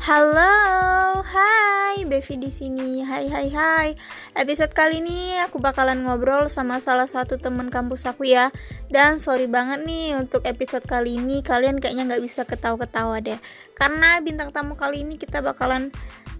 Halo, 0.00 1.20
hai 1.20 2.08
Bevi 2.08 2.40
di 2.40 2.48
sini. 2.48 3.04
Hai 3.04 3.28
hai 3.28 3.52
hai. 3.52 3.88
Episode 4.32 4.72
kali 4.72 5.04
ini 5.04 5.36
aku 5.44 5.60
bakalan 5.60 6.08
ngobrol 6.08 6.48
sama 6.48 6.80
salah 6.80 7.04
satu 7.04 7.36
temen 7.36 7.68
kampus 7.68 8.08
aku 8.08 8.24
ya. 8.24 8.48
Dan 8.88 9.20
sorry 9.20 9.44
banget 9.44 9.84
nih 9.84 10.16
untuk 10.16 10.48
episode 10.48 10.88
kali 10.88 11.20
ini 11.20 11.44
kalian 11.44 11.76
kayaknya 11.84 12.16
nggak 12.16 12.24
bisa 12.24 12.48
ketawa-ketawa 12.48 13.20
deh. 13.20 13.36
Karena 13.76 14.24
bintang 14.24 14.56
tamu 14.56 14.72
kali 14.72 15.04
ini 15.04 15.20
kita 15.20 15.44
bakalan 15.44 15.92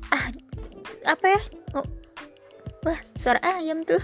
ah 0.08 0.32
apa 1.04 1.26
ya? 1.28 1.40
Oh, 1.76 1.84
wah 2.88 2.96
suara 3.20 3.44
ayam 3.44 3.84
tuh. 3.84 4.00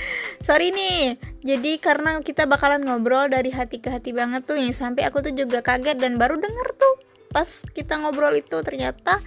sorry 0.48 0.72
nih. 0.72 1.20
Jadi 1.44 1.76
karena 1.76 2.24
kita 2.24 2.48
bakalan 2.48 2.80
ngobrol 2.88 3.28
dari 3.28 3.52
hati 3.52 3.84
ke 3.84 3.92
hati 3.92 4.16
banget 4.16 4.48
tuh 4.48 4.56
yang 4.56 4.72
sampai 4.72 5.04
aku 5.04 5.20
tuh 5.20 5.36
juga 5.36 5.60
kaget 5.60 6.00
dan 6.00 6.16
baru 6.16 6.40
denger 6.40 6.72
tuh 6.80 7.13
pas 7.34 7.50
kita 7.74 7.98
ngobrol 7.98 8.38
itu 8.38 8.54
ternyata 8.62 9.18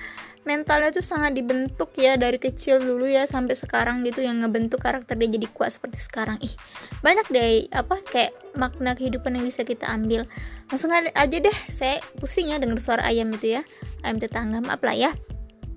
mentalnya 0.48 0.96
tuh 0.96 1.04
sangat 1.04 1.36
dibentuk 1.36 1.92
ya 2.00 2.16
dari 2.16 2.40
kecil 2.40 2.80
dulu 2.80 3.04
ya 3.04 3.28
sampai 3.28 3.60
sekarang 3.60 4.08
gitu 4.08 4.24
yang 4.24 4.40
ngebentuk 4.40 4.80
karakter 4.80 5.20
dia 5.20 5.28
jadi 5.28 5.52
kuat 5.52 5.76
seperti 5.76 6.00
sekarang. 6.00 6.40
Ih 6.40 6.56
banyak 7.04 7.28
deh 7.28 7.68
apa 7.76 8.00
kayak 8.08 8.32
makna 8.56 8.96
kehidupan 8.96 9.36
yang 9.36 9.44
bisa 9.44 9.68
kita 9.68 9.92
ambil. 9.92 10.24
Langsung 10.72 10.96
aja 10.96 11.38
deh 11.38 11.58
saya 11.76 12.00
pusing 12.24 12.56
ya 12.56 12.64
denger 12.64 12.80
suara 12.80 13.04
ayam 13.04 13.28
itu 13.36 13.60
ya 13.60 13.62
ayam 14.08 14.24
tetangga 14.24 14.64
maaf 14.64 14.80
lah 14.88 14.96
ya. 14.96 15.12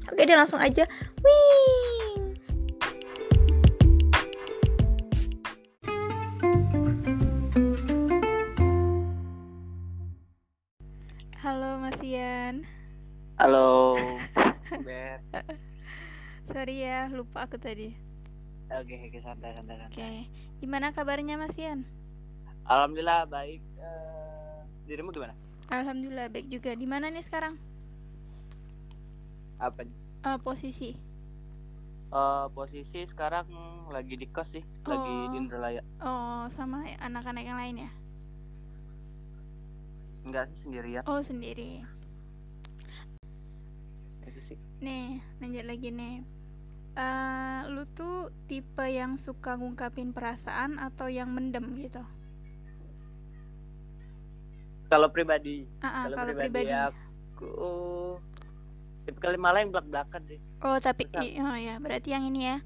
Oke 0.07 0.23
deh 0.23 0.39
langsung 0.39 0.63
aja. 0.63 0.87
Wih 1.19 2.00
Halo 11.51 11.83
Mas 11.83 11.99
Ian. 11.99 12.63
Halo. 13.35 13.99
Bet. 14.87 15.19
Sorry 16.47 16.87
ya, 16.87 17.11
lupa 17.11 17.43
aku 17.43 17.59
tadi. 17.59 17.91
Oke, 18.71 18.95
oke, 19.11 19.19
santai, 19.19 19.59
santai, 19.59 19.75
santai. 19.83 19.99
Oke. 19.99 20.11
Gimana 20.63 20.95
kabarnya 20.95 21.35
Mas 21.35 21.59
Ian? 21.59 21.83
Alhamdulillah 22.71 23.27
baik. 23.27 23.59
Eh, 23.83 24.59
dirimu 24.87 25.11
gimana? 25.11 25.35
Alhamdulillah 25.75 26.31
baik 26.31 26.47
juga. 26.47 26.71
Di 26.71 26.87
mana 26.87 27.11
nih 27.11 27.27
sekarang? 27.27 27.59
Apa? 29.59 29.91
Eh, 30.23 30.39
posisi. 30.47 30.95
Eh, 32.15 32.47
posisi 32.55 33.03
sekarang 33.03 33.51
lagi 33.91 34.15
di 34.15 34.31
kos 34.31 34.55
sih, 34.55 34.63
lagi 34.87 35.35
di 35.35 35.35
Oh. 35.35 35.41
Indralaya. 35.43 35.83
Oh, 35.99 36.47
sama 36.55 36.87
anak-anak 37.03 37.43
yang 37.43 37.59
lain 37.59 37.91
ya? 37.91 37.91
Enggak 40.31 40.47
sih 40.55 40.63
sendirian. 40.63 41.03
Oh, 41.11 41.19
sendiri. 41.27 41.83
Nih, 44.79 45.19
lanjut 45.43 45.65
lagi 45.67 45.91
nih. 45.91 46.23
Eh, 46.95 47.61
lu 47.67 47.83
tuh 47.99 48.31
tipe 48.47 48.87
yang 48.87 49.19
suka 49.19 49.59
ngungkapin 49.59 50.15
perasaan 50.15 50.79
atau 50.79 51.11
yang 51.11 51.35
mendem 51.35 51.67
gitu? 51.75 52.03
Kalau 54.87 55.11
pribadi, 55.11 55.67
Ah, 55.83 55.87
ah, 55.87 56.05
kalau 56.11 56.17
pribadi, 56.31 56.47
pribadi. 56.51 56.75
aku 56.75 57.51
tipe 59.03 59.19
kali 59.19 59.35
malah 59.39 59.63
yang 59.63 59.71
belak-belakan 59.75 60.23
sih. 60.27 60.39
Oh, 60.63 60.79
tapi 60.79 61.11
Misal, 61.11 61.27
oh 61.43 61.59
ya, 61.59 61.75
berarti 61.79 62.09
yang 62.11 62.25
ini 62.27 62.41
ya, 62.47 62.57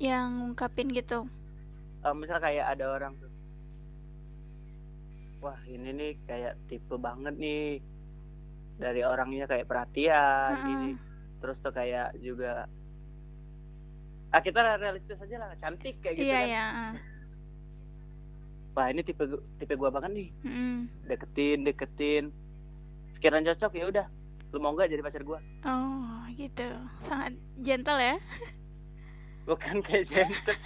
yang 0.00 0.26
ngungkapin 0.40 0.88
gitu. 0.92 1.28
eh, 2.04 2.14
misal 2.14 2.38
kayak 2.38 2.66
ada 2.68 2.84
orang 2.92 3.12
tuh, 3.16 3.30
wah 5.44 5.60
ini 5.66 5.92
nih 5.92 6.12
kayak 6.24 6.56
tipe 6.64 6.96
banget 6.96 7.36
nih 7.36 7.84
dari 8.74 9.04
orangnya 9.04 9.44
kayak 9.44 9.68
perhatian 9.68 10.56
gini. 10.58 10.90
Heeh. 10.90 11.12
Terus 11.38 11.60
tuh 11.60 11.70
kayak 11.70 12.16
juga 12.18 12.64
ah 14.32 14.40
kita 14.40 14.80
realistis 14.80 15.14
aja 15.14 15.36
lah 15.38 15.54
cantik 15.54 16.00
kayak 16.00 16.16
gitu 16.16 16.26
Iya, 16.26 16.34
kan 16.34 16.48
ya. 16.48 16.64
ah. 16.66 16.92
wah 18.74 18.86
ini 18.88 19.00
tipe 19.00 19.22
tipe 19.54 19.74
gua 19.76 19.86
banget 19.88 20.10
nih 20.10 20.28
Mm. 20.42 20.78
deketin 21.06 21.58
deketin 21.62 22.24
sekiranya 23.12 23.54
cocok 23.54 23.72
ya 23.72 23.84
udah 23.86 24.06
lu 24.50 24.58
mau 24.58 24.72
nggak 24.72 24.90
jadi 24.90 25.02
pacar 25.02 25.22
gua 25.22 25.38
Oh, 25.62 26.18
gitu. 26.32 26.66
Sangat 27.04 27.36
gentle 27.60 28.00
ya. 28.00 28.16
bukan 29.44 29.78
kayak 29.78 30.08
gentle 30.08 30.56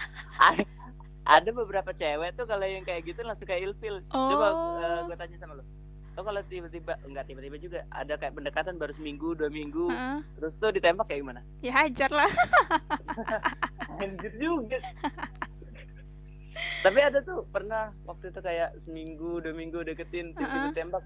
ada, 1.28 1.50
beberapa 1.50 1.92
cewek 1.92 2.34
tuh 2.34 2.44
kalau 2.44 2.64
yang 2.64 2.82
kayak 2.82 3.04
gitu 3.04 3.20
langsung 3.20 3.44
kayak 3.44 3.68
ilfil 3.68 4.00
coba 4.06 4.46
eh, 4.48 4.56
Oh. 4.98 5.06
gua 5.06 5.16
tanya 5.16 5.36
sama 5.36 5.54
lu 5.54 5.64
lo 6.10 6.24
kalau 6.24 6.42
tiba-tiba 6.42 6.98
enggak 7.04 7.24
tiba-tiba 7.24 7.56
juga 7.56 7.78
ada 7.90 8.16
kayak 8.16 8.34
pendekatan 8.34 8.74
baru 8.74 8.90
seminggu 8.90 9.32
dua 9.32 9.46
minggu 9.48 9.86
Heeh. 9.86 10.18
terus 10.34 10.56
tuh 10.56 10.72
ditembak 10.72 11.06
kayak 11.06 11.22
gimana 11.22 11.40
Ya 11.60 11.70
hajar 11.76 12.10
lah. 12.10 12.26
anjir 14.02 14.32
juga 14.34 14.82
tapi 16.80 16.98
ada 16.98 17.18
tuh 17.20 17.46
pernah 17.46 17.94
waktu 18.02 18.30
itu 18.30 18.40
kayak 18.40 18.74
seminggu 18.80 19.38
dua 19.38 19.52
minggu 19.52 19.78
deketin 19.84 20.32
tiba-tiba 20.32 20.64
Heeh. 20.64 20.74
tembak 20.74 21.04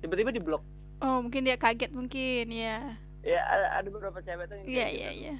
tiba-tiba 0.00 0.30
di 0.30 0.38
blok 0.38 0.62
Oh, 1.00 1.18
mungkin 1.18 1.42
dia 1.42 1.56
kaget 1.56 1.90
mungkin 1.90 2.52
ya. 2.52 2.92
ya 3.22 3.40
ada, 3.42 3.66
ada 3.74 3.88
beberapa 3.88 4.20
cewek 4.20 4.44
tuh 4.44 4.54
yang 4.54 4.66
Iya, 4.66 4.76
kayak 4.76 4.92
iya, 4.92 5.08
gitu 5.08 5.20
iya. 5.24 5.34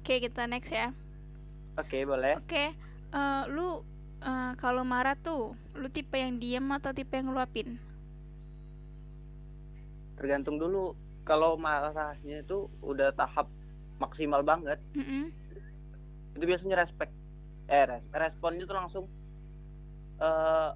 Oke, 0.00 0.14
kita 0.20 0.48
next 0.48 0.72
ya. 0.72 0.88
oke 1.78 1.98
boleh 2.04 2.36
Oke, 2.40 2.64
eh, 3.14 3.42
lu 3.54 3.84
eh, 4.22 4.52
kalau 4.62 4.82
marah 4.82 5.16
tuh, 5.16 5.42
lu 5.76 5.88
tipe 5.92 6.16
yang 6.18 6.36
diem 6.42 6.66
atau 6.72 6.90
tipe 6.92 7.12
yang 7.16 7.30
ngeluapin? 7.30 7.78
tergantung 10.16 10.60
dulu 10.60 10.92
kalau 11.24 11.56
marahnya 11.56 12.44
itu 12.44 12.68
udah 12.84 13.08
tahap 13.16 13.48
maksimal 13.96 14.44
banget 14.44 14.76
Mm-mm. 14.96 15.32
itu 16.36 16.44
biasanya 16.44 16.76
respect 16.80 17.12
eh 17.70 17.84
res 17.88 18.04
responnya 18.12 18.64
tuh 18.68 18.76
langsung 18.76 19.04
eh 20.20 20.70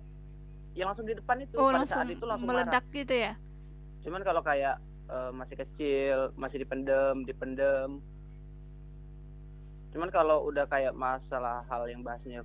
yang 0.75 0.91
langsung 0.91 1.07
di 1.07 1.15
depan 1.15 1.39
itu 1.45 1.55
Oh, 1.61 1.71
pada 1.71 1.87
langsung 1.87 2.03
saat 2.03 2.09
itu 2.11 2.25
langsung 2.27 2.49
marah 2.51 2.67
meledak 2.67 2.85
gitu 2.91 3.15
ya? 3.15 3.33
cuman 4.03 4.21
kalau 4.25 4.43
kayak 4.45 4.77
masih 5.37 5.57
kecil 5.61 6.33
masih 6.35 6.65
dipendem 6.65 7.23
dipendem 7.29 8.01
cuman 9.95 10.11
kalau 10.11 10.43
udah 10.45 10.67
kayak 10.67 10.93
masalah 10.93 11.63
hal 11.65 11.87
yang 11.87 12.03
bahasnya 12.03 12.43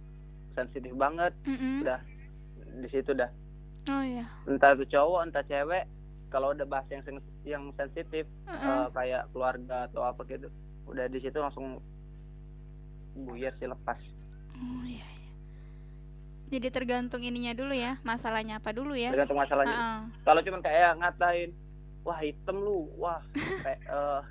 sensitif 0.50 0.94
banget 0.94 1.34
Mm-mm. 1.44 1.82
udah 1.82 2.00
di 2.76 2.88
situ 2.88 3.12
dah 3.12 3.30
Oh 3.90 4.06
ya. 4.06 4.22
entah 4.46 4.72
itu 4.72 4.86
cowok 4.88 5.20
entah 5.26 5.42
cewek 5.42 5.90
kalau 6.30 6.54
udah 6.54 6.62
bahas 6.64 6.86
yang 6.88 7.02
sens- 7.02 7.26
yang 7.42 7.64
sensitif 7.72 8.30
Heeh. 8.46 8.62
eh, 8.62 8.88
kayak 8.94 9.24
keluarga 9.30 9.90
atau 9.90 10.06
apa 10.06 10.22
gitu 10.24 10.46
udah 10.86 11.06
di 11.06 11.18
situ 11.18 11.36
langsung 11.36 11.82
buyar 13.16 13.54
sih 13.54 13.66
lepas 13.66 14.14
Oh 14.54 14.84
iya. 14.84 15.02
iya. 15.02 15.08
Jadi 16.50 16.68
tergantung 16.70 17.22
ininya 17.22 17.54
dulu 17.54 17.72
ya, 17.72 18.02
masalahnya 18.02 18.58
apa 18.58 18.70
dulu 18.70 18.94
ya? 18.94 19.10
tergantung 19.10 19.38
masalahnya 19.38 19.74
Heeh. 19.74 20.00
kalau 20.22 20.42
cuman 20.42 20.62
kayak 20.62 20.98
ngatain 20.98 21.50
wah 22.02 22.20
hitam 22.20 22.58
lu 22.58 22.94
wah 22.96 23.22
kayak 23.60 23.82
eh, 23.82 24.22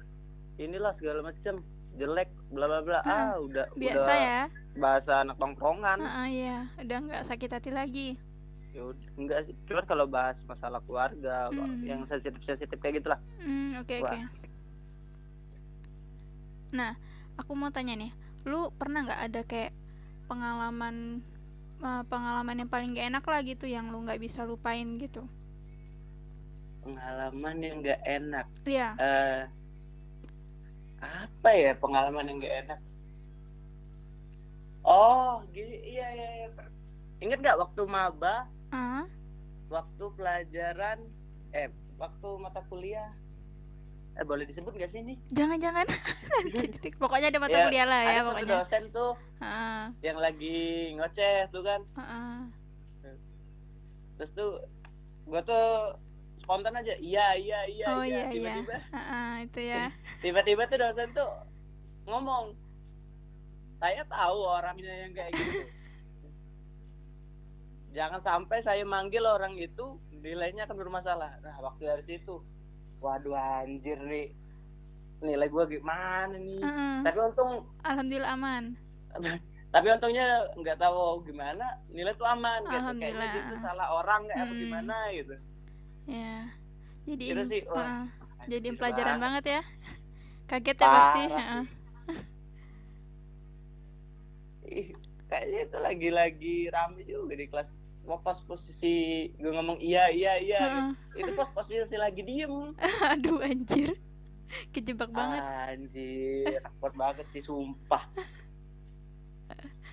inilah 0.61 0.93
segala 0.93 1.23
macem 1.25 1.59
jelek 1.99 2.31
bla 2.49 2.67
bla 2.67 2.81
bla 2.81 2.99
Heeh. 3.03 3.27
ah 3.29 3.35
udah 3.37 3.67
Biasa 3.75 3.99
udah 3.99 4.17
ya. 4.17 4.41
bahasa 4.79 5.13
anak 5.21 5.37
tongkrongan 5.37 5.99
Heeh, 5.99 6.27
iya, 6.33 6.57
udah 6.79 6.97
nggak 7.03 7.23
sakit 7.27 7.51
hati 7.51 7.71
lagi. 7.71 8.09
ya 8.69 8.85
udah, 8.85 9.09
enggak 9.17 9.39
sih 9.49 9.55
cuman 9.65 9.85
kalau 9.85 10.05
bahas 10.07 10.39
masalah 10.45 10.79
keluarga 10.85 11.49
Hmm. 11.51 11.83
yang 11.83 12.01
sensitif 12.05 12.39
sensitif 12.45 12.77
kayak 12.79 13.01
gitulah 13.01 13.21
Hmm, 13.41 13.81
oke 13.81 13.95
Wah. 13.99 14.13
oke. 14.15 14.49
Nah, 16.69 16.93
aku 17.35 17.57
mau 17.57 17.73
tanya 17.73 17.97
nih, 17.97 18.13
lu 18.45 18.69
pernah 18.77 19.09
nggak 19.09 19.23
ada 19.25 19.41
kayak 19.43 19.73
pengalaman 20.29 21.25
eh, 21.79 22.03
pengalaman 22.07 22.61
yang 22.61 22.69
paling 22.69 22.93
gak 22.93 23.09
enak 23.09 23.25
lah 23.25 23.41
gitu 23.41 23.65
yang 23.65 23.89
lu 23.89 24.05
nggak 24.05 24.21
bisa 24.21 24.45
lupain 24.45 24.99
gitu? 25.01 25.25
pengalaman 26.79 27.57
yang 27.59 27.75
enggak 27.83 28.01
enak 28.05 28.47
Iya. 28.65 28.89
eh 28.97 29.43
apa 30.99 31.51
ya 31.51 31.73
pengalaman 31.75 32.27
yang 32.27 32.39
enggak 32.39 32.55
enak 32.65 32.81
oh 34.83 35.43
gini 35.51 35.77
iya 35.85 36.07
iya, 36.11 36.29
iya. 36.37 36.49
ingat 37.21 37.39
nggak 37.39 37.59
waktu 37.59 37.83
maba 37.85 38.47
Ah, 38.69 39.05
waktu 39.69 40.05
pelajaran 40.13 40.99
eh 41.51 41.69
waktu 41.97 42.29
mata 42.37 42.61
kuliah 42.67 43.09
eh 44.15 44.27
boleh 44.27 44.45
disebut 44.45 44.75
nggak 44.75 44.91
sih 44.91 45.01
ini 45.01 45.15
jangan-jangan. 45.31 45.87
Pokoknya 47.01 47.31
ada 47.31 47.39
mata 47.39 47.55
Ya, 47.55 47.65
kuliah 47.65 47.87
lah 47.87 48.01
ya 48.03 48.11
ada 48.11 48.19
satu 48.19 48.29
pokoknya. 48.35 48.51
dosen 48.59 48.83
tuh 48.91 49.13
Heeh, 49.39 49.83
yang 50.03 50.19
lagi 50.19 50.59
ngoceh 50.99 51.47
tuh 51.49 51.63
kan 51.63 51.81
heeh. 51.95 52.37
terus 54.19 54.31
tuh 54.35 54.51
gua 55.25 55.41
tuh 55.41 55.95
spontan 56.49 56.81
aja 56.81 56.97
iya 56.97 57.37
iya 57.37 57.61
iya 57.69 57.87
Oh 57.93 58.01
iya. 58.01 58.25
iya 58.25 58.33
iya. 58.33 58.55
tiba-tiba 58.57 58.77
Heeh, 58.89 59.31
itu 59.45 59.61
ya. 59.61 59.85
tiba-tiba 60.25 60.63
tuh 60.65 60.79
dosen 60.81 61.09
tuh 61.13 61.29
ngomong 62.09 62.57
saya 63.77 64.01
tahu 64.09 64.39
orangnya 64.41 64.95
yang 65.05 65.13
kayak 65.13 65.37
gitu. 65.37 65.61
Jangan 67.93 68.21
sampai 68.21 68.59
saya 68.59 68.81
manggil 68.83 69.23
orang 69.23 69.55
itu 69.55 70.01
nilainya 70.11 70.65
akan 70.65 70.77
bermasalah. 70.79 71.37
Nah 71.41 71.53
waktu 71.61 71.85
dari 71.85 72.01
situ 72.03 72.41
waduh 72.99 73.37
anjir 73.37 74.01
nih. 74.01 74.33
Nilai 75.21 75.47
gue 75.47 75.65
gimana 75.69 76.33
nih? 76.33 76.63
Mm-mm. 76.63 77.03
tapi 77.03 77.19
untung 77.21 77.69
alhamdulillah 77.85 78.33
aman. 78.33 78.65
Tapi 79.69 79.85
untungnya 79.93 80.49
nggak 80.57 80.81
tahu 80.81 81.29
gimana 81.29 81.77
nilai 81.93 82.17
tuh 82.17 82.25
aman. 82.25 82.65
Gitu 82.65 82.89
kayaknya 82.97 83.27
gitu 83.37 83.55
salah 83.61 83.93
orang 83.93 84.25
kayak 84.25 84.41
apa 84.41 84.55
Hmm. 84.57 84.63
gimana 84.65 84.97
gitu 85.13 85.35
ya 86.09 86.49
jadi 87.05 87.25
Itu 87.31 87.43
sih, 87.45 87.61
wah, 87.69 87.85
Heeh. 87.85 88.05
jadi 88.49 88.69
pelajaran 88.75 89.17
banget. 89.17 89.45
banget 89.45 89.45
ya. 89.49 89.63
Kaget 90.45 90.77
ya 90.77 90.87
pasti 90.87 91.23
Heeh. 91.29 91.63
Ih, 94.69 94.89
kayaknya 95.27 95.59
itu 95.65 95.79
lagi-lagi 95.79 96.57
rame 96.69 97.01
juga 97.05 97.33
di 97.33 97.47
kelas. 97.47 97.69
Wah, 98.05 98.21
pas 98.21 98.41
posisi 98.41 98.93
gue 99.37 99.53
ngomong 99.53 99.81
iya 99.81 100.09
iya 100.09 100.37
iya 100.37 100.61
Heeh. 100.61 100.89
itu 101.21 101.31
pas 101.33 101.49
posisi 101.49 101.93
lagi 101.95 102.21
diem. 102.21 102.73
Aduh 103.13 103.41
anjir. 103.41 103.97
Kejebak 104.73 105.13
banget. 105.13 105.41
Anjir 105.45 106.57
akut 106.65 106.93
banget 106.93 107.29
sih 107.29 107.41
sumpah. 107.41 108.09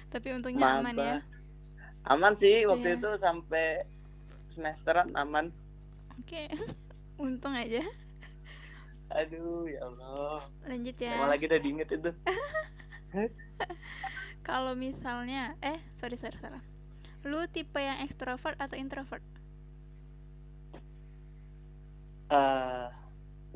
Tapi 0.07 0.27
untungnya 0.31 0.79
aman 0.79 0.95
ya. 0.95 1.17
Aman 2.07 2.35
sih 2.35 2.63
waktu 2.63 2.95
Iya. 2.95 2.97
itu 3.03 3.09
sampai 3.19 3.83
semesteran 4.47 5.11
aman 5.15 5.51
oke 6.19 6.41
untung 7.25 7.55
aja. 7.55 7.81
Aduh 9.19 9.65
ya 9.73 9.79
Allah. 9.87 10.39
Lanjut 10.65 10.97
emang 11.13 11.27
ya 11.27 11.31
lagi 11.31 11.43
udah 11.49 11.59
diinget 11.63 11.89
itu? 11.97 12.09
Kalau 14.47 14.73
misalnya 14.85 15.41
eh 15.71 15.79
sorry 15.99 16.15
sorry 16.21 16.37
salah 16.39 16.63
lu 17.29 17.41
tipe 17.55 17.79
yang 17.89 17.99
extrovert 18.05 18.57
atau 18.65 18.77
introvert? 18.83 19.23
Eh 22.37 22.87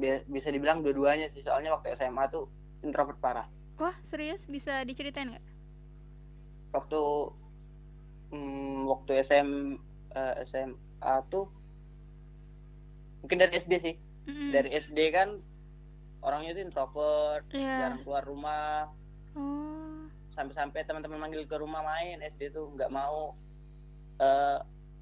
bi- 0.01 0.25
bisa 0.35 0.49
dibilang 0.55 0.79
dua-duanya 0.85 1.27
sih. 1.33 1.41
Soalnya 1.45 1.69
waktu 1.75 1.87
SMA 1.97 2.25
tuh 2.33 2.43
introvert 2.87 3.19
parah. 3.23 3.47
Wah 3.81 3.95
serius? 4.11 4.41
Bisa 4.53 4.73
diceritain 4.89 5.29
nggak? 5.33 5.45
Waktu 6.73 6.97
hmm, 8.31 8.87
waktu 8.91 9.11
SM 9.27 9.49
eh, 10.19 10.33
SMA 10.49 11.13
tuh 11.31 11.45
mungkin 13.19 13.37
dari 13.37 13.53
SD 13.53 13.73
sih 13.77 13.95
Mm-mm. 14.25 14.51
dari 14.51 14.69
SD 14.71 14.99
kan 15.09 15.39
orangnya 16.19 16.51
tuh 16.53 16.63
introvert 16.63 17.43
Iya. 17.49 17.75
jarang 17.79 18.01
keluar 18.01 18.23
rumah 18.23 18.91
oh 19.33 20.07
sampai-sampai 20.29 20.83
teman-teman 20.83 21.19
manggil 21.19 21.43
ke 21.43 21.55
rumah 21.55 21.81
main 21.81 22.19
SD 22.21 22.49
tuh 22.49 22.71
nggak 22.73 22.89
mau 22.89 23.35
Eh 24.17 24.59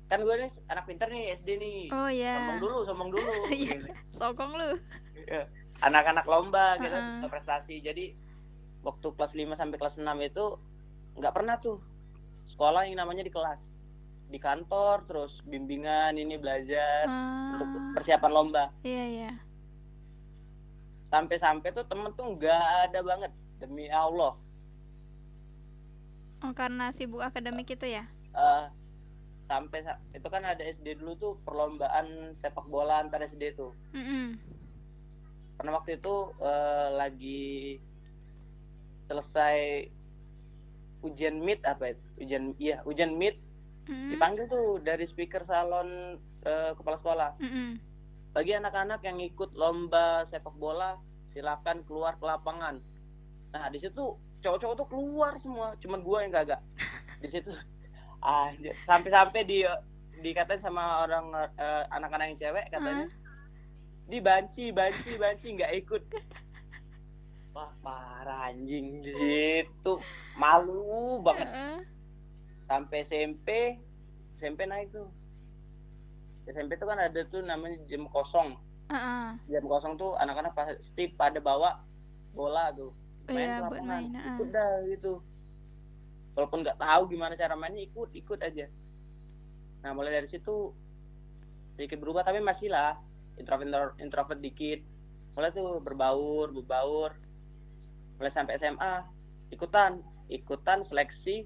kan 0.08 0.24
gue 0.24 0.36
nih 0.36 0.48
anak 0.68 0.86
pinter 0.86 1.10
nih 1.10 1.36
SD 1.36 1.50
nih 1.58 1.80
oh 1.90 2.08
ya 2.08 2.40
sombong 2.40 2.60
dulu 2.60 2.78
sombong 2.86 3.10
dulu 3.12 3.32
Iya. 3.52 3.76
gitu. 3.76 3.88
sokong 4.16 4.52
lu 4.56 4.70
Iya. 5.20 5.44
anak-anak 5.80 6.24
lomba 6.24 6.78
gitu 6.78 6.96
suka 6.96 7.28
prestasi 7.28 7.82
jadi 7.82 8.16
waktu 8.82 9.08
kelas 9.12 9.34
5 9.36 9.52
sampai 9.54 9.76
kelas 9.76 9.98
6 9.98 10.06
itu 10.24 10.46
nggak 11.14 11.34
pernah 11.34 11.58
tuh 11.58 11.82
sekolah 12.48 12.88
yang 12.88 12.98
namanya 12.98 13.22
di 13.22 13.30
kelas 13.30 13.77
di 14.28 14.38
kantor 14.38 15.08
terus 15.08 15.40
bimbingan 15.48 16.20
ini 16.20 16.36
belajar 16.36 17.08
untuk 17.56 17.68
ah 17.72 17.92
persiapan 17.96 18.32
lomba. 18.32 18.66
Iya 18.84 19.04
iya. 19.08 19.32
Sampai-sampai 21.08 21.72
tuh 21.72 21.88
temen 21.88 22.12
tuh 22.14 22.36
nggak 22.36 22.64
ada 22.88 23.00
banget 23.00 23.32
demi 23.58 23.88
Allah. 23.88 24.36
Oh 26.44 26.54
karena 26.54 26.92
sibuk 26.94 27.24
akademik 27.24 27.72
itu 27.72 27.88
ya? 27.88 28.04
Eh, 28.36 28.66
sampai 29.48 29.80
sa- 29.82 30.04
itu 30.12 30.28
kan 30.28 30.44
ada 30.44 30.62
SD 30.62 31.00
dulu 31.00 31.14
tuh 31.16 31.34
perlombaan 31.42 32.36
sepak 32.36 32.68
bola 32.68 33.00
antar 33.02 33.24
SD 33.24 33.56
tuh. 33.56 33.72
Mm-mm. 33.96 34.38
karena 35.58 35.74
waktu 35.74 35.98
itu 35.98 36.16
eh, 36.38 36.88
lagi 36.94 37.50
selesai 39.10 39.90
ujian 41.02 41.42
mid 41.42 41.64
apa 41.66 41.96
itu? 41.96 42.04
Ujian 42.22 42.44
iya 42.62 42.86
ujian 42.86 43.18
mid 43.18 43.40
Mm-mm. 43.88 44.12
dipanggil 44.12 44.46
tuh 44.52 44.84
dari 44.84 45.08
speaker 45.08 45.44
salon 45.48 46.20
eh, 46.44 46.72
kepala 46.76 46.98
sekolah. 47.00 47.32
Mm-mm. 47.40 47.80
bagi 48.36 48.54
anak-anak 48.54 49.02
yang 49.02 49.18
ikut 49.18 49.58
lomba 49.58 50.22
sepak 50.30 50.54
bola 50.62 50.94
silakan 51.34 51.82
keluar 51.90 52.14
ke 52.22 52.26
lapangan. 52.28 52.78
Nah 53.50 53.66
di 53.74 53.82
situ 53.82 54.14
cowok-cowok 54.46 54.76
tuh 54.78 54.88
keluar 54.94 55.34
semua 55.42 55.74
cuman 55.82 56.00
gua 56.06 56.22
yang 56.22 56.34
kagak. 56.36 56.62
Di 57.24 57.30
situ 57.34 57.50
anjir 58.22 58.78
sampai-sampai 58.86 59.42
di 59.42 59.66
dikatain 60.22 60.62
sama 60.62 61.02
orang 61.02 61.34
eh, 61.58 61.84
anak-anak 61.90 62.26
yang 62.30 62.40
cewek 62.46 62.66
katanya. 62.70 63.10
Di 64.06 64.18
banci 64.22 64.70
banci 64.70 65.18
banci 65.18 65.48
nggak 65.58 65.74
ikut. 65.82 66.04
Wah 67.58 67.74
parah 67.82 68.54
anjing 68.54 69.02
di 69.02 69.12
situ. 69.18 69.98
Malu 70.38 71.26
banget. 71.26 71.50
Heeh. 71.50 71.97
Sampai 72.68 73.02
SMP 73.02 73.48
SMP 74.38 74.68
naik 74.68 74.94
tuh. 74.94 75.10
SMP 76.48 76.78
tuh 76.78 76.88
kan 76.88 77.00
ada 77.02 77.22
tuh 77.28 77.42
namanya 77.42 77.80
jam 77.90 78.06
kosong. 78.08 78.56
Heeh. 78.88 79.36
jam 79.52 79.68
kosong 79.68 80.00
tuh 80.00 80.16
anak-anak 80.16 80.56
pasti 80.56 81.12
pada 81.12 81.44
bawa 81.44 81.84
bola 82.32 82.72
tuh. 82.72 82.96
Main 83.28 83.36
Iya, 83.36 83.60
buat 83.60 83.84
lapangan. 83.84 83.88
main, 83.90 84.08
heeh. 84.16 84.36
ikut 84.38 84.48
dah 84.54 84.72
gitu. 84.88 85.14
Walaupun 86.32 86.60
nggak 86.64 86.80
tahu 86.80 87.02
gimana 87.12 87.34
cara 87.36 87.58
mainnya 87.58 87.84
ikut 87.84 88.14
ikut 88.14 88.40
aja. 88.40 88.70
Nah 89.84 89.92
mulai 89.92 90.14
dari 90.14 90.30
situ 90.30 90.72
sedikit 91.76 92.00
berubah 92.00 92.24
tapi 92.24 92.40
masih 92.40 92.72
lah. 92.72 92.96
Introvert 93.36 93.98
introvert 94.00 94.40
dikit. 94.40 94.80
Mulai 95.36 95.52
tuh 95.52 95.82
berbaur 95.84 96.56
berbaur. 96.56 97.12
Mulai 98.16 98.32
sampai 98.32 98.56
SMA 98.56 99.04
ikutan. 99.52 100.00
Ikutan 100.28 100.84
seleksi 100.88 101.44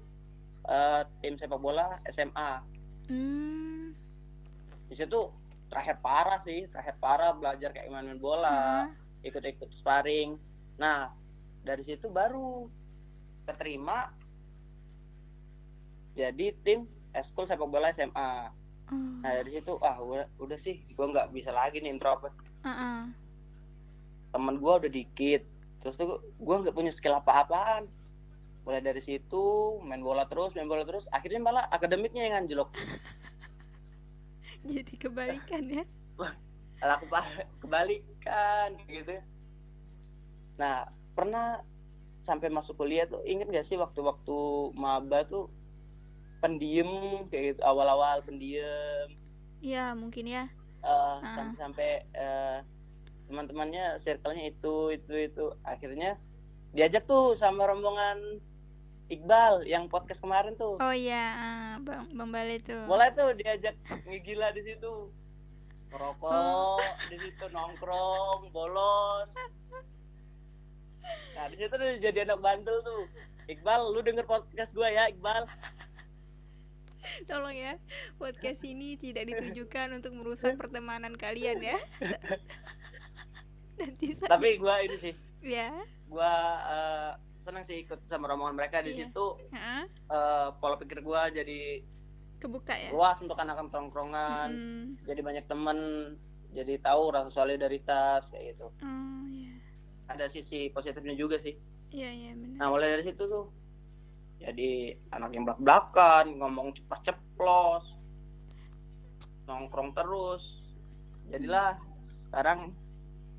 eh, 0.64 1.02
tim 1.18 1.34
sepak 1.34 1.58
bola 1.58 1.98
SMA 2.06 2.62
Hmm. 3.02 3.92
di 4.86 4.94
situ 4.94 5.26
terakhir 5.66 5.98
parah 5.98 6.38
sih 6.38 6.70
terakhir 6.70 6.94
parah 6.96 7.34
belajar 7.34 7.70
kayak 7.70 7.90
gimana 7.90 8.08
main 8.08 8.20
bola 8.20 8.86
Heeh. 8.86 8.86
ikut-ikut 9.26 9.74
sparring 9.74 10.38
nah 10.76 11.10
dari 11.60 11.82
situ 11.82 12.06
baru 12.06 12.70
keterima 13.42 14.14
jadi 16.12 16.52
tim 16.62 16.84
eskul 17.12 17.44
sepak 17.44 17.66
bola 17.66 17.90
SMA 17.90 18.52
Oh. 18.84 19.24
nah 19.24 19.32
dari 19.32 19.48
situ 19.50 19.80
ah 19.80 19.96
udah, 19.96 20.28
udah 20.36 20.58
sih 20.58 20.84
gua 20.92 21.08
nggak 21.08 21.32
bisa 21.32 21.48
lagi 21.48 21.80
nih 21.80 21.88
introvert 21.90 22.34
Heeh. 22.60 23.08
temen 24.28 24.60
gua 24.60 24.76
udah 24.76 24.90
dikit 24.90 25.40
terus 25.80 25.96
tuh 25.96 26.20
gua 26.36 26.60
nggak 26.60 26.76
punya 26.76 26.92
skill 26.92 27.16
apa-apaan 27.16 27.88
mulai 28.62 28.78
dari 28.78 28.98
situ 28.98 29.44
main 29.82 30.00
bola 30.00 30.24
terus 30.24 30.54
main 30.54 30.66
bola 30.66 30.82
terus 30.82 31.10
akhirnya 31.10 31.40
malah 31.40 31.64
akademiknya 31.68 32.22
yang 32.24 32.36
anjlok 32.40 32.70
Jadi 34.62 34.94
kebalikan 34.94 35.62
ya. 35.66 35.84
Aku 36.82 37.06
kebalikan 37.58 38.74
gitu 38.86 39.18
nah 40.52 40.86
pernah 41.14 41.62
sampai 42.22 42.46
masuk 42.46 42.76
kuliah 42.76 43.06
tuh 43.06 43.22
inget 43.22 43.48
gak 43.48 43.64
sih 43.64 43.74
waktu-waktu 43.74 44.36
maba 44.72 45.22
tuh 45.24 45.50
pendiem 46.38 46.86
kayak 47.26 47.56
gitu 47.56 47.60
awal-awal 47.62 48.22
pendiem 48.22 49.10
Iya, 49.58 49.94
mungkin 49.94 50.26
ya. 50.26 50.44
eh, 50.82 50.86
Ah. 50.86 51.22
sampai-sampai 51.22 51.90
eh, 52.12 52.58
teman-temannya 53.26 53.96
circle-nya 53.96 54.50
itu 54.50 54.90
itu 54.90 55.14
itu 55.14 55.44
akhirnya 55.62 56.18
diajak 56.70 57.06
tuh 57.06 57.34
sama 57.34 57.64
rombongan 57.64 58.42
Iqbal 59.08 59.64
yang 59.64 59.86
podcast 59.86 60.18
kemarin 60.18 60.54
tuh 60.54 60.78
Oh 60.78 60.94
iya, 60.94 61.24
ah, 61.32 61.72
Bang 61.78 62.06
Bang 62.10 62.30
Bale 62.30 62.58
itu. 62.58 62.74
mulai 62.86 63.10
tuh 63.10 63.34
diajak 63.34 63.74
ngegila 64.04 64.50
di 64.50 64.62
situ 64.64 65.10
ngerokok 65.90 66.30
Oh. 66.30 66.80
di 67.06 67.16
situ 67.18 67.44
nongkrong 67.48 68.48
bolos 68.50 69.30
nah 71.34 71.44
di 71.46 71.56
situ 71.56 71.68
tuh 71.70 71.90
jadi 71.98 72.24
anak 72.24 72.40
bandel 72.40 72.78
tuh 72.80 73.04
Iqbal 73.44 73.90
lu 73.90 74.00
denger 74.00 74.22
podcast 74.22 74.70
gua 74.72 74.88
ya 74.88 75.08
Iqbal 75.08 75.44
Tolong 77.26 77.52
ya, 77.52 77.74
podcast 78.16 78.62
ini 78.62 78.94
tidak 78.96 79.26
ditujukan 79.26 79.90
untuk 79.92 80.14
merusak 80.14 80.54
pertemanan 80.54 81.12
kalian 81.12 81.60
ya. 81.60 81.76
Nanti 83.76 84.14
saya 84.16 84.30
tapi 84.30 84.56
gua 84.56 84.80
ini 84.80 84.96
sih 84.96 85.14
ya. 85.42 85.74
gua 86.06 86.32
eh, 86.62 87.12
senang 87.42 87.62
sih 87.62 87.82
ikut 87.82 87.98
sama 88.04 88.26
rombongan 88.26 88.54
mereka 88.54 88.80
di 88.80 88.90
Iya. 88.92 89.06
situ 89.06 89.26
eh, 89.50 89.84
pola 90.56 90.76
pikir 90.76 90.98
gua 91.00 91.26
jadi 91.28 91.82
kebuka 92.38 92.72
ya. 92.72 92.90
luas 92.90 93.18
untuk 93.18 93.34
anak-anak 93.36 93.70
tongkrongan 93.70 94.48
Mm. 94.48 94.84
jadi 95.04 95.20
banyak 95.20 95.44
temen 95.44 95.78
jadi 96.50 96.78
tahu 96.78 97.10
rasa 97.10 97.30
solidaritas 97.32 98.28
kayak 98.28 98.54
gitu 98.54 98.66
Oh 98.76 99.24
iya. 99.26 99.54
ada 100.06 100.26
sisi 100.26 100.66
positifnya 100.68 101.14
juga 101.14 101.36
sih 101.36 101.54
Iya, 101.88 102.08
iya 102.08 102.32
benar. 102.32 102.56
Nah 102.56 102.66
mulai 102.68 102.88
dari 102.90 103.04
situ 103.04 103.22
tuh 103.22 103.52
jadi 104.38 104.70
anak 105.10 105.30
yang 105.30 105.44
belak 105.44 105.60
belakan 105.60 106.34
ngomong 106.36 106.72
cepat 106.72 107.00
ceplos 107.04 107.94
nongkrong 109.44 109.92
terus 109.92 110.62
jadilah 111.28 111.78
sekarang 112.24 112.72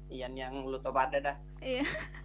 Ian 0.08 0.34
yang 0.34 0.64
lu 0.64 0.78
tau 0.78 0.92
pada 0.92 1.18
dah 1.18 1.38
Iya. 1.60 1.84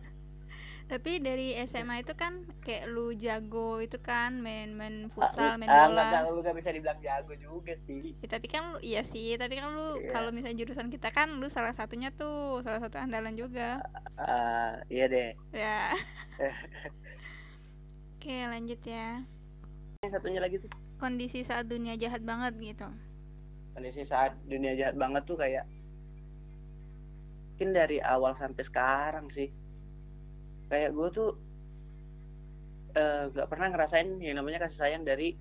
Tapi 0.88 1.20
dari 1.20 1.52
SMA 1.68 2.00
itu 2.00 2.16
kan 2.16 2.32
kayak 2.58 2.88
lu 2.88 3.12
jago 3.12 3.76
itu 3.76 4.00
kan 4.00 4.40
main-main 4.40 5.12
futsal, 5.12 5.60
main 5.60 5.68
ah, 5.68 5.84
bola. 5.84 6.00
nggak 6.08 6.22
lu 6.26 6.40
gak 6.40 6.56
bisa 6.56 6.72
dibilang 6.72 6.96
jago 6.98 7.36
juga 7.36 7.76
sih 7.76 8.16
Ya, 8.16 8.26
tapi 8.26 8.48
kan 8.48 8.72
lu 8.72 8.80
iya 8.80 9.04
sih, 9.04 9.36
tapi 9.36 9.54
kan 9.54 9.68
lu 9.70 10.00
Iya. 10.00 10.08
kalau 10.10 10.32
misalnya 10.32 10.56
jurusan 10.58 10.88
kita 10.88 11.12
kan 11.12 11.28
lu 11.36 11.48
salah 11.48 11.76
satunya 11.76 12.08
tuh, 12.10 12.64
salah 12.64 12.80
satu 12.80 12.96
andalan 12.96 13.36
juga. 13.36 13.84
Ah, 14.16 14.80
iya 14.88 15.04
deh 15.06 15.30
Ya. 15.52 15.92
Oke, 18.16 18.34
lanjut 18.44 18.80
ya. 18.82 19.22
yang 19.98 20.10
satunya 20.10 20.40
lagi 20.40 20.56
tuh 20.56 20.70
Kondisi 20.96 21.42
saat 21.42 21.66
dunia 21.66 21.94
jahat 21.94 22.22
banget 22.22 22.56
gitu. 22.56 22.88
kondisi 23.70 24.02
saat 24.02 24.34
dunia 24.42 24.74
jahat 24.74 24.96
banget 24.96 25.22
tuh 25.22 25.36
kayak 25.36 25.62
mungkin 27.52 27.70
dari 27.70 27.98
awal 27.98 28.34
sampai 28.34 28.58
sekarang 28.60 29.30
sih 29.30 29.46
kayak 30.68 30.90
gue 30.90 31.08
tuh 31.10 31.30
eh, 32.92 33.24
nggak 33.28 33.48
pernah 33.48 33.68
ngerasain 33.68 34.08
yang 34.18 34.36
namanya 34.36 34.60
kasih 34.60 34.78
sayang 34.78 35.02
dari 35.02 35.32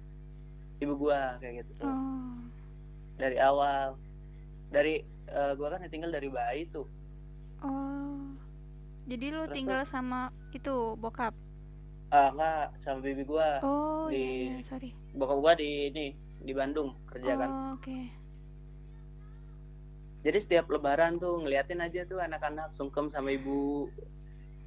ibu 0.78 0.94
gue 0.96 1.20
kayak 1.38 1.54
gitu 1.62 1.72
tuh 1.80 1.88
Oh. 1.88 2.38
dari 3.16 3.38
awal 3.38 3.98
dari 4.68 5.02
eh, 5.26 5.52
gue 5.54 5.68
kan 5.68 5.82
tinggal 5.86 6.10
dari 6.10 6.28
bayi 6.28 6.68
tuh 6.68 6.88
Oh. 7.58 8.38
Jadi 9.08 9.32
lu 9.32 9.44
Terus 9.44 9.56
tinggal 9.56 9.82
sama 9.84 10.30
itu 10.52 10.94
bokap. 10.96 11.34
ah 12.08 12.30
nggak 12.30 12.78
sama 12.78 13.02
bibi 13.02 13.24
gue 13.24 13.50
Oh, 13.62 14.08
Di- 14.08 14.16
iya, 14.16 14.32
iya, 14.54 14.64
sorry. 14.64 14.92
bokap 15.12 15.38
gue 15.42 15.54
di 15.58 15.70
ini 15.88 16.06
di 16.38 16.54
Bandung 16.54 16.96
kerja 17.06 17.34
kan 17.36 17.50
Oh, 17.50 17.68
oke. 17.76 18.00
jadi 20.22 20.38
setiap 20.38 20.68
lebaran 20.68 21.18
tuh 21.18 21.40
ngeliatin 21.40 21.80
aja 21.80 22.04
tuh 22.04 22.20
anak-anak 22.20 22.72
sungkem 22.72 23.08
sama 23.08 23.32
ibu 23.32 23.88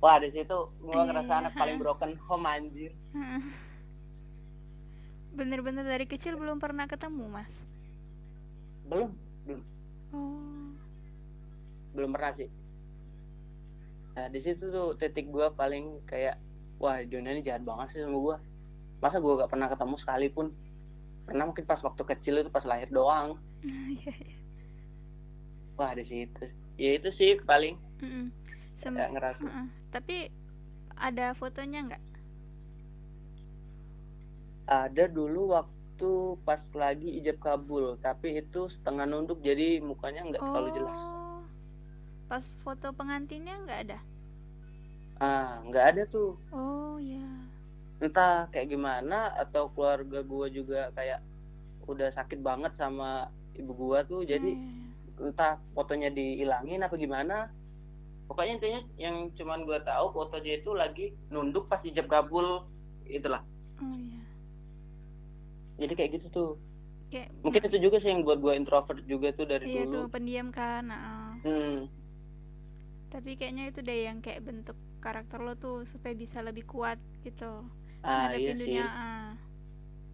wah 0.00 0.16
di 0.16 0.28
situ 0.28 0.58
gue 0.76 0.90
Iya, 0.90 1.04
ngerasa 1.06 1.32
anak 1.38 1.52
paling 1.54 1.76
broken 1.76 2.16
home 2.20 2.44
anjir 2.44 2.92
Heeh. 3.12 3.42
Bener-bener 5.30 5.84
dari 5.84 6.04
kecil 6.04 6.34
belum 6.34 6.58
pernah 6.58 6.84
ketemu, 6.84 7.24
Mas. 7.30 7.52
belum 8.82 9.14
Oh. 10.10 10.74
belum 11.92 12.10
pernah 12.10 12.32
sih 12.32 12.50
nah 14.10 14.26
di 14.26 14.38
situ 14.38 14.66
tuh 14.66 14.98
titik 14.98 15.30
gue 15.30 15.46
paling 15.54 16.02
kayak 16.02 16.34
wah 16.76 16.98
dunia 17.00 17.30
ini 17.30 17.40
jahat 17.40 17.62
banget 17.62 17.94
sih 17.94 18.00
sama 18.02 18.18
gue 18.18 18.36
masa 18.98 19.16
gue 19.16 19.32
gak 19.32 19.46
pernah 19.48 19.70
ketemu 19.70 19.94
sekalipun 19.94 20.46
pernah 21.22 21.46
mungkin 21.46 21.62
pas 21.62 21.78
waktu 21.78 22.02
kecil 22.04 22.42
itu 22.42 22.50
pas 22.50 22.66
lahir 22.66 22.90
doang 22.90 23.38
Iya, 23.62 24.10
iya. 24.10 24.36
wah 25.76 25.94
di 25.94 26.02
situ 26.02 26.42
ya 26.74 26.90
itu 26.92 27.08
sih 27.08 27.38
paling 27.40 27.78
Mm-mm. 28.02 28.34
Sem- 28.74 28.98
kayak 28.98 29.14
ngerasa 29.14 29.46
Heeh. 29.46 29.66
Tapi 29.90 30.30
ada 30.96 31.34
fotonya 31.34 31.80
nggak? 31.86 32.02
ada 34.70 35.10
dulu 35.10 35.50
waktu 35.50 36.10
pas 36.46 36.62
lagi 36.72 37.18
ijab 37.18 37.42
kabul 37.42 37.98
tapi 37.98 38.38
itu 38.38 38.70
setengah 38.70 39.02
nunduk 39.02 39.42
jadi 39.42 39.82
mukanya 39.82 40.22
nggak 40.30 40.42
terlalu 40.42 40.70
jelas 40.72 41.00
Oh. 41.10 41.42
Pas 42.30 42.46
foto 42.62 42.94
pengantinnya 42.94 43.58
nggak 43.66 43.80
ada? 43.90 43.98
ah 45.18 45.58
nggak 45.66 45.84
ada 45.90 46.02
tuh 46.06 46.38
Oh, 46.54 46.96
ya. 46.96 47.26
entah 48.00 48.48
kayak 48.48 48.70
gimana 48.70 49.34
atau 49.36 49.68
keluarga 49.74 50.22
gue 50.22 50.46
juga 50.54 50.88
kayak 50.94 51.20
udah 51.84 52.08
sakit 52.08 52.38
banget 52.40 52.72
sama 52.72 53.26
ibu 53.52 53.74
gua 53.74 54.06
tuh 54.06 54.22
jadi 54.22 54.54
Hmm. 54.54 54.94
entah 55.20 55.58
fotonya 55.74 56.08
dihilangin 56.08 56.80
apa 56.80 56.94
gimana 56.96 57.50
pokoknya 58.30 58.52
intinya 58.62 58.80
yang 59.04 59.16
cuman 59.38 59.60
gua 59.68 59.78
tahu 59.90 60.06
foto 60.16 60.36
dia 60.44 60.54
itu 60.62 60.70
lagi 60.82 61.06
nunduk 61.34 61.64
pas 61.70 61.82
ijab 61.90 62.06
kabul 62.14 62.46
itulah 63.18 63.42
Oh, 63.82 63.96
iya. 63.98 64.20
jadi 65.80 65.92
kayak 65.98 66.10
gitu 66.20 66.26
tuh 66.36 66.48
Kayak 67.10 67.30
mungkin 67.44 67.62
itu 67.68 67.78
juga 67.84 67.96
sih 68.02 68.10
yang 68.12 68.22
buat 68.26 68.38
gua 68.44 68.54
introvert 68.60 69.00
juga 69.12 69.28
tuh 69.38 69.46
dari 69.52 69.66
Iya 69.68 69.82
dulu 69.82 69.92
tuh 69.92 70.04
pendiam 70.14 70.48
kan. 70.58 70.82
Nah, 70.92 71.34
hmm, 71.44 71.88
tapi 73.12 73.30
kayaknya 73.38 73.64
itu 73.70 73.80
deh 73.88 73.98
yang 74.08 74.18
kayak 74.24 74.40
bentuk 74.46 74.76
karakter 75.04 75.38
lo 75.46 75.52
tuh 75.64 75.76
supaya 75.92 76.14
bisa 76.22 76.38
lebih 76.48 76.64
kuat 76.72 76.98
gitu. 77.26 77.50
ah 78.12 78.28
iya 78.40 78.52
sih 78.62 78.76
dunia. 78.76 78.84
ah. 79.04 79.28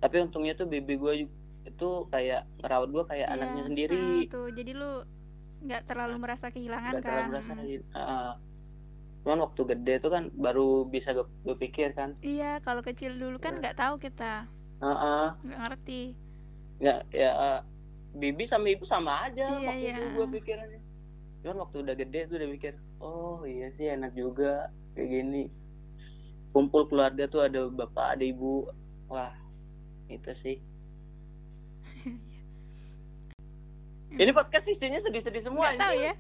tapi 0.03 0.17
untungnya 0.25 0.53
tuh 0.61 0.67
bibi 0.73 0.95
gua 1.03 1.13
ju- 1.21 1.33
itu 1.71 1.85
kayak 2.13 2.41
ngerawat 2.63 2.89
gua 2.95 3.05
kayak 3.11 3.29
Iya, 3.29 3.35
anaknya 3.35 3.63
ah, 3.63 3.69
sendiri 3.69 3.97
tuh. 4.33 4.47
Jadi 4.59 4.71
lu 4.81 4.91
nggak 5.65 5.83
terlalu 5.89 6.17
merasa 6.21 6.47
kehilangan 6.53 6.93
nggak 6.99 7.05
terlalu 7.05 7.23
kan? 7.23 7.31
ngerasain 7.33 7.83
ah. 7.95 8.35
cuman 9.25 9.39
waktu 9.43 9.61
gede 9.75 9.95
tuh 9.99 10.11
kan 10.13 10.25
baru 10.37 10.87
bisa 10.87 11.11
gue 11.11 11.27
berpikir 11.43 11.91
kan 11.93 12.15
Iya, 12.23 12.63
kalau 12.63 12.85
kecil 12.85 13.17
dulu 13.19 13.41
kan 13.43 13.59
Iya. 13.59 13.61
nggak 13.65 13.77
tahu 13.77 13.95
kita, 13.99 14.47
ah 14.79 14.87
ah. 14.87 15.29
nggak 15.43 15.59
ngerti. 15.67 16.03
nggak 16.77 16.99
ya 17.11 17.31
eh, 17.33 17.61
bibi 18.15 18.45
sama 18.45 18.67
ibu 18.71 18.85
sama 18.85 19.27
aja 19.27 19.49
Iya, 19.49 19.67
waktu 19.67 19.87
itu 19.91 20.03
iya. 20.05 20.15
gue 20.15 20.27
pikirannya 20.39 20.81
cuman 21.43 21.57
waktu 21.63 21.77
udah 21.85 21.95
gede 21.95 22.21
tuh 22.27 22.37
udah 22.37 22.49
mikir 22.51 22.73
oh 22.99 23.39
iya 23.47 23.71
sih 23.71 23.87
enak 23.87 24.13
juga 24.13 24.69
kayak 24.95 25.09
gini 25.09 25.43
kumpul 26.51 26.89
keluarga 26.89 27.29
tuh 27.29 27.45
ada 27.45 27.69
bapak 27.69 28.19
ada 28.19 28.25
ibu 28.27 28.67
wah 29.07 29.31
itu 30.09 30.33
sih 30.33 30.57
ini 34.11 34.31
podcast 34.31 34.67
isinya 34.67 34.99
sedih-sedih 34.99 35.43
semua 35.43 35.71
Nggak 35.71 35.83
tahu 35.83 35.97
ya. 35.99 36.15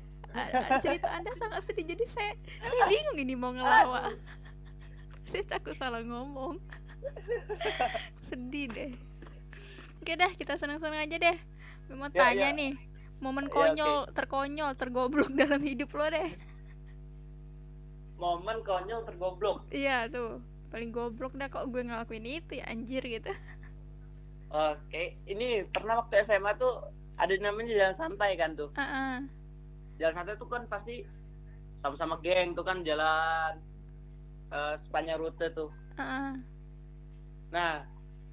Cerita 0.78 1.08
Anda 1.08 1.32
sangat 1.34 1.64
sedih, 1.64 1.84
jadi 1.88 2.04
saya, 2.08 2.32
saya 2.60 2.82
bingung 2.90 3.18
ini 3.18 3.34
mau 3.34 3.50
ngelawak. 3.50 4.12
Saya 5.26 5.42
takut 5.42 5.74
salah 5.74 6.00
ngomong. 6.00 6.54
Sedih 8.28 8.70
deh. 8.70 8.92
Oke 9.98 10.14
dah, 10.14 10.30
kita 10.30 10.54
senang-senang 10.54 11.02
aja 11.02 11.18
deh. 11.18 11.36
Gue 11.84 11.96
mau 11.96 12.06
Ya, 12.08 12.30
tanya 12.30 12.48
ya. 12.48 12.54
nih, 12.54 12.72
momen 13.18 13.50
Ya, 13.50 13.50
konyol, 13.50 13.96
terkonyol, 14.12 14.70
tergoblok 14.74 15.26
dalam 15.32 15.58
hidup 15.60 15.90
lo 15.90 16.06
deh. 16.06 16.30
momen 18.16 18.62
konyol 18.62 19.04
tergoblok 19.04 19.68
Iya 19.68 20.08
tuh, 20.08 20.40
paling 20.66 20.88
goblok 20.88 21.34
dah 21.34 21.48
kok 21.48 21.68
gue 21.68 21.82
ngelakuin 21.82 22.24
itu 22.24 22.52
ya 22.54 22.64
anjir 22.64 23.02
gitu. 23.02 23.28
oke 24.48 25.02
ini 25.26 25.44
pernah 25.68 26.00
waktu 26.00 26.22
SMA 26.22 26.54
tuh 26.54 26.86
ada 27.16 27.32
namanya 27.40 27.72
jalan 27.72 27.96
santai 27.96 28.36
kan 28.36 28.52
tuh 28.52 28.70
Heeh. 28.76 29.24
jalan 29.96 30.14
santai 30.14 30.36
tuh 30.36 30.48
kan 30.48 30.68
pasti 30.68 31.04
sama-sama 31.76 32.20
geng 32.20 32.52
tuh 32.52 32.64
kan 32.64 32.84
jalan 32.84 33.60
eh, 34.52 34.74
sepanjang 34.76 35.18
rute 35.20 35.46
tuh 35.52 35.70
heeh. 35.96 36.32
Nah, 37.46 37.86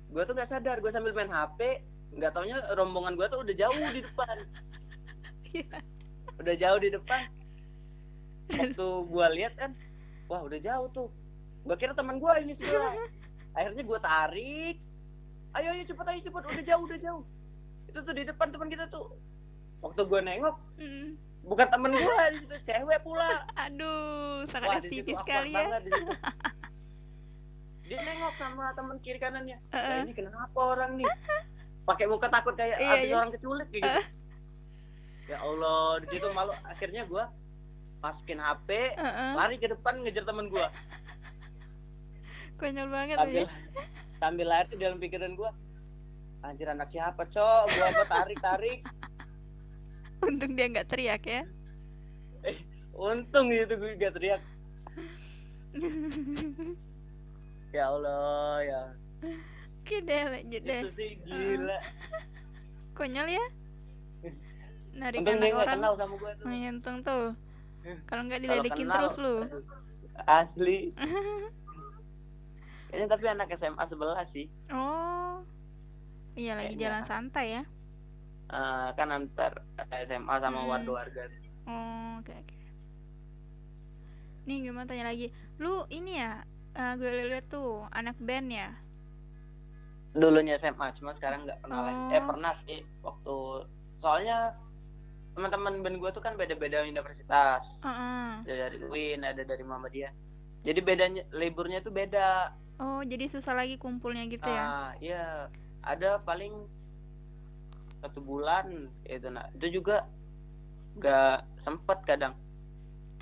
gue 0.09 0.23
tuh 0.25 0.33
gak 0.33 0.49
sadar, 0.49 0.81
gue 0.81 0.89
sambil 0.89 1.13
main 1.13 1.29
HP, 1.29 1.85
nggak 2.17 2.33
taunya 2.33 2.59
rombongan 2.73 3.13
gue 3.13 3.27
tuh 3.29 3.45
udah 3.45 3.55
jauh 3.55 3.77
di 3.93 4.01
depan, 4.01 4.37
Iya. 5.53 5.77
udah 6.41 6.55
jauh 6.57 6.79
di 6.81 6.89
depan. 6.91 7.21
Waktu 8.49 8.87
gue 9.05 9.27
lihat 9.37 9.53
kan, 9.53 9.71
wah 10.25 10.41
udah 10.41 10.59
jauh 10.59 10.89
tuh. 10.91 11.07
Gue 11.61 11.77
kira 11.77 11.93
teman 11.93 12.17
gue 12.17 12.33
ini 12.41 12.57
sebelah. 12.57 12.97
Akhirnya 13.55 13.85
gue 13.85 13.99
tarik, 14.01 14.75
ayo 15.55 15.67
ayo 15.77 15.83
cepet 15.85 16.05
ayo 16.09 16.19
cepet, 16.19 16.41
udah 16.43 16.63
jauh 16.65 16.83
udah 16.83 16.99
jauh. 16.99 17.23
Itu 17.93 18.01
tuh 18.01 18.09
di 18.11 18.25
depan 18.25 18.49
teman 18.49 18.67
kita 18.67 18.89
tuh. 18.89 19.13
Waktu 19.79 20.01
gue 20.01 20.19
nengok, 20.19 20.55
Mm. 20.75 21.13
bukan 21.45 21.67
temen 21.69 21.91
gue 21.93 22.15
di 22.33 22.37
situ, 22.39 22.55
cewek 22.65 22.99
pula. 22.99 23.45
Aduh, 23.69 24.41
Wah 24.41 24.49
sangat 24.49 24.81
awkward 24.81 25.19
sekali 25.21 25.51
ya. 25.51 25.69
banget. 25.69 25.81
Dia 27.85 27.99
nengok 27.99 28.33
sama 28.33 28.73
temen 28.73 28.97
kiri 28.97 29.19
kanannya. 29.19 29.61
Heeh. 29.69 29.89
Nah, 29.93 30.01
ini 30.01 30.11
kenapa 30.11 30.57
orang 30.57 30.97
nih? 30.97 31.05
Pakai 31.83 32.09
muka 32.09 32.25
takut 32.27 32.55
kayak 32.55 32.81
Iya, 32.81 32.89
habis 32.89 33.05
iya. 33.05 33.15
orang 33.15 33.29
keculik 33.29 33.67
kayak 33.69 33.83
gitu. 33.83 34.01
Ya 35.23 35.37
Allah, 35.37 36.01
di 36.01 36.07
situ 36.09 36.27
malu 36.33 36.51
akhirnya 36.63 37.05
gua 37.05 37.29
masukin 37.99 38.41
HP, 38.41 38.97
Heeh. 38.97 39.31
lari 39.37 39.55
ke 39.55 39.69
depan 39.69 40.01
ngejar 40.01 40.25
temen 40.25 40.49
gua. 40.49 40.73
Konyol 42.57 42.89
banget 42.89 43.17
Sambil 43.19 43.45
ya. 43.45 43.47
sambil 44.17 44.47
lari 44.47 44.67
di 44.71 44.81
dalam 44.81 44.97
pikiran 44.97 45.35
gua. 45.35 45.51
Anjir 46.43 46.67
anak 46.67 46.91
siapa, 46.91 47.23
Cok? 47.23 47.63
Gua 47.71 47.85
apa 47.89 48.03
tarik-tarik. 48.05 48.83
Untung 50.27 50.55
dia 50.55 50.67
nggak 50.67 50.87
teriak 50.87 51.23
ya. 51.23 51.43
Untung 52.93 53.49
gitu 53.49 53.73
gue 53.75 53.97
gak 53.97 54.13
teriak. 54.15 54.41
Ya 57.73 57.89
Allah, 57.89 58.61
ya. 58.61 58.81
Oke 59.81 59.97
deh, 60.05 60.23
lanjut 60.29 60.61
deh. 60.61 60.81
Itu 60.85 60.93
sih 60.93 61.17
gila. 61.25 61.81
Konyol 63.01 63.33
ya. 63.33 63.45
Narik 64.93 65.25
Untung 65.25 65.41
anak 65.41 65.57
orang. 65.57 65.77
kenal 65.81 65.93
sama 65.97 66.13
gua 66.21 66.37
tuh. 66.37 66.45
Oh, 66.45 66.53
untung 66.53 66.97
tuh. 67.01 67.25
Kalau 68.05 68.21
nggak 68.29 68.45
diledekin 68.45 68.85
kenal, 68.85 69.09
terus 69.09 69.15
lu. 69.17 69.35
Asli. 70.29 70.93
kayaknya 72.93 73.09
tapi 73.09 73.25
anak 73.25 73.49
SMA 73.57 73.83
sebelah 73.89 74.21
sih 74.29 74.45
Oh. 74.69 75.41
Iya 76.35 76.53
lagi 76.53 76.73
Kayaknya. 76.73 76.83
jalan 76.83 77.03
santai 77.05 77.47
ya. 77.51 77.63
Eh, 78.49 78.89
kan 78.93 79.07
antar 79.09 79.51
SMA 80.03 80.35
sama 80.37 80.59
Hmm. 80.59 80.69
warga-warga 80.69 81.23
Oh, 81.63 82.19
oke 82.19 82.33
oke. 82.33 82.57
Nih 84.43 84.57
gue 84.61 84.73
mau 84.73 84.83
tanya 84.83 85.07
lagi. 85.07 85.31
Lu 85.57 85.87
ini 85.89 86.19
ya, 86.19 86.43
eh, 86.73 86.93
gue 86.93 87.09
lihat 87.29 87.47
tuh 87.47 87.87
anak 87.89 88.17
band 88.19 88.49
ya. 88.51 88.69
dulunya 90.13 90.53
SMA 90.53 90.93
cuma 90.93 91.09
sekarang 91.11 91.41
nggak 91.41 91.57
pernah 91.57 91.81
lagi 91.83 92.01
eh 92.11 92.21
Oh. 92.21 92.25
pernah 92.29 92.53
sih 92.55 92.85
waktu 93.01 93.35
soalnya 93.97 94.53
teman-teman 95.33 95.81
band 95.81 95.97
gue 95.97 96.09
tuh 96.13 96.21
kan 96.21 96.37
beda-beda 96.37 96.85
universitas 96.85 97.81
Heeh. 97.81 98.45
ada 98.45 98.53
dari 98.61 98.77
UIN 98.79 99.25
ada 99.25 99.41
dari 99.41 99.65
Muhammadiyah 99.65 100.13
jadi 100.61 100.79
bedanya 100.79 101.25
liburnya 101.33 101.81
tuh 101.81 101.89
beda 101.89 102.53
Oh, 102.77 103.01
jadi 103.01 103.25
susah 103.25 103.57
lagi 103.57 103.81
kumpulnya 103.81 104.29
gitu 104.29 104.45
ya. 104.45 104.61
ah 104.61 104.91
iya 104.99 105.49
ada 105.83 106.19
paling 106.19 106.53
satu 108.01 108.19
bulan 108.19 108.91
itu 109.07 109.27
nah 109.31 109.47
itu 109.55 109.79
juga 109.79 110.07
nggak 110.99 111.59
sempet 111.59 111.99
kadang 112.03 112.35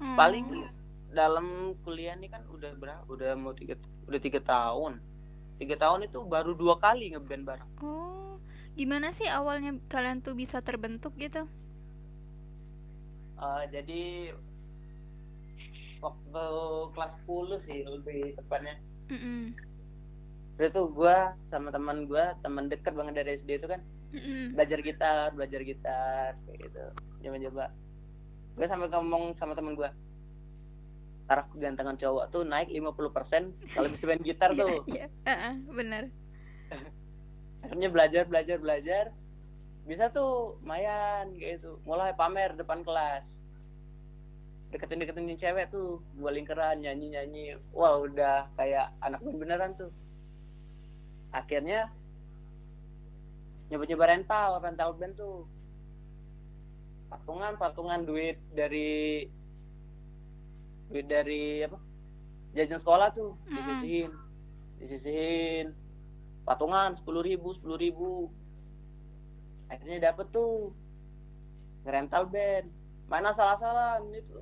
Oh. 0.02 0.18
paling 0.18 0.66
dalam 1.14 1.78
kuliah 1.86 2.18
nih 2.18 2.34
kan 2.34 2.42
udah 2.50 2.74
berapa 2.74 3.06
udah 3.06 3.38
mau 3.38 3.54
tiga 3.54 3.78
udah 4.10 4.18
tiga 4.18 4.42
tahun 4.42 4.98
tiga 5.62 5.78
tahun 5.78 6.10
itu 6.10 6.26
baru 6.26 6.58
dua 6.58 6.82
kali 6.82 7.14
ngeband 7.14 7.46
bareng 7.46 7.70
Oh, 7.86 8.42
gimana 8.74 9.14
sih 9.14 9.30
awalnya 9.30 9.78
kalian 9.94 10.26
tuh 10.26 10.34
bisa 10.34 10.58
terbentuk 10.66 11.14
gitu? 11.22 11.46
Eh, 13.38 13.64
jadi 13.70 14.02
waktu 16.02 16.46
kelas 16.98 17.14
10 17.22 17.58
sih 17.62 17.86
lebih 17.86 18.34
tepatnya 18.38 18.82
Mm-mm. 19.10 19.54
Itu 20.68 20.82
gua 20.92 21.34
sama 21.48 21.72
teman 21.72 22.06
gua 22.06 22.36
teman 22.44 22.68
dekat 22.68 22.94
banget 22.94 23.14
dari 23.24 23.40
SD 23.40 23.58
itu 23.58 23.68
kan 23.72 23.82
belajar 24.52 24.84
gitar 24.84 25.32
belajar 25.32 25.62
gitar 25.64 26.36
kayak 26.46 26.58
gitu. 26.68 26.84
Coba-coba. 27.24 27.66
Gue 28.52 28.66
sampai 28.68 28.92
ngomong 28.92 29.24
sama 29.40 29.56
teman 29.56 29.74
gua 29.80 29.96
taraf 31.32 31.48
kegantengan 31.56 31.96
cowok 31.96 32.28
tuh 32.28 32.44
naik 32.44 32.68
50% 32.68 33.72
kalau 33.72 33.88
bisa 33.88 34.04
main 34.04 34.20
gitar 34.20 34.52
tuh. 34.60 34.84
Iya, 34.92 35.08
Heeh, 35.24 35.54
bener. 35.72 36.04
akhirnya 37.64 37.88
belajar 37.88 38.24
belajar 38.28 38.58
belajar. 38.60 39.06
Bisa 39.88 40.12
tuh 40.12 40.60
lumayan 40.62 41.32
kayak 41.40 41.64
gitu. 41.64 41.80
Mulai 41.88 42.12
pamer 42.14 42.52
depan 42.60 42.84
kelas. 42.84 43.26
Deketin 44.76 45.00
deketin 45.04 45.40
cewek 45.40 45.72
tuh 45.72 46.04
gua 46.20 46.36
lingkaran 46.36 46.80
nyanyi 46.84 47.16
nyanyi 47.16 47.44
wah 47.72 47.96
udah 48.00 48.52
kayak 48.60 48.92
anak 49.04 49.20
band 49.24 49.40
beneran 49.40 49.72
tuh 49.76 49.92
akhirnya 51.32 51.88
nyoba 53.72 53.84
nyoba 53.88 54.06
rental 54.12 54.50
rental 54.60 54.92
band 55.00 55.16
tuh. 55.16 55.48
Patungan 57.12 57.60
patungan 57.60 58.08
duit 58.08 58.40
dari 58.56 59.28
duit 60.92 61.08
dari 61.08 61.64
apa? 61.64 61.76
Jajan 62.56 62.80
sekolah 62.80 63.12
tuh 63.16 63.36
Mm-mm. 63.48 63.56
disisihin 63.60 64.12
disisihin. 64.80 65.68
Patungan 66.48 66.96
sepuluh 66.96 67.24
ribu 67.24 67.56
sepuluh 67.56 67.80
ribu. 67.80 68.28
Akhirnya 69.72 70.12
dapet 70.12 70.28
tuh 70.36 70.76
ngerental 71.88 72.28
band. 72.28 72.68
Mana 73.12 73.36
salah-salah 73.36 74.00
itu 74.16 74.40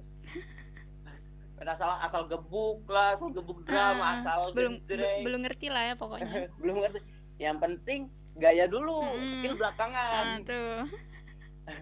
main 1.59 1.69
asal 1.69 1.91
asal 1.99 2.21
gebuk 2.25 2.87
lah 2.87 3.11
asal 3.11 3.27
gebuk 3.29 3.59
drum 3.61 3.97
Ah, 3.99 4.15
asal 4.15 4.51
belum 4.51 4.79
genjreng. 4.81 5.21
belum 5.21 5.39
ngerti 5.43 5.67
lah 5.67 5.83
ya 5.85 5.95
pokoknya. 5.95 6.47
belum 6.61 6.75
ngerti 6.79 6.99
yang 7.37 7.57
penting 7.57 8.07
gaya 8.35 8.63
dulu 8.65 9.03
Mm-mm. 9.03 9.27
skill 9.27 9.55
belakangan 9.55 10.43
tuh. 10.43 10.87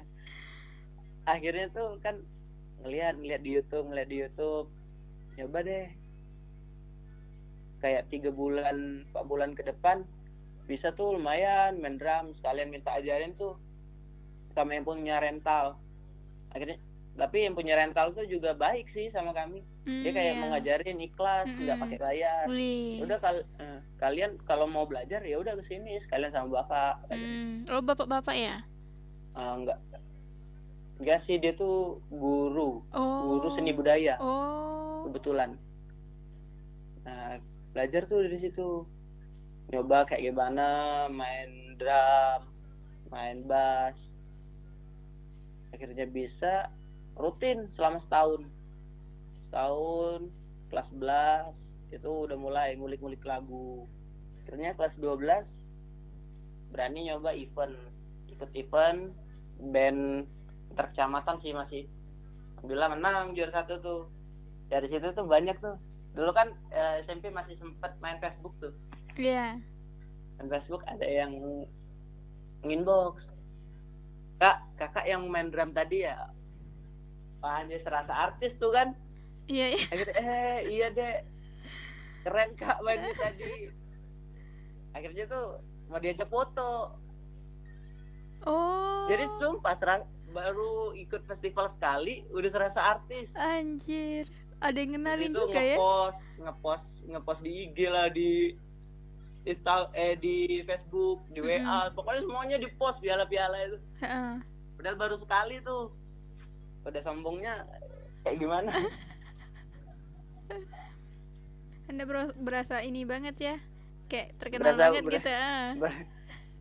akhirnya 1.28 1.68
tuh 1.70 2.00
kan 2.00 2.18
ngeliat 2.80 3.14
ngeliat 3.16 3.42
di 3.42 3.52
YouTube 3.54 3.86
ngeliat 3.86 4.08
di 4.08 4.18
YouTube 4.18 4.68
coba 5.36 5.60
deh 5.62 5.86
kayak 7.78 8.10
tiga 8.10 8.32
bulan 8.32 9.06
empat 9.06 9.24
bulan 9.24 9.54
ke 9.54 9.62
depan 9.62 10.02
bisa 10.66 10.90
tuh 10.92 11.14
lumayan 11.14 11.78
main 11.78 11.96
drum 11.96 12.34
sekalian 12.34 12.68
minta 12.68 12.92
ajarin 12.92 13.36
tuh 13.36 13.54
sama 14.52 14.74
yang 14.74 14.82
punya 14.82 15.22
rental 15.22 15.78
akhirnya 16.50 16.82
tapi 17.18 17.44
yang 17.44 17.54
punya 17.54 17.74
rental 17.74 18.14
tuh 18.14 18.24
juga 18.24 18.54
baik 18.54 18.86
sih 18.88 19.10
sama 19.10 19.34
kami 19.34 19.66
dia 19.84 20.12
Hmm, 20.12 20.14
kayak 20.14 20.30
iya. 20.30 20.38
mau 20.38 20.48
ngajarin 20.52 21.00
ikhlas 21.02 21.50
nggak 21.50 21.66
Mm-mm. 21.74 21.84
pakai 21.84 21.98
bayar 21.98 22.46
Wih. 22.46 23.02
udah 23.02 23.18
kal 23.18 23.38
eh, 23.58 23.80
kalian 23.98 24.38
kalau 24.44 24.66
mau 24.66 24.86
belajar 24.86 25.20
ya 25.22 25.36
udah 25.36 25.56
ke 25.56 25.64
sini 25.64 25.98
sekalian 25.98 26.30
sama 26.30 26.62
bapak 26.62 27.10
Hmm, 27.10 27.66
lo 27.66 27.82
bapak-bapak 27.82 28.36
ya? 28.36 28.56
Ah, 29.34 29.58
enggak 29.58 29.80
enggak 30.98 31.20
sih 31.20 31.38
dia 31.38 31.54
tuh 31.54 32.02
guru 32.08 32.82
Oh. 32.90 33.34
guru 33.34 33.50
seni 33.50 33.72
budaya 33.72 34.18
Oh. 34.18 35.06
kebetulan 35.06 35.58
nah 37.02 37.40
belajar 37.72 38.06
tuh 38.06 38.22
dari 38.22 38.38
situ 38.38 38.84
nyoba 39.68 40.06
kayak 40.06 40.22
gimana 40.26 40.68
main 41.08 41.50
drum 41.76 42.42
main 43.08 43.42
bass 43.42 44.12
akhirnya 45.70 46.06
bisa 46.06 46.68
rutin 47.18 47.68
selama 47.74 47.98
setahun. 47.98 48.46
Setahun 49.50 50.30
kelas 50.70 50.94
11 50.94 51.98
itu 51.98 52.12
udah 52.30 52.38
mulai 52.38 52.78
ngulik-ngulik 52.78 53.26
lagu. 53.26 53.90
Akhirnya 54.46 54.78
kelas 54.78 54.96
12 55.02 56.72
berani 56.72 57.10
nyoba 57.10 57.34
event. 57.34 57.76
Ikut 58.30 58.50
event 58.54 59.12
band 59.58 60.30
antar 60.72 60.94
kecamatan 60.94 61.36
sih 61.42 61.52
masih. 61.58 61.84
Alhamdulillah 62.62 62.90
menang 62.94 63.34
juara 63.34 63.50
satu 63.50 63.82
tuh. 63.82 64.02
Dari 64.70 64.86
situ 64.86 65.10
tuh 65.18 65.26
banyak 65.26 65.58
tuh. 65.58 65.76
Dulu 66.14 66.32
kan 66.38 66.54
eh, 66.70 67.02
SMP 67.02 67.34
masih 67.34 67.58
sempet 67.58 67.98
main 67.98 68.22
Facebook 68.22 68.54
tuh. 68.62 68.74
Iya. 69.18 69.58
main 70.38 70.50
Facebook 70.54 70.86
ada 70.86 71.08
yang 71.08 71.34
nginbox. 72.62 73.34
Kak 74.38 74.62
kakak 74.78 75.10
yang 75.10 75.26
main 75.26 75.50
drum 75.50 75.74
tadi 75.74 76.06
ya 76.06 76.30
Wah, 77.38 77.62
dia 77.64 77.78
serasa 77.78 78.12
artis 78.12 78.54
tuh 78.54 78.72
kan 78.72 78.98
Iya, 79.46 79.66
iya. 79.72 79.86
akhirnya 79.88 80.16
eh 80.20 80.60
iya 80.68 80.88
deh 80.90 81.16
keren 82.22 82.52
kak 82.54 82.82
mainnya 82.82 83.14
tadi 83.14 83.72
akhirnya 84.92 85.24
tuh 85.26 85.46
mau 85.88 85.98
diajak 85.98 86.28
foto 86.28 86.98
Oh. 88.40 89.08
jadi 89.08 89.26
sumpah 89.34 89.74
sera- 89.74 90.06
baru 90.28 90.94
ikut 90.94 91.24
festival 91.24 91.66
sekali 91.66 92.22
udah 92.30 92.48
serasa 92.48 92.80
artis 92.92 93.32
Anjir. 93.34 94.28
Ada 94.58 94.78
yang 94.78 94.92
kenalin 94.96 95.32
juga 95.32 95.56
ya? 95.56 95.74
ngepost 95.74 96.22
ngepost 96.38 96.88
ngepost 97.06 97.42
di 97.42 97.52
IG 97.64 97.78
lah 97.88 98.08
di 98.08 98.54
Insta 99.44 99.88
eh 99.92 100.14
di 100.14 100.60
Facebook 100.62 101.24
di 101.30 101.40
WA 101.40 101.90
pokoknya 101.90 102.22
semuanya 102.22 102.58
di 102.58 102.68
post 102.74 103.00
piala-piala 103.00 103.58
itu 103.64 103.78
Heeh. 103.98 104.34
padahal 104.76 104.98
baru 104.98 105.16
sekali 105.16 105.62
tuh 105.62 105.90
udah 106.84 107.02
sombongnya 107.02 107.66
kayak 108.22 108.38
gimana 108.38 108.72
Anda 111.88 112.04
berasa 112.36 112.84
ini 112.84 113.04
banget 113.04 113.36
ya. 113.38 113.56
Kayak 114.08 114.36
terkenal 114.38 114.64
Berasa- 114.66 114.84
banget 114.86 115.04
berasa- 115.04 115.16
gitu. 115.16 115.30
ah. 115.32 115.70
Ber- 115.82 116.06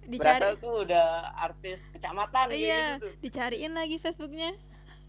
Dicari. 0.07 0.23
berasa 0.39 0.47
tuh 0.57 0.75
udah 0.87 1.07
artis 1.37 1.83
kecamatan 1.91 2.47
kayak 2.47 2.63
Iya, 2.63 2.83
gitu 2.95 3.09
dicariin 3.21 3.75
lagi 3.75 3.99
Facebooknya. 3.99 4.55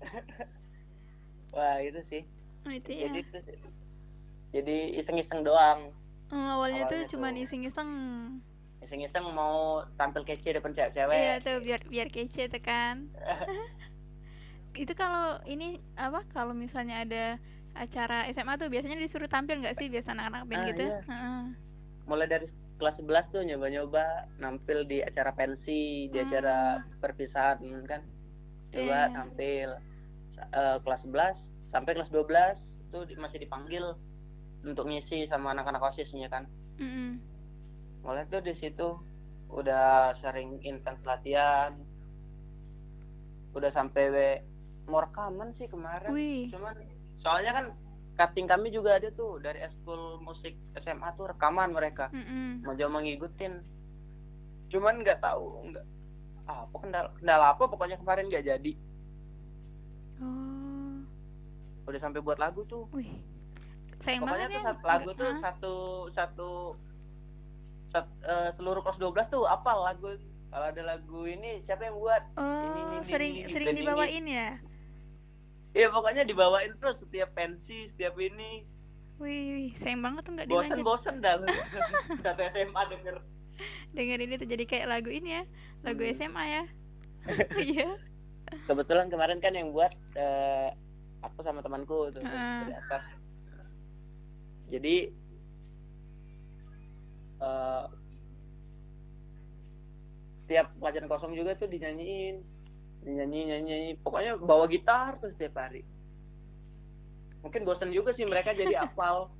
wah 1.53 1.77
itu 1.79 2.01
sih 2.01 2.21
Oh, 2.65 2.73
itu 2.73 2.89
ya. 2.91 3.05
jadi 3.05 3.19
itu 3.21 3.37
jadi 4.51 4.77
iseng-iseng 4.95 5.41
doang 5.41 5.93
Oh, 6.27 6.59
awalnya, 6.59 6.83
tuh 6.83 6.97
awalnya 6.97 7.09
cuman 7.09 7.33
iseng-iseng. 7.37 7.89
iseng-iseng 8.79 9.25
mau 9.31 9.85
tampil 9.93 10.21
kece 10.23 10.51
depan 10.51 10.69
cewek-cewek 10.71 11.13
Iya 11.15 11.35
tuh 11.39 11.61
biar 11.61 11.81
biar 11.83 12.07
kece 12.09 12.45
tuh 12.47 12.59
kan. 12.59 13.05
Itu 14.77 14.93
kalau 14.93 15.41
ini 15.43 15.67
apa 15.95 16.21
kalau 16.27 16.53
misalnya 16.53 17.01
ada 17.01 17.25
acara 17.73 18.25
SMA 18.27 18.55
tuh 18.55 18.67
biasanya 18.67 18.97
disuruh 18.97 19.27
tampil 19.27 19.57
nggak 19.57 19.75
sih 19.75 19.87
biasa 19.87 20.11
anak-anak 20.11 20.41
band 20.45 20.57
Ah, 20.57 20.67
gitu? 20.67 20.83
iya. 20.83 20.99
Heeh. 21.03 21.41
mulai 22.07 22.23
dari 22.25 22.47
kelas 22.77 22.97
11 22.97 23.27
tuh 23.27 23.43
nyoba-nyoba 23.43 24.05
nampil 24.37 24.87
di 24.87 25.03
acara 25.03 25.29
pensi, 25.31 26.07
di 26.07 26.15
Hmm. 26.15 26.23
acara 26.23 26.57
perpisahan 26.95 27.59
kan. 27.83 27.99
Coba 28.69 28.99
Iya. 29.03 29.11
tampil 29.11 29.69
eh, 30.37 30.77
kelas 30.79 31.01
11 31.03 31.37
sampai 31.65 31.91
kelas 31.91 32.07
12 32.07 32.57
tuh 32.87 33.03
di- 33.03 33.17
masih 33.17 33.41
dipanggil 33.41 33.91
untuk 34.61 34.85
ngisi 34.85 35.25
sama 35.25 35.51
anak-anak 35.51 35.83
OSISnya 35.83 36.29
kan. 36.29 36.45
Mm-mm. 36.77 37.17
Mulai 37.99 38.23
tuh 38.27 38.39
di 38.39 38.53
situ 38.53 39.01
udah 39.49 40.13
sering 40.13 40.61
intens 40.61 41.03
latihan. 41.03 41.73
Udah 43.51 43.67
sampai 43.67 44.39
mau 44.87 45.03
rekaman 45.03 45.51
sih 45.51 45.67
kemarin. 45.67 46.09
Wih. 46.11 46.49
Cuman 46.51 46.75
soalnya 47.19 47.51
kan 47.53 47.65
cutting 48.17 48.49
kami 48.49 48.73
juga 48.73 48.97
ada 48.97 49.13
tuh 49.13 49.37
dari 49.37 49.61
eskul 49.61 50.17
musik 50.25 50.57
SMA 50.81 51.13
tuh 51.13 51.29
rekaman 51.29 51.69
mereka 51.69 52.09
Mm-mm. 52.09 52.65
mau 52.65 52.73
coba 52.73 52.97
ngikutin 53.05 53.53
cuman 54.73 55.05
nggak 55.05 55.21
tahu 55.21 55.69
nggak 55.69 55.85
apa 56.49 56.75
kendala, 56.81 57.09
kendala 57.21 57.45
apa 57.53 57.63
pokoknya 57.69 57.97
kemarin 58.01 58.25
nggak 58.25 58.45
jadi 58.49 58.73
oh 60.17 60.97
udah 61.87 61.99
sampai 62.01 62.19
buat 62.25 62.41
lagu 62.41 62.65
tuh 62.65 62.89
wih 62.91 63.07
sayang 64.01 64.25
pokoknya 64.25 64.49
tuh 64.49 64.57
ya 64.57 64.65
satu 64.65 64.83
lagu 64.83 65.09
tuh 65.13 65.29
ah. 65.29 65.37
satu 65.37 65.75
satu 66.11 66.49
sat- 67.87 68.17
eh, 68.25 68.49
seluruh 68.57 68.81
kelas 68.83 68.99
12 68.99 69.29
tuh 69.31 69.43
apa 69.47 69.71
lagu 69.93 70.17
kalau 70.51 70.65
ada 70.67 70.81
lagu 70.83 71.19
ini 71.29 71.61
siapa 71.61 71.85
yang 71.87 71.95
buat 71.95 72.23
oh 72.35 72.43
ini, 72.65 72.81
ini, 72.81 72.97
sering 73.07 73.33
ini, 73.39 73.51
sering 73.53 73.67
dan 73.69 73.75
ini. 73.77 73.81
dibawain 73.85 74.25
ya 74.25 74.49
Iya 75.77 75.93
pokoknya 75.93 76.25
dibawain 76.25 76.73
terus 76.81 77.05
setiap 77.05 77.29
pensi 77.31 77.85
setiap 77.85 78.17
ini. 78.17 78.65
Wih, 79.17 79.45
wih 79.53 79.71
sayang 79.77 80.01
banget 80.01 80.25
tuh 80.25 80.33
nggak 80.33 80.47
bosen 80.47 80.77
dilanjut. 80.77 80.85
bosen 80.85 81.15
dah. 81.21 81.35
Satu 82.25 82.41
SMA 82.49 82.81
denger. 82.89 83.15
Denger 83.93 84.19
ini 84.19 84.33
tuh 84.35 84.45
jadi 84.45 84.63
kayak 84.65 84.87
lagu 84.87 85.09
ini 85.09 85.29
ya 85.31 85.43
lagu 85.81 86.01
Hmm. 86.01 86.13
SMA 86.13 86.43
ya. 86.47 86.63
Iya. 87.69 87.89
Kebetulan 88.65 89.07
kemarin 89.07 89.37
kan 89.37 89.53
yang 89.53 89.69
buat 89.69 89.91
eh, 90.13 90.69
aku 91.19 91.41
sama 91.41 91.59
temanku 91.59 92.09
tuh 92.09 92.23
Heeh. 92.23 92.57
dari 92.63 92.73
asar 92.73 93.01
jadi 94.67 94.95
eh, 97.37 97.85
tiap 100.47 100.67
pelajaran 100.79 101.07
kosong 101.07 101.35
juga 101.35 101.55
tuh 101.55 101.67
dinyanyiin 101.67 102.39
dinyanyi 103.07 103.39
nyanyi 103.47 103.91
pokoknya 104.03 104.35
bawa 104.35 104.67
gitar 104.67 105.15
terus 105.15 105.39
setiap 105.39 105.63
hari. 105.63 105.87
Mungkin 107.39 107.63
bosan 107.63 107.95
juga 107.95 108.11
sih 108.11 108.27
mereka 108.27 108.51
jadi 108.51 108.75
apal 108.85 109.31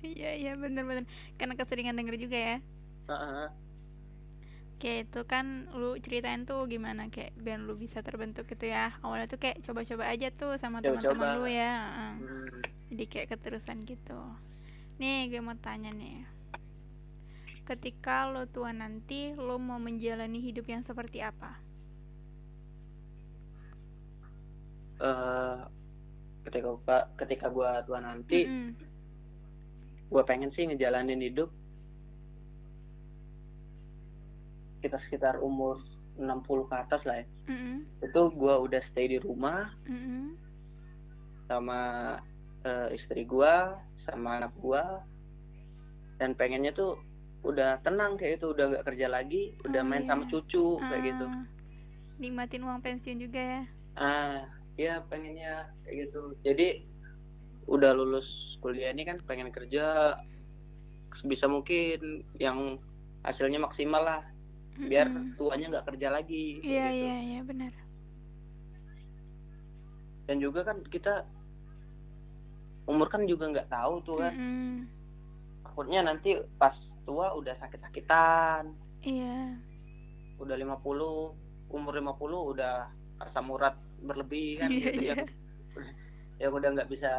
iya 0.00 0.32
iya 0.32 0.52
bener-bener 0.56 1.04
karena 1.36 1.52
keseringan 1.52 2.00
denger 2.00 2.16
juga 2.16 2.38
ya. 2.40 2.56
Heeh. 3.12 3.46
kayak 4.80 5.12
itu 5.12 5.20
kan 5.28 5.68
lu 5.76 5.92
ceritain 6.00 6.48
tuh 6.48 6.64
gimana 6.64 7.12
kayak 7.12 7.36
band 7.36 7.68
lu 7.68 7.76
bisa 7.76 8.00
terbentuk 8.00 8.48
gitu 8.48 8.64
ya. 8.64 8.96
Awalnya 9.04 9.28
tuh 9.28 9.36
kayak 9.36 9.60
coba-coba 9.60 10.08
aja 10.08 10.32
tuh 10.32 10.56
sama 10.56 10.80
teman-teman 10.80 11.36
lu 11.36 11.44
ya. 11.44 11.72
Hmm. 12.16 12.64
jadi 12.88 13.04
kayak 13.04 13.28
keterusan 13.36 13.84
gitu. 13.84 14.16
Nih 14.96 15.28
gue 15.28 15.44
mau 15.44 15.52
tanya 15.60 15.92
nih. 15.92 16.24
Ketika 17.68 18.32
lo 18.32 18.48
tua 18.48 18.72
nanti 18.72 19.36
lo 19.36 19.60
mau 19.60 19.76
menjalani 19.76 20.40
hidup 20.40 20.64
yang 20.64 20.80
seperti 20.80 21.20
apa 21.20 21.69
Eh, 25.00 25.58
ketika 26.44 26.68
gua- 26.76 27.08
ketika 27.16 27.46
gua 27.48 27.80
tua 27.80 28.00
nanti 28.00 28.44
Mm-mm. 28.44 28.76
gue 30.10 30.22
pengen 30.24 30.48
sih 30.48 30.66
ngejalanin 30.66 31.20
hidup 31.20 31.48
sekitar 34.76 35.00
sekitar 35.00 35.34
umur 35.38 35.80
60 36.16 36.68
ke 36.68 36.74
atas 36.74 37.04
lah 37.04 37.20
ya 37.20 37.26
Mm-mm. 37.48 37.84
itu 38.02 38.20
gue 38.30 38.54
udah 38.60 38.80
stay 38.80 39.06
di 39.06 39.16
rumah 39.16 39.72
Mm-mm. 39.84 40.36
sama 41.46 41.80
eh, 42.60 42.88
istri 42.92 43.24
gue 43.24 43.54
sama 43.94 44.36
anak 44.36 44.52
gue 44.54 44.84
dan 46.16 46.32
pengennya 46.34 46.72
tuh 46.72 47.00
udah 47.40 47.80
tenang 47.80 48.20
kayak 48.20 48.36
itu 48.36 48.52
udah 48.52 48.64
nggak 48.68 48.84
kerja 48.84 49.08
lagi 49.08 49.56
udah 49.64 49.80
Oh, 49.80 49.88
main 49.88 50.04
iya. 50.04 50.08
sama 50.08 50.28
cucu 50.28 50.76
kayak 50.78 51.02
gitu 51.08 51.24
Ah, 51.24 51.44
nikmatin 52.18 52.60
uang 52.60 52.80
pensiun 52.80 53.16
juga 53.16 53.40
ya 53.40 53.62
ah 53.96 54.59
ya 54.80 55.04
pengennya 55.12 55.68
kayak 55.84 56.08
gitu 56.08 56.32
jadi 56.40 56.80
udah 57.68 57.92
lulus 57.92 58.56
kuliah 58.64 58.88
ini 58.96 59.04
kan 59.04 59.20
pengen 59.28 59.52
kerja 59.52 60.16
sebisa 61.12 61.44
mungkin 61.44 62.24
yang 62.40 62.80
hasilnya 63.20 63.60
maksimal 63.60 64.00
lah 64.00 64.22
biar 64.80 65.12
Mm-mm. 65.12 65.36
tuanya 65.36 65.68
nggak 65.68 65.86
kerja 65.92 66.08
lagi 66.08 66.64
iya 66.64 66.88
gitu. 66.88 67.04
iya 67.04 67.16
iya 67.20 67.40
benar 67.44 67.72
dan 70.24 70.36
juga 70.40 70.64
kan 70.64 70.80
kita 70.88 71.28
umur 72.88 73.12
kan 73.12 73.28
juga 73.28 73.52
nggak 73.52 73.68
tahu 73.68 73.94
tuh 74.00 74.16
kan 74.24 74.32
Mm-mm. 74.32 74.88
takutnya 75.68 76.00
nanti 76.00 76.40
pas 76.56 76.96
tua 77.04 77.36
udah 77.36 77.52
sakit-sakitan 77.52 78.72
iya 79.04 79.60
udah 80.40 80.56
50 80.56 81.36
umur 81.68 81.92
50 81.92 82.56
udah 82.56 82.88
asam 83.20 83.52
urat 83.52 83.76
berlebih 84.08 84.46
kan 84.60 84.70
Iya, 84.70 84.86
gitu 84.86 85.00
iya. 85.00 85.12
yang 85.12 85.20
yang 86.42 86.52
udah 86.56 86.68
nggak 86.74 86.90
bisa 86.92 87.10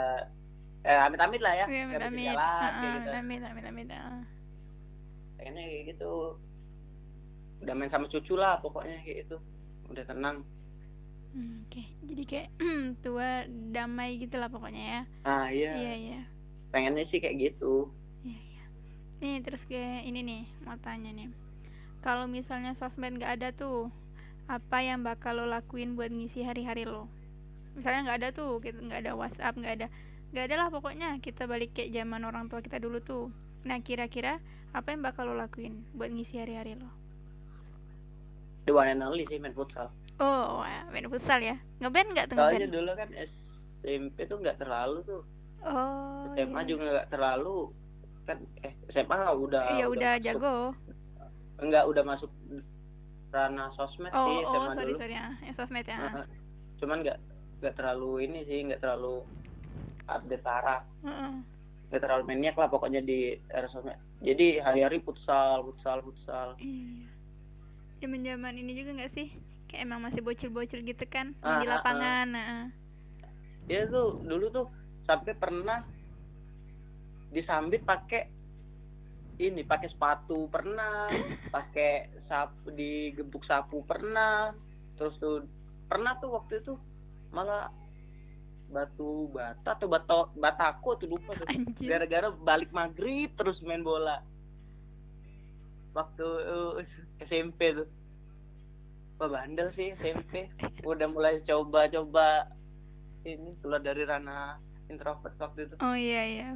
eh 0.86 1.00
amit-amit 1.08 1.42
lah 1.46 1.54
ya 1.62 1.68
Iya, 1.70 1.80
nggak 1.90 2.02
bisa 2.06 2.18
amit-amit. 2.18 2.26
jalan 2.28 2.72
kayak 2.80 2.94
Ah, 2.94 2.98
gitu 2.98 3.10
amit 3.20 3.42
amit 3.50 3.66
amit 3.70 3.90
ah. 3.94 4.22
pengennya 5.38 5.64
kayak 5.68 5.84
gitu 5.96 6.12
udah 7.62 7.74
main 7.78 7.92
sama 7.94 8.10
cucu 8.10 8.34
lah 8.42 8.58
pokoknya 8.64 8.98
kayak 9.06 9.18
gitu 9.28 9.38
udah 9.92 10.04
tenang 10.10 10.38
Hmm, 11.32 11.64
oke 11.64 11.82
jadi 12.04 12.24
kayak 12.28 12.48
tua 13.08 13.48
damai 13.72 14.20
gitu 14.20 14.36
lah 14.36 14.52
pokoknya 14.52 14.84
ya 14.84 15.02
ah 15.32 15.48
iya 15.58 15.72
iya 15.80 15.94
iya 16.04 16.20
pengennya 16.72 17.04
sih 17.10 17.20
kayak 17.24 17.38
gitu 17.44 17.66
Iya, 18.26 18.40
iya. 18.52 18.64
Nih, 19.22 19.36
terus 19.46 19.64
kayak 19.70 20.06
ini 20.10 20.20
nih, 20.30 20.42
mau 20.66 20.78
tanya 20.86 21.12
nih. 21.20 21.30
Kalau 22.06 22.26
misalnya 22.38 22.72
sosmed 22.80 23.14
nggak 23.18 23.34
ada 23.40 23.50
tuh, 23.62 23.90
apa 24.52 24.78
yang 24.80 25.00
bakal 25.02 25.32
lo 25.34 25.48
lakuin 25.48 25.96
buat 25.96 26.12
ngisi 26.12 26.44
hari-hari 26.44 26.84
lo? 26.84 27.08
Misalnya 27.72 28.04
nggak 28.06 28.18
ada 28.20 28.30
tuh, 28.32 28.60
kita 28.60 28.78
nggak 28.78 29.02
ada 29.02 29.14
WhatsApp, 29.16 29.56
nggak 29.56 29.74
ada, 29.74 29.88
nggak 30.30 30.44
ada 30.44 30.56
lah 30.58 30.68
pokoknya. 30.68 31.10
Kita 31.18 31.48
balik 31.48 31.72
kayak 31.72 31.96
zaman 31.96 32.22
orang 32.22 32.46
tua 32.46 32.60
kita 32.60 32.78
dulu 32.78 33.00
tuh. 33.00 33.32
Nah, 33.64 33.80
kira-kira 33.80 34.44
apa 34.72 34.88
yang 34.90 35.00
bakal 35.02 35.24
lo 35.26 35.36
lakuin 35.36 35.88
buat 35.94 36.08
ngisi 36.08 36.36
hari-hari 36.38 36.76
lo? 36.76 36.88
the 38.62 38.70
one 38.70 38.86
and 38.86 39.02
only 39.02 39.26
sih 39.26 39.42
main 39.42 39.52
futsal 39.52 39.90
Oh, 40.16 40.62
main 40.94 41.10
futsal 41.10 41.42
ya? 41.42 41.58
Ngeband 41.80 42.14
nggak 42.14 42.26
tuh 42.30 42.38
soalnya 42.38 42.70
dulu 42.70 42.94
kan 42.94 43.10
SMP 43.18 44.22
tuh 44.24 44.38
nggak 44.38 44.58
terlalu 44.58 45.02
tuh 45.02 45.22
Oh, 45.62 46.30
SMA 46.32 46.62
iya. 46.62 46.70
juga 46.70 46.84
nggak 46.92 47.10
terlalu 47.10 47.74
kan 48.24 48.38
eh 48.62 48.74
SMA 48.86 49.18
udah 49.34 49.66
Iya 49.74 49.86
udah 49.88 50.12
masuk- 50.14 50.24
jago. 50.24 50.56
enggak 51.58 51.84
udah 51.86 52.04
masuk 52.06 52.30
ranah 53.32 53.72
sosmed 53.72 54.12
Oh, 54.12 54.28
sih 54.28 54.38
oh, 54.44 54.52
SMA 54.52 54.74
sorry 54.76 54.86
dulu 54.86 54.98
sorry 55.00 55.16
ya, 55.16 55.28
ya 55.40 55.52
sosmed 55.56 55.86
ya. 55.88 55.98
Heeh. 55.98 56.26
cuman 56.78 56.98
nggak 57.02 57.18
nggak 57.64 57.74
terlalu 57.80 58.12
ini 58.28 58.40
sih 58.44 58.60
nggak 58.68 58.82
terlalu 58.84 59.24
update 60.06 60.44
parah 60.44 60.82
Heeh. 61.02 61.34
nggak 61.90 62.02
terlalu 62.04 62.24
maniak 62.28 62.56
lah 62.56 62.68
pokoknya 62.68 63.00
di 63.00 63.40
era 63.48 63.66
sosmed 63.66 63.96
jadi 64.20 64.62
hari-hari 64.62 65.00
futsal 65.00 65.64
futsal 65.64 66.04
futsal 66.04 66.54
Iya. 66.60 67.08
Zaman 68.02 68.26
zaman 68.26 68.58
ini 68.58 68.74
juga 68.74 68.98
nggak 68.98 69.14
sih? 69.14 69.30
Kayak 69.70 69.86
emang 69.86 70.02
masih 70.02 70.26
bocil-bocil 70.26 70.82
gitu 70.82 71.06
kan 71.06 71.38
Ah, 71.46 71.62
di 71.62 71.70
ah, 71.70 71.78
lapangan. 71.78 72.26
Nah, 72.34 72.66
dia 73.70 73.86
tuh 73.86 74.18
dulu 74.26 74.50
tuh 74.50 74.66
sampai 75.06 75.38
pernah 75.38 75.86
disambit 77.30 77.86
pakai 77.86 78.26
ini 79.40 79.62
pakai 79.64 79.88
sepatu 79.88 80.50
pernah 80.52 81.08
pakai 81.56 82.18
sapu 82.20 82.74
digebuk 82.74 83.46
sapu 83.46 83.86
pernah 83.86 84.52
terus 85.00 85.16
tuh 85.22 85.48
pernah 85.92 86.18
tuh 86.20 86.36
waktu 86.36 86.64
itu 86.64 86.80
malah 87.32 87.72
batu 88.72 89.28
bata 89.36 89.76
atau 89.76 89.88
bata 89.92 90.16
bataku 90.40 90.96
tuh 90.96 91.08
lupa 91.12 91.36
gara-gara 91.78 92.32
balik 92.32 92.72
maghrib 92.72 93.28
terus 93.36 93.60
main 93.62 93.84
bola. 93.84 94.24
Waktu 95.92 96.24
uh, 96.24 96.80
SMP 97.20 97.76
tuh. 97.76 97.88
Wah 99.20 99.28
bandel 99.28 99.70
sih 99.70 99.92
SMP 99.92 100.50
udah 100.88 101.12
mulai 101.12 101.38
coba-coba 101.44 102.48
ini 103.28 103.54
keluar 103.62 103.84
dari 103.84 104.08
ranah 104.08 104.58
introvert 104.88 105.36
waktu 105.38 105.68
itu. 105.68 105.76
Oh 105.84 105.94
iya 105.94 106.24
iya. 106.26 106.50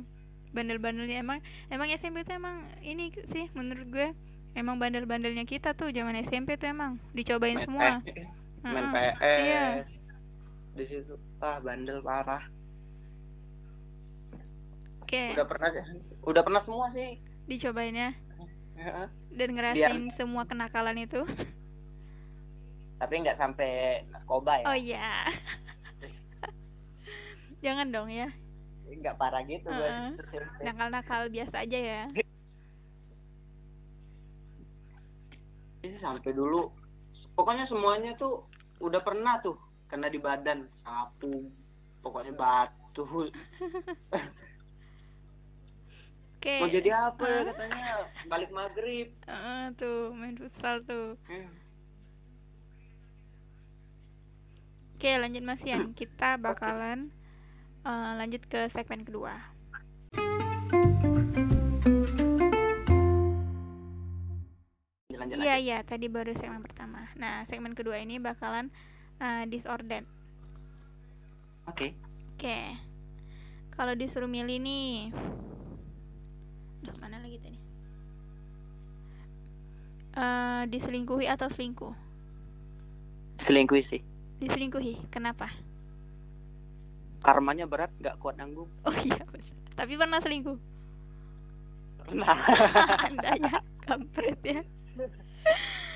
Bandel-bandelnya 0.56 1.20
emang 1.20 1.44
emang 1.68 1.92
SMP 1.92 2.24
tuh 2.24 2.40
emang 2.40 2.64
ini 2.80 3.12
sih 3.30 3.52
menurut 3.52 3.88
gue 3.92 4.08
emang 4.56 4.80
bandel-bandelnya 4.80 5.44
kita 5.44 5.76
tuh 5.76 5.92
zaman 5.92 6.16
SMP 6.24 6.56
tuh 6.56 6.72
emang 6.72 6.96
dicobain 7.12 7.60
main, 7.60 7.66
semua. 7.68 7.90
P- 8.00 8.24
main 8.64 8.88
Heeh. 8.96 9.12
PS 9.20 9.44
Iya. 9.44 9.64
di 10.76 10.84
situ 10.88 11.14
ah 11.40 11.60
bandel 11.60 12.00
parah 12.00 12.48
Oke, 15.06 15.38
udah 15.38 15.46
pernah 15.46 15.70
udah 16.26 16.42
pernah 16.42 16.62
semua 16.64 16.90
sih 16.90 17.22
dicobain 17.46 17.94
ya 17.94 18.12
dan 19.30 19.50
ngerasain 19.54 20.10
semua 20.12 20.44
kenakalan 20.50 21.04
itu. 21.06 21.22
tapi 23.00 23.14
nggak 23.22 23.38
sampai 23.38 24.02
narkoba 24.10 24.64
ya 24.64 24.66
Oh 24.66 24.78
iya. 24.78 25.30
Jangan 27.64 27.90
dong 27.92 28.10
ya. 28.10 28.30
Nggak 28.86 29.18
parah 29.18 29.42
gitu 29.46 29.66
gue 29.66 29.90
Heeh. 29.90 30.14
SMP. 30.30 30.58
Nakal-nakal 30.62 31.22
biasa 31.34 31.66
aja 31.66 31.80
ya. 31.80 32.04
Ini 35.86 35.98
sampai 36.02 36.32
dulu 36.34 36.70
pokoknya 37.38 37.66
semuanya 37.66 38.14
tuh 38.18 38.46
udah 38.82 39.02
pernah 39.02 39.38
tuh 39.42 39.56
kena 39.88 40.10
di 40.10 40.18
badan 40.20 40.66
sapu 40.74 41.50
pokoknya 42.02 42.34
bat 42.36 42.70
Tuh, 42.96 43.04
Oke. 46.40 46.56
mau 46.64 46.72
jadi 46.72 46.90
apa 46.96 47.28
ya 47.28 47.44
Hah? 47.44 47.46
katanya? 47.52 48.08
Balik 48.32 48.56
maghrib. 48.56 49.12
Heeh, 49.28 49.62
tuh 49.76 50.16
main 50.16 50.40
futsal 50.40 50.80
tuh. 50.88 51.20
Hmm. 51.28 51.52
Oke, 54.96 55.12
lanjut 55.20 55.44
Mas 55.44 55.60
Ian. 55.68 55.92
Kita 55.92 56.40
bakalan 56.40 57.12
eh, 57.86 58.12
lanjut 58.18 58.42
ke 58.50 58.68
segmen 58.74 59.06
kedua. 59.06 59.34
Iya, 65.26 65.62
iya, 65.62 65.78
tadi 65.86 66.10
baru 66.10 66.34
segmen 66.36 66.66
pertama. 66.66 67.06
Nah, 67.16 67.46
segmen 67.46 67.78
kedua 67.78 68.02
ini 68.02 68.18
bakalan 68.18 68.74
eh, 69.22 69.46
disordered. 69.48 70.04
Oke. 71.70 71.94
Oke. 72.36 72.76
Kalau 73.74 73.94
disuruh 73.94 74.30
milih 74.30 74.58
nih. 74.60 75.14
Duh, 76.84 76.96
mana 77.00 77.22
lagi 77.22 77.38
tadi? 77.42 77.60
Eh, 80.16 80.64
diselingkuhi 80.72 81.28
atau 81.28 81.52
selingkuh? 81.52 81.94
Selingkuh 83.42 83.80
sih. 83.84 84.00
Diselingkuhi. 84.40 85.12
Kenapa? 85.12 85.52
Karmanya 87.26 87.66
berat, 87.66 87.90
nggak 87.98 88.22
kuat 88.22 88.38
nanggung. 88.38 88.70
Oh 88.88 88.94
iya. 89.02 89.18
Tapi 89.74 89.98
pernah 89.98 90.22
selingkuh. 90.22 90.58
Nah, 92.14 92.38
Anda 93.10 93.34
ya, 93.42 93.58
kampret 93.82 94.38
ya. 94.46 94.62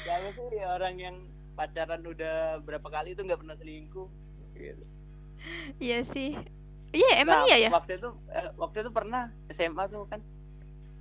siapa 0.01 0.27
sih 0.33 0.59
orang 0.65 0.95
yang 0.97 1.15
pacaran 1.53 2.01
udah 2.01 2.65
berapa 2.65 2.87
kali 2.89 3.13
itu 3.13 3.21
nggak 3.21 3.39
pernah 3.45 3.55
selingkuh? 3.61 4.09
Gitu. 4.57 4.83
Iya 5.77 6.01
sih. 6.11 6.33
Iya, 6.89 7.21
emang 7.21 7.45
Nah, 7.45 7.47
iya 7.53 7.57
ya? 7.61 7.69
Waktu 7.69 8.01
itu, 8.01 8.09
eh, 8.33 8.49
waktu 8.57 8.77
itu 8.81 8.89
pernah 8.89 9.29
SMA 9.53 9.85
tuh 9.93 10.09
kan 10.09 10.19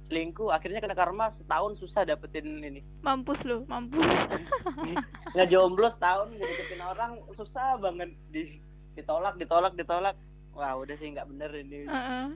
selingkuh. 0.05 0.53
Akhirnya 0.53 0.85
kena 0.85 0.93
karma 0.93 1.33
setahun 1.33 1.81
susah 1.81 2.05
dapetin 2.05 2.61
ini. 2.61 2.85
Mampus 3.01 3.41
lu, 3.49 3.65
mampus. 3.65 4.05
Nggak 5.35 5.49
jomblo 5.49 5.89
setahun 5.89 6.37
deketin 6.37 6.85
orang 6.85 7.17
susah 7.33 7.81
banget 7.81 8.13
di 8.29 8.61
ditolak, 8.99 9.39
ditolak, 9.39 9.73
ditolak. 9.79 10.17
Wah 10.59 10.75
udah 10.75 10.99
sih 10.99 11.15
nggak 11.15 11.31
bener 11.31 11.51
ini. 11.55 11.87
Heeh. 11.87 12.27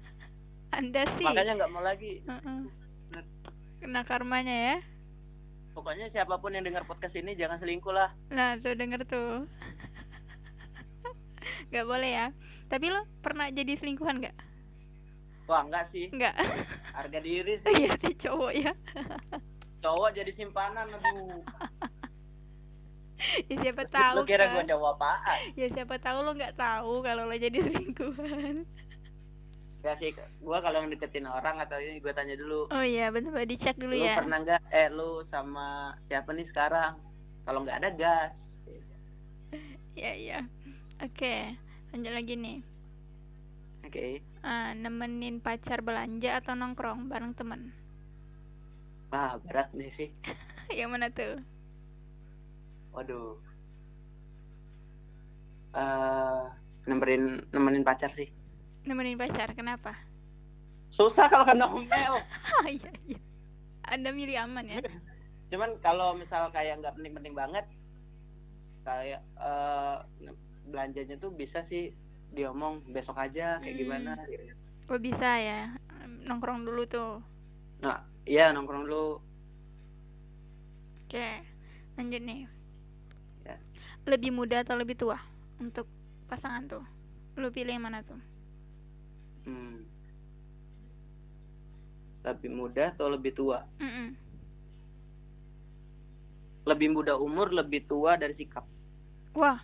Anda 0.78 1.02
sih. 1.18 1.26
Makanya 1.26 1.58
nggak 1.58 1.72
mau 1.74 1.82
lagi. 1.82 2.22
Heeh. 2.22 2.60
Kena 3.82 4.06
karmanya 4.06 4.54
ya. 4.54 4.76
Pokoknya 5.74 6.06
siapa 6.06 6.38
pun 6.38 6.54
yang 6.54 6.62
dengar 6.62 6.86
podcast 6.86 7.18
ini 7.18 7.34
jangan 7.34 7.58
selingkuh 7.58 7.94
lah. 7.94 8.14
Nah, 8.30 8.58
tuh 8.62 8.74
denger 8.74 9.06
tuh. 9.06 9.46
Gak 11.72 11.86
boleh 11.86 12.10
ya. 12.10 12.26
Tapi 12.66 12.90
lo 12.90 13.06
pernah 13.22 13.50
jadi 13.50 13.78
selingkuhan 13.78 14.22
gak? 14.22 14.36
Wah 15.46 15.66
enggak 15.66 15.86
sih. 15.90 16.10
Enggak. 16.10 16.34
Harga 16.94 17.18
diri 17.22 17.54
sih. 17.62 17.70
Iya 17.70 17.94
sih 18.02 18.14
cowok 18.18 18.52
ya. 18.54 18.72
Cowok 19.80 20.10
jadi 20.14 20.30
simpanan 20.34 20.90
aduh. 20.90 21.42
Ya 23.50 23.56
siapa 23.62 23.84
tahu 23.86 24.16
Lu 24.16 24.22
kira 24.24 24.44
kan. 24.46 24.54
gua 24.54 24.62
cowok 24.70 24.90
apaan? 24.96 25.40
Ya 25.58 25.66
siapa 25.74 25.96
tahu 26.00 26.18
lo 26.24 26.30
nggak 26.38 26.54
tahu 26.56 26.92
kalau 27.06 27.22
lo 27.28 27.34
jadi 27.36 27.58
selingkuhan. 27.66 28.64
Enggak 29.80 29.96
sih. 30.00 30.10
Gua 30.46 30.58
kalau 30.64 30.84
deketin 30.92 31.26
orang 31.36 31.56
atau 31.64 31.78
ini 31.80 32.00
gua 32.04 32.12
tanya 32.18 32.34
dulu. 32.36 32.60
Oh 32.70 32.84
iya, 32.84 33.10
bener 33.14 33.32
dicek 33.50 33.76
dulu 33.82 33.94
lu 33.96 34.04
ya. 34.06 34.14
pernah 34.18 34.38
nggak 34.44 34.60
eh 34.70 34.88
lu 34.96 35.10
sama 35.32 35.66
siapa 36.06 36.30
nih 36.36 36.46
sekarang 36.50 36.92
kalau 37.44 37.60
nggak 37.64 37.78
ada 37.82 37.90
gas 38.00 38.36
Iya 39.98 40.12
iya. 40.22 40.38
Oke, 41.04 41.56
lanjut 41.90 42.12
lagi 42.14 42.34
nih. 42.38 42.58
oke 43.84 44.22
Ah, 44.52 44.70
nemenin 44.82 45.36
pacar 45.46 45.78
belanja 45.86 46.30
atau 46.40 46.52
nongkrong 46.60 47.00
bareng 47.12 47.32
temen? 47.38 47.60
wah 49.12 49.32
berat 49.44 49.68
nih 49.78 49.90
sih 49.96 50.08
Yang 50.78 50.90
mana 50.92 51.06
tuh? 51.10 51.34
Waduh 52.90 53.38
eh 55.72 56.42
nemenin 56.86 57.22
nemenin 57.50 57.84
pacar 57.84 58.10
sih 58.10 58.26
Nemenin 58.80 59.20
pacar, 59.20 59.52
kenapa? 59.52 59.92
susah 60.90 61.30
kalau 61.30 61.46
kena 61.46 61.70
omel 61.70 62.18
Ah, 62.18 62.66
iya 62.74 62.90
iya. 63.06 63.18
Anda 63.86 64.10
milih 64.10 64.34
aman 64.42 64.66
ya? 64.66 64.80
cuman 65.50 65.78
kalau 65.78 66.14
misal 66.14 66.50
kayak 66.50 66.82
nggak 66.82 66.94
penting-penting 66.98 67.34
banget 67.34 67.66
kayak 68.82 69.22
eh 69.38 69.96
belanjanya 70.66 71.14
tuh 71.16 71.30
bisa 71.30 71.62
sih 71.62 71.94
diomong 72.30 72.82
besok 72.90 73.18
aja 73.18 73.58
kayak 73.58 73.74
Hmm. 73.74 73.82
gimana 73.82 74.10
Oh 74.90 74.98
bisa 74.98 75.30
ya. 75.38 75.70
Nongkrong 76.26 76.66
dulu 76.66 76.82
tuh. 76.86 77.22
nah 77.78 78.02
iya 78.26 78.50
nongkrong 78.50 78.86
dulu 78.86 79.22
Oke, 81.06 81.42
lanjut 81.94 82.22
nih. 82.22 82.46
Lebih 84.08 84.30
muda 84.32 84.56
atau 84.64 84.76
lebih 84.76 84.96
tua 84.98 85.16
untuk 85.60 85.86
pasangan 86.28 86.64
tuh? 86.68 86.84
Lu 87.40 87.48
pilih 87.52 87.72
yang 87.76 87.84
mana 87.84 88.00
tuh? 88.04 88.20
hmm. 89.44 89.84
lebih 92.26 92.50
muda 92.58 92.82
atau 92.92 93.06
lebih 93.14 93.32
tua 93.38 93.58
Mm-mm. 93.80 94.16
lebih 96.70 96.88
muda 96.94 97.14
umur 97.26 97.48
lebih 97.58 97.80
tua 97.90 98.12
dari 98.22 98.32
sikap 98.40 98.64
Wah, 99.38 99.60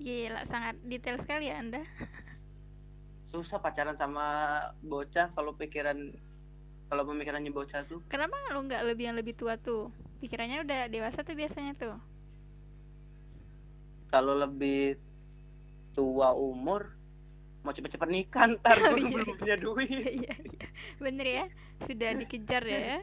gila 0.00 0.42
sangat 0.52 0.76
detail 0.90 1.16
sekali 1.22 1.46
ya 1.50 1.56
Anda. 1.62 1.82
susah 3.30 3.58
pacaran 3.64 3.96
sama 4.02 4.24
bocah 4.90 5.26
kalau 5.36 5.52
pikiran 5.60 5.98
kalau 6.90 7.04
pemikirannya 7.08 7.52
bocah 7.58 7.82
tuh 7.90 8.00
Kenapa 8.12 8.36
lu 8.52 8.60
nggak 8.68 8.82
lebih 8.88 9.04
yang 9.08 9.16
lebih 9.20 9.34
tua 9.40 9.54
tuh? 9.66 9.82
Pikirannya 10.20 10.58
udah 10.64 10.80
dewasa 10.94 11.20
tuh 11.26 11.36
biasanya 11.40 11.72
tuh. 11.82 11.94
Kalau 14.12 14.34
lebih 14.36 14.96
tua 15.94 16.32
umur 16.32 16.82
mau 17.64 17.74
cepet-cepet 17.74 18.08
nikah 18.08 18.44
ntar 18.56 18.78
Oh, 18.86 18.96
iya, 18.96 19.10
belum 19.12 19.28
iya. 19.28 19.38
punya 19.40 19.56
duit 19.58 19.90
Iya 19.90 20.34
iya, 20.54 20.66
bener 20.98 21.26
ya. 21.26 21.44
Sudah 21.86 22.10
dikejar 22.14 22.62
ya. 22.66 22.98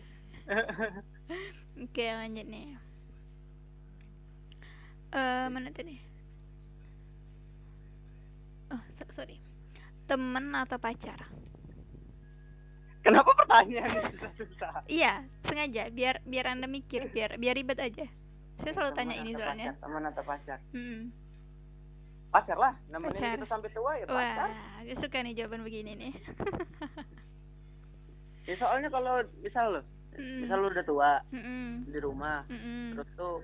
Oke 1.84 2.06
lanjut 2.08 2.46
nih. 2.48 2.68
Eh 5.16 5.48
mana 5.54 5.70
tadi? 5.72 5.96
Oh 8.72 8.82
so- 8.98 9.12
sorry. 9.16 9.38
Temen 10.10 10.54
atau 10.56 10.78
pacar? 10.78 11.20
kenapa 13.06 13.38
pertanyaannya 13.38 14.02
susah-susah 14.18 14.90
Iya, 14.90 15.14
sengaja 15.46 15.94
biar 15.94 16.26
biar 16.26 16.46
anda 16.50 16.66
mikir 16.66 17.06
biar 17.14 17.38
biar 17.38 17.54
ribet 17.54 17.78
aja. 17.78 18.06
Saya 18.56 18.72
selalu 18.72 18.90
Teman 18.90 19.00
tanya 19.02 19.16
ini 19.18 19.32
soalnya. 19.34 19.66
pacar, 19.68 19.82
teman 19.84 20.04
atau 20.06 20.24
pacar 20.24 20.60
Hmm. 20.72 21.02
pacar 22.28 22.58
lah 22.58 22.74
nemenin 22.90 23.16
Pacar. 23.16 23.34
kita 23.34 23.46
sampai 23.46 23.70
tua 23.70 23.92
ya 23.96 24.06
pacar 24.06 24.50
Wah, 24.50 24.82
suka 24.98 25.18
nih 25.22 25.34
jawaban 25.34 25.62
begini 25.64 25.92
nih. 25.94 26.14
ya 28.46 28.54
soalnya 28.56 28.90
kalau 28.90 29.24
misal 29.40 29.72
lo 29.72 29.82
Mm, 30.16 30.40
misal 30.40 30.58
lu 30.58 30.72
udah 30.72 30.82
tua 30.82 31.20
mm-mm, 31.28 31.92
di 31.92 32.00
rumah 32.00 32.48
mm-mm. 32.48 32.96
terus 32.96 33.08
tuh 33.14 33.44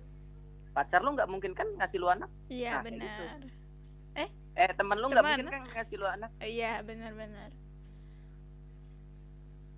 pacar 0.71 1.03
lu 1.03 1.11
nggak 1.11 1.27
mungkin 1.27 1.51
kan 1.51 1.67
ngasih 1.75 1.99
lu 1.99 2.07
anak 2.07 2.31
Iya 2.47 2.71
Nah, 2.71 2.81
kayak 2.81 2.95
gitu. 2.95 3.23
benar. 3.27 3.47
eh 4.53 4.69
temen 4.71 4.95
lu 4.95 5.07
nggak 5.07 5.19
Teman. 5.19 5.35
mungkin 5.35 5.51
kan 5.51 5.61
ngasih 5.69 5.95
lu 5.95 6.05
anak 6.05 6.31
Iya 6.39 6.81
benar-benar. 6.81 7.49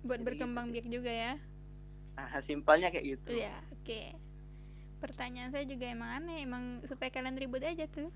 Buat 0.02 0.18
Jadi 0.20 0.24
berkembang 0.24 0.66
gitu 0.70 0.70
biak 0.70 0.86
juga 0.92 1.10
ya. 1.10 1.32
nah 2.14 2.30
simpelnya 2.38 2.90
kayak 2.90 3.06
gitu 3.18 3.30
Iya, 3.34 3.54
oke. 3.74 4.00
Pertanyaan 5.04 5.52
saya 5.52 5.68
juga 5.68 5.84
emang 5.84 6.10
aneh, 6.18 6.38
emang 6.48 6.64
supaya 6.88 7.12
kalian 7.12 7.36
ribut 7.36 7.60
aja 7.60 7.84
tuh. 7.92 8.08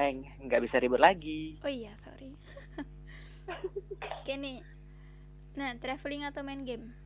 eh 0.00 0.08
nggak 0.48 0.62
bisa 0.64 0.80
ribut 0.80 0.96
lagi 0.96 1.60
Oh 1.60 1.68
iya, 1.68 1.92
sorry. 2.04 2.32
oke 4.00 4.32
nih. 4.34 4.64
Nah, 5.58 5.76
traveling 5.76 6.24
atau 6.24 6.40
main 6.40 6.64
game? 6.64 6.96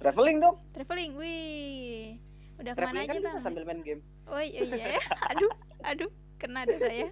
traveling 0.00 0.40
dong 0.40 0.56
Traveling, 0.74 1.12
wih. 1.20 2.18
Udah 2.58 2.72
ke 2.74 2.80
mana 2.80 2.88
traveling 2.88 3.04
aja 3.04 3.12
kan 3.12 3.22
bisa 3.22 3.38
bang? 3.38 3.44
sambil 3.44 3.64
main 3.68 3.80
game 3.84 4.02
Oh 4.26 4.40
iya, 4.40 4.62
iya 4.64 4.84
ya. 4.96 5.02
Aduh, 5.30 5.52
aduh, 5.84 6.10
kena 6.40 6.64
deh 6.64 6.80
saya. 6.80 7.08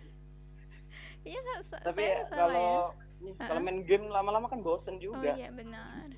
Iya, 1.21 1.41
tapi 1.85 2.01
saya 2.01 2.09
ya, 2.09 2.21
kalau 2.33 2.95
ya. 3.21 3.33
kalau 3.45 3.61
main 3.61 3.85
game 3.85 4.09
lama-lama 4.09 4.49
kan 4.49 4.65
bosen 4.65 4.97
Oh 5.13 5.21
juga 5.21 5.37
iya 5.37 5.49
benar. 5.53 6.09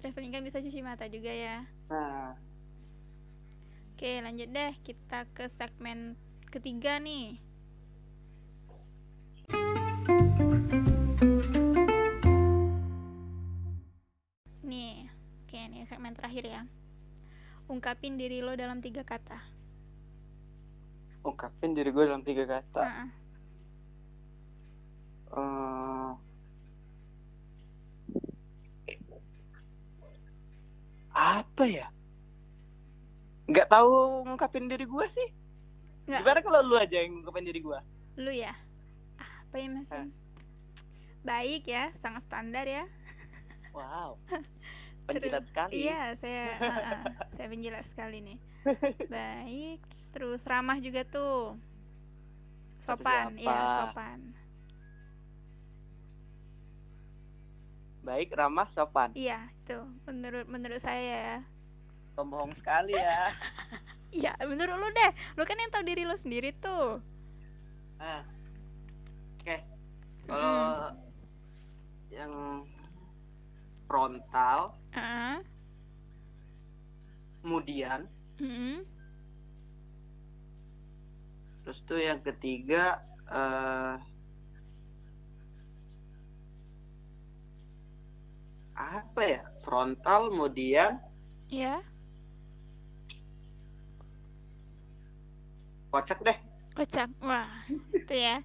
Traveling 0.00 0.32
kan 0.32 0.42
bisa 0.44 0.58
cuci 0.60 0.80
mata 0.84 1.08
juga 1.08 1.32
ya. 1.32 1.64
nah 1.88 2.36
Oke, 4.00 4.16
lanjut 4.24 4.48
deh. 4.48 4.72
Kita 4.80 5.28
ke 5.36 5.44
segmen 5.60 6.16
ketiga 6.48 6.96
nih. 6.96 7.36
Nih, 14.64 15.04
oke 15.44 15.52
nih 15.52 15.84
segmen 15.84 16.16
terakhir 16.16 16.48
ya. 16.48 16.64
Ungkapin 17.68 18.16
diri 18.16 18.40
lo 18.40 18.56
dalam 18.56 18.80
tiga 18.80 19.04
kata. 19.04 19.36
ungkapin 21.20 21.76
diri 21.76 21.92
gue 21.92 22.04
dalam 22.08 22.24
tiga 22.24 22.48
kata 22.48 22.80
Heeh. 22.80 23.08
Eh, 25.36 26.12
apa 31.12 31.64
ya 31.68 31.92
nggak 33.50 33.68
tahu 33.68 34.24
ngungkapin 34.26 34.70
diri 34.70 34.86
gue 34.86 35.06
sih 35.10 35.28
Nggak. 36.06 36.20
gimana 36.22 36.38
kalau 36.40 36.60
lu 36.62 36.74
aja 36.74 36.96
yang 37.02 37.18
ngungkapin 37.20 37.46
diri 37.46 37.60
gue 37.60 37.78
Lu 38.18 38.30
ya? 38.34 38.52
Apa 39.16 39.56
ya 39.56 39.68
Mas? 39.70 39.88
Baik 41.22 41.62
ya, 41.64 41.88
sangat 42.00 42.22
standar 42.26 42.66
ya. 42.66 42.84
wow 43.70 44.18
penjilat 45.06 45.44
sekali 45.46 45.86
Iya, 45.86 46.14
saya 46.18 46.44
saya 47.34 47.46
penjilat 47.50 47.86
sekali 47.90 48.18
nih. 48.22 48.38
Baik, 49.14 49.80
terus 50.12 50.38
ramah 50.46 50.78
juga 50.78 51.02
tuh. 51.06 51.56
Sopan, 52.80 53.34
iya, 53.36 53.90
sopan. 53.90 54.18
baik 58.00 58.32
ramah 58.32 58.64
sopan 58.72 59.12
Iya, 59.12 59.44
itu 59.60 59.76
menurut 60.08 60.48
menurut 60.48 60.80
saya 60.80 61.14
ya. 61.14 61.38
Pembohong 62.16 62.52
sekali 62.58 62.94
ya 62.96 63.30
Iya, 64.18 64.32
menurut 64.50 64.76
lu 64.80 64.88
deh. 64.98 65.10
Lu 65.38 65.42
kan 65.48 65.56
yang 65.60 65.70
tahu 65.74 65.84
diri 65.86 66.02
lu 66.08 66.16
sendiri 66.18 66.50
tuh. 66.64 66.98
ah 68.00 68.22
oke 69.40 69.56
kalau 70.26 70.92
yang 72.10 72.32
frontal 73.88 74.74
Heeh. 74.92 75.42
kemudian 77.42 78.08
Mm-mm. 78.40 78.84
terus 81.62 81.78
tuh 81.88 82.00
yang 82.00 82.20
ketiga 82.26 82.98
eh 83.30 83.94
apa 88.96 89.22
ya 89.32 89.42
frontal 89.64 90.20
kemudian 90.32 90.92
Ya, 91.50 91.82
kocak 95.90 96.18
deh 96.26 96.38
kocak. 96.76 97.08
Wah, 97.22 97.50
itu 97.98 98.14
ya. 98.14 98.36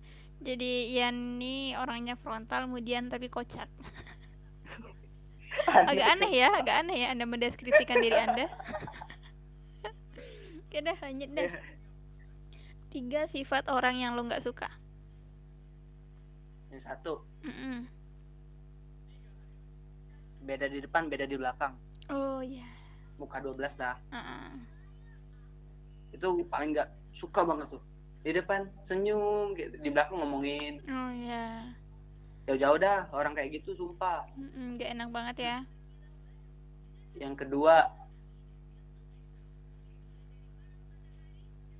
Jadi 0.45 0.93
Ian 0.93 1.39
nih 1.41 1.73
orangnya 1.81 2.15
frontal, 2.19 2.67
kemudian 2.69 3.09
tapi 3.13 3.27
kocak. 3.31 3.69
Agak 5.89 6.07
aneh 6.17 6.31
ya, 6.41 6.47
agak 6.59 6.75
aneh 6.83 6.97
ya 7.05 7.07
Anda 7.13 7.25
mendeskripsikan 7.29 7.99
diri 8.03 8.17
Anda. 8.19 8.45
Oke 10.67 10.77
deh, 10.85 10.97
lanjut 11.01 11.29
deh. 11.37 11.49
Tiga 12.93 13.21
sifat 13.33 13.63
orang 13.69 13.95
yang 14.01 14.11
lo 14.15 14.21
nggak 14.25 14.41
suka. 14.47 14.69
yang 16.71 16.81
satu 16.83 17.23
Mm-mm. 17.45 17.87
beda 20.45 20.67
di 20.69 20.79
depan 20.85 21.09
beda 21.09 21.25
di 21.25 21.35
belakang 21.41 21.73
Oh 22.09 22.41
iya. 22.41 22.65
muka 23.19 23.37
12 23.43 23.73
dah 23.79 23.95
Heeh. 24.11 24.74
Itu 26.15 26.27
paling 26.47 26.71
nggak 26.71 26.87
suka 27.11 27.43
banget 27.43 27.67
tuh 27.69 27.83
di 28.21 28.31
depan 28.31 28.65
senyum 28.81 29.53
gitu 29.53 29.75
di 29.77 29.89
belakang 29.89 30.17
ngomongin 30.17 30.81
Oh 30.87 31.11
iya. 31.13 31.75
jauh-jauh 32.45 32.77
dah 32.77 33.05
orang 33.11 33.33
kayak 33.33 33.59
gitu 33.59 33.73
sumpah 33.73 34.25
Nggak 34.55 34.89
enak 34.91 35.09
banget 35.09 35.35
ya. 35.39 35.57
yang 37.15 37.31
kedua 37.33 37.87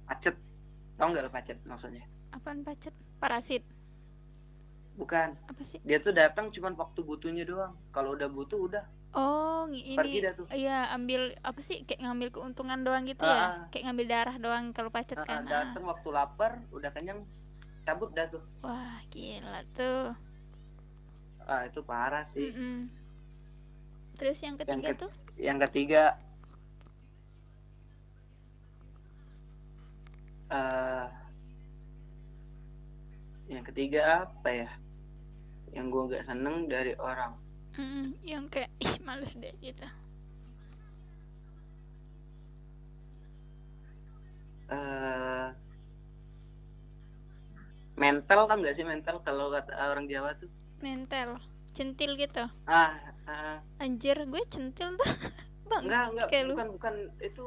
pacet 0.06 0.36
tau 0.95 1.08
nggak 1.10 1.24
lo 1.24 1.30
pacet 1.30 1.58
maksudnya 1.65 2.06
Apaan 2.32 2.62
pacet? 2.62 2.91
Parasit. 3.17 3.63
bukan 4.95 5.36
Apa 5.48 5.63
sih? 5.63 5.80
dia 5.82 5.98
tuh 5.98 6.12
datang 6.12 6.52
cuman 6.52 6.76
waktu 6.76 7.00
butuhnya 7.02 7.43
doang 7.43 7.74
kalau 7.89 8.13
udah 8.13 8.28
butuh 8.28 8.60
udah 8.62 8.84
Oh, 9.15 9.63
ngi- 9.71 9.95
pergi 9.95 10.17
ini 10.19 10.25
dah 10.28 10.34
tuh 10.36 10.45
Iya, 10.51 10.78
ambil 10.91 11.21
apa 11.39 11.60
sih? 11.63 11.78
Kayak 11.88 12.01
ngambil 12.04 12.30
keuntungan 12.36 12.80
doang 12.84 13.04
gitu 13.08 13.23
Ah, 13.23 13.32
ya? 13.32 13.47
Kayak 13.71 13.84
ngambil 13.88 14.06
darah 14.12 14.36
doang 14.43 14.65
kalau 14.75 14.91
pacet 14.91 15.15
Ah, 15.17 15.23
kan. 15.23 15.41
Ah. 15.47 15.71
datang 15.71 15.84
waktu 15.88 16.08
lapar 16.12 16.51
udah 16.75 16.89
kenyang 16.91 17.19
cabut 17.88 18.10
dah 18.12 18.28
tuh 18.28 18.43
Wah, 18.65 18.99
gila 19.13 19.62
tuh. 19.78 20.12
ah 21.45 21.62
itu 21.69 21.80
parah 21.86 22.25
sih 22.25 22.41
Mm-mm. 22.49 22.89
Terus 24.17 24.38
yang 24.41 24.56
ketiga 24.58 24.89
ket- 24.95 24.99
tuh? 25.06 25.12
yang 25.38 25.58
ketiga 25.63 26.01
eh 30.49 31.08
yang 33.45 33.63
ketiga 33.65 34.25
apa 34.25 34.49
ya 34.49 34.69
yang 35.75 35.86
gua 35.93 36.04
nggak 36.10 36.25
seneng 36.25 36.65
dari 36.71 36.93
orang 36.97 37.32
Mm-mm, 37.76 38.06
yang 38.32 38.46
kayak 38.54 38.72
ih 38.86 38.96
males 39.08 39.34
deh 39.42 39.54
gitu. 39.62 39.86
eh 44.70 45.48
mental 47.96 48.40
kan 48.50 48.58
nggak 48.60 48.76
sih 48.76 48.84
mental 48.84 49.22
kalau 49.24 49.48
kata 49.54 49.72
orang 49.72 50.06
Jawa 50.12 50.36
tuh 50.36 50.50
Mental, 50.84 51.40
centil 51.74 52.14
gitu. 52.20 52.46
ah, 52.68 52.94
ah 53.26 53.58
Anjir, 53.80 54.28
gue 54.28 54.44
centil 54.52 54.94
tuh. 55.00 55.08
Bang, 55.72 55.88
enggak 55.88 56.06
enggak 56.14 56.28
kayak 56.30 56.44
lu. 56.46 56.54
bukan 56.54 56.68
bukan 56.78 56.94
itu 57.24 57.46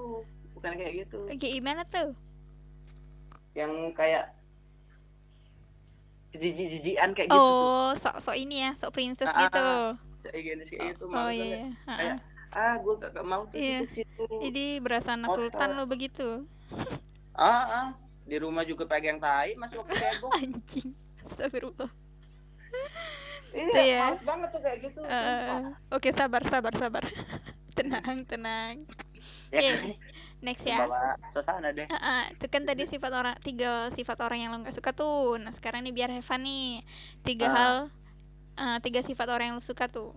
bukan 0.57 0.73
kayak 0.75 0.93
gitu 1.07 1.19
Kayak 1.29 1.53
gimana 1.55 1.83
tuh? 1.87 2.09
yang 3.55 3.73
kayak 3.95 4.31
jijik-jijikan 6.33 7.11
kayak 7.14 7.29
gitu 7.31 7.51
tuh 7.53 7.69
Oh, 7.69 7.91
sok-sok 7.95 8.37
ini 8.38 8.62
ya, 8.62 8.71
sok 8.79 8.91
princess 8.95 9.29
Ah, 9.31 9.47
gitu. 9.47 9.55
kayak 9.55 9.99
gini 10.31 10.62
sih 10.62 10.77
itu 10.77 11.05
Oh 11.05 11.11
malu 11.11 11.33
iya. 11.33 11.45
iya. 11.45 11.61
Ah, 11.85 11.97
Kayak, 11.97 12.17
ah 12.51 12.75
gue 12.77 12.95
gak 12.99 13.25
mau 13.25 13.43
tuh 13.45 13.57
Iya. 13.57 13.79
situ-situ 13.85 14.25
Jadi 14.43 14.64
berasa 14.79 15.11
anak 15.12 15.31
sultan 15.31 15.71
lo 15.73 15.85
begitu. 15.85 16.45
ah 17.33 17.64
ah 17.67 17.88
di 18.25 18.37
rumah 18.37 18.61
juga 18.62 18.85
pegang 18.85 19.17
tai 19.17 19.55
masih 19.55 19.81
waktu 19.81 19.95
cebong 19.99 20.33
Anjing. 20.35 20.88
Astagfirullah. 21.25 21.91
iya 23.51 23.83
ya. 23.83 24.01
males 24.05 24.23
banget 24.23 24.49
tuh 24.51 24.61
kayak 24.61 24.79
gitu 24.83 24.99
sumpah. 25.01 25.61
Oke, 25.88 26.09
sabar, 26.12 26.43
sabar, 26.45 26.73
sabar. 26.75 27.05
tenang, 27.77 28.27
tenang. 28.27 28.75
ya 29.49 29.59
Oke, 29.59 29.69
kan 29.73 29.83
Next 30.38 30.62
ya. 30.62 30.87
bawa 30.87 31.19
suasana 31.27 31.73
deh 31.73 31.88
Ah, 31.88 31.99
ah, 31.99 32.23
itu 32.31 32.47
kan 32.47 32.62
tadi 32.62 32.87
sifat 32.87 33.11
orang 33.11 33.35
tiga 33.41 33.91
sifat 33.91 34.19
orang 34.21 34.38
yang 34.38 34.51
lo 34.53 34.62
nggak 34.62 34.77
suka 34.77 34.93
tuh. 34.93 35.35
Nah 35.35 35.51
sekarang 35.51 35.83
nih 35.83 35.91
biar 35.91 36.11
Heva 36.12 36.37
nih 36.37 36.85
tiga 37.23 37.47
Ah. 37.47 37.53
hal 37.53 37.75
ah, 38.59 38.79
tiga 38.79 39.01
sifat 39.01 39.27
orang 39.27 39.47
yang 39.49 39.57
lo 39.57 39.64
suka 39.64 39.87
tuh. 39.87 40.11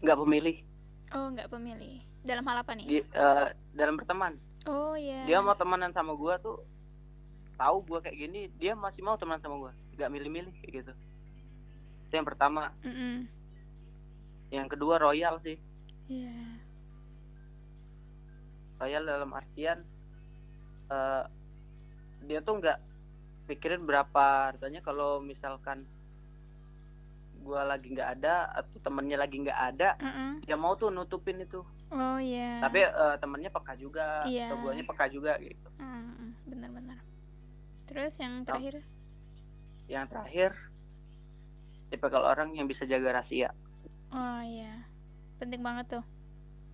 nggak 0.00 0.16
pemilih 0.16 0.56
Oh 1.10 1.28
nggak 1.28 1.48
pemilih. 1.48 2.00
Dalam 2.20 2.42
hal 2.42 2.56
apa 2.58 2.72
nih? 2.72 2.84
di, 2.84 2.98
eh, 3.00 3.46
dalam 3.72 3.94
berteman 3.94 4.36
Oh 4.64 4.92
iya. 4.92 5.24
dia 5.24 5.38
mau 5.38 5.54
temenan 5.54 5.88
sama 5.90 6.12
gue 6.12 6.34
tuh 6.38 6.56
tahu 7.54 7.80
gue 7.82 7.98
kayak 8.00 8.16
gini 8.18 8.40
dia 8.54 8.72
masih 8.72 9.00
mau 9.00 9.16
temenan 9.16 9.38
sama 9.38 9.56
gue 9.58 9.72
nggak 9.94 10.10
milih-milih 10.10 10.52
kayak 10.54 10.72
gitu 10.80 10.92
itu 12.02 12.14
yang 12.14 12.24
pertama 12.24 12.72
Mm-mm. 12.80 13.24
yang 14.50 14.66
kedua 14.66 14.96
royal 14.96 15.36
sih 15.38 15.56
Iya. 16.06 16.32
royal 18.78 19.04
dalam 19.04 19.30
artian 19.30 19.84
eh, 20.88 21.24
dia 22.22 22.40
tuh 22.40 22.56
nggak 22.56 22.78
pikirin 23.46 23.82
berapa 23.82 24.24
harganya 24.48 24.80
kalau 24.80 25.20
misalkan 25.20 25.84
gua 27.40 27.64
lagi 27.64 27.88
nggak 27.88 28.10
ada 28.14 28.34
atau 28.54 28.76
temennya 28.78 29.16
lagi 29.16 29.36
nggak 29.38 29.60
ada 29.68 29.96
Mm-mm. 29.96 30.30
dia 30.40 30.54
mau 30.54 30.74
tuh 30.74 30.88
nutupin 30.88 31.38
itu 31.38 31.64
Oh 31.90 32.16
iya. 32.16 32.60
tapi 32.60 32.80
eh, 32.80 33.16
temennya 33.16 33.50
peka 33.50 33.74
juga 33.74 34.22
Iya. 34.22 34.46
atau 34.46 34.56
guanya 34.60 34.84
peka 34.84 35.08
juga 35.08 35.34
gitu 35.36 35.68
Mm, 35.76 36.36
benar-benar. 36.46 36.98
Terus 37.84 38.14
yang 38.16 38.44
terakhir? 38.44 38.84
yang 39.84 40.06
terakhir 40.06 40.54
tipikal 41.88 42.22
orang 42.24 42.54
yang 42.54 42.64
bisa 42.64 42.84
jaga 42.84 43.10
rahasia 43.12 43.50
Oh 44.10 44.40
iya. 44.40 44.86
Penting 45.36 45.60
banget 45.60 45.86
tuh. 45.90 46.04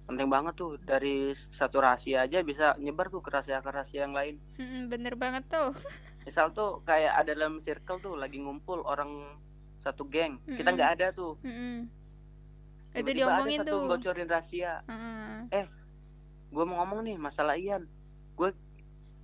penting 0.04 0.28
banget 0.28 0.54
tuh 0.54 0.78
dari 0.78 1.30
satu 1.34 1.80
rahasia 1.80 2.22
aja 2.22 2.38
bisa 2.40 2.78
nyebar 2.78 3.08
tuh 3.08 3.18
ke 3.18 3.26
rahasia 3.26 3.58
ke 3.58 3.66
rahasia 3.68 4.00
yang 4.02 4.14
lain 4.14 4.38
Mm-mm, 4.54 4.86
bener 4.86 5.14
banget 5.14 5.42
tuh. 5.46 5.74
misal 6.22 6.50
tuh 6.50 6.78
kayak 6.82 7.10
ada 7.16 7.32
dalam 7.32 7.58
circle 7.58 7.98
tuh 7.98 8.14
lagi 8.14 8.36
ngumpul 8.36 8.82
orang 8.82 9.10
satu 9.86 10.02
geng 10.04 10.36
kita 10.44 10.64
Mm-mm. 10.64 10.74
nggak 10.74 10.90
ada 10.92 11.06
tuh 11.12 11.38
Mm-mm. 11.40 11.86
Itu 12.88 13.04
Tiba-tiba 13.04 13.18
diomongin 13.28 13.58
ada 13.58 13.64
satu 13.64 13.76
tuh. 13.76 13.88
bocorin 13.88 14.26
rahasia 14.26 14.72
Mm-mm. 14.84 15.66
gue 16.48 16.64
mau 16.64 16.76
ngomong 16.80 17.00
nih 17.02 17.16
masalah 17.16 17.54
Ian 17.54 17.84
gue 18.32 18.50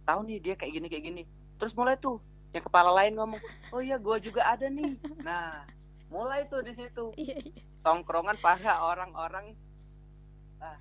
tahu 0.03 0.21
nih 0.23 0.39
dia 0.41 0.55
kayak 0.55 0.73
gini 0.73 0.87
kayak 0.87 1.05
gini 1.05 1.23
terus 1.57 1.73
mulai 1.73 1.97
tuh 1.97 2.19
yang 2.51 2.63
kepala 2.63 2.93
lain 2.93 3.15
ngomong 3.15 3.41
oh 3.71 3.81
iya 3.81 3.97
gue 3.97 4.17
juga 4.21 4.43
ada 4.45 4.67
nih 4.67 4.93
nah 5.27 5.65
mulai 6.07 6.45
tuh 6.47 6.61
di 6.61 6.73
situ 6.73 7.15
Iya, 7.17 7.39
iya. 7.41 7.63
tongkrongan 7.81 8.37
para 8.37 8.83
orang-orang 8.83 9.57
ah 10.59 10.77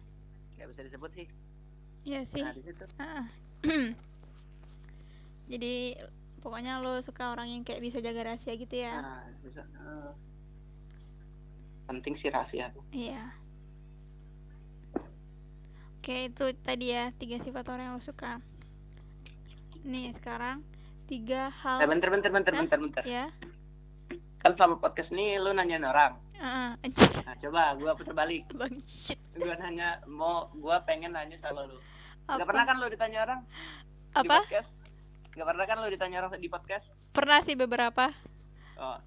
nggak 0.55 0.67
bisa 0.69 0.81
disebut 0.83 1.11
sih 1.11 1.27
Iya 2.01 2.21
sih. 2.25 2.41
nah 2.41 2.51
di 2.51 2.61
situ 2.61 2.83
Ah. 2.97 3.23
Jadi 5.47 5.95
pokoknya 6.41 6.81
lo 6.81 6.97
suka 7.05 7.31
orang 7.31 7.47
yang 7.53 7.61
kayak 7.61 7.81
bisa 7.85 8.01
jaga 8.01 8.33
rahasia 8.33 8.53
gitu 8.57 8.75
ya. 8.75 8.97
Nah 9.01 9.23
bisa 9.45 9.61
eh. 9.61 10.11
penting 11.85 12.13
sih 12.17 12.33
rahasia 12.33 12.73
tuh. 12.73 12.83
Iya. 12.91 13.31
Oke 16.01 16.33
itu 16.33 16.45
tadi 16.65 16.89
ya 16.89 17.13
tiga 17.13 17.37
sifat 17.37 17.65
orang 17.69 17.93
yang 17.93 17.95
lo 17.97 18.03
suka. 18.03 18.41
Nih 19.85 20.13
sekarang 20.17 20.65
tiga 21.05 21.53
hal 21.53 21.85
eh, 21.85 21.89
bentar 21.89 22.09
bentar 22.09 22.31
bentar 22.33 22.53
Hah? 22.57 22.61
bentar 22.65 22.79
bentar. 22.81 23.03
Ya 23.05 23.29
kan 24.41 24.57
selama 24.57 24.81
podcast 24.81 25.13
ini 25.13 25.37
lu 25.37 25.53
nanyain 25.53 25.85
orang. 25.85 26.17
Anjir 26.81 27.13
nah 27.21 27.37
coba 27.37 27.77
gua 27.77 27.93
putar 27.93 28.17
balik. 28.17 28.49
Gua 29.37 29.53
nanya 29.61 30.01
mau 30.09 30.49
gua 30.57 30.81
pengen 30.81 31.13
nanya 31.13 31.37
sama 31.37 31.69
lu 31.69 31.77
apa? 32.25 32.41
Gak 32.41 32.47
pernah 32.49 32.65
kan 32.65 32.75
lu 32.81 32.87
ditanya 32.89 33.19
orang? 33.21 33.39
Di 34.11 34.25
apa? 34.25 34.41
podcast 34.41 34.80
Gak 35.31 35.47
pernah 35.47 35.63
kan 35.63 35.79
lu 35.79 35.87
ditanya 35.87 36.27
orang 36.27 36.35
di 36.43 36.51
podcast? 36.51 36.91
Pernah 37.15 37.39
sih 37.47 37.55
beberapa. 37.55 38.11
Oh. 38.75 38.99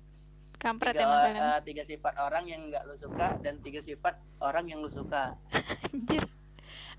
Kampret 0.57 0.97
tiga, 0.97 1.05
emang 1.05 1.37
eh, 1.37 1.61
tiga 1.61 1.85
sifat 1.85 2.17
orang 2.17 2.49
yang 2.49 2.73
nggak 2.73 2.89
lu 2.89 2.97
suka 2.97 3.37
dan 3.45 3.61
tiga 3.61 3.85
sifat 3.85 4.17
orang 4.41 4.65
yang 4.65 4.81
lu 4.81 4.89
suka. 4.89 5.37
Anjir. 5.93 6.25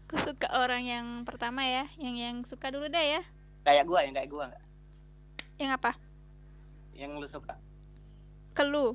Aku 0.05 0.21
suka 0.21 0.45
orang 0.53 0.86
yang 0.86 1.05
pertama 1.26 1.65
ya 1.65 1.89
yang 1.97 2.13
yang 2.13 2.36
suka 2.45 2.69
dulu 2.69 2.86
deh 2.86 3.17
ya. 3.17 3.21
Kayak 3.65 3.89
gua 3.89 4.05
yang 4.05 4.13
kayak 4.13 4.30
gua 4.30 4.43
nggak? 4.53 4.63
Yang 5.57 5.71
apa? 5.82 5.91
Yang 6.93 7.11
lu 7.17 7.26
suka. 7.26 7.53
Ke 8.53 8.61
lu 8.71 8.93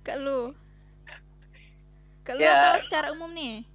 ke 0.00 0.16
lu 0.16 0.56
ke 2.24 2.32
lu 2.32 2.40
Ya. 2.40 2.56
atau 2.72 2.88
secara 2.88 3.12
umum 3.12 3.28
nih? 3.36 3.68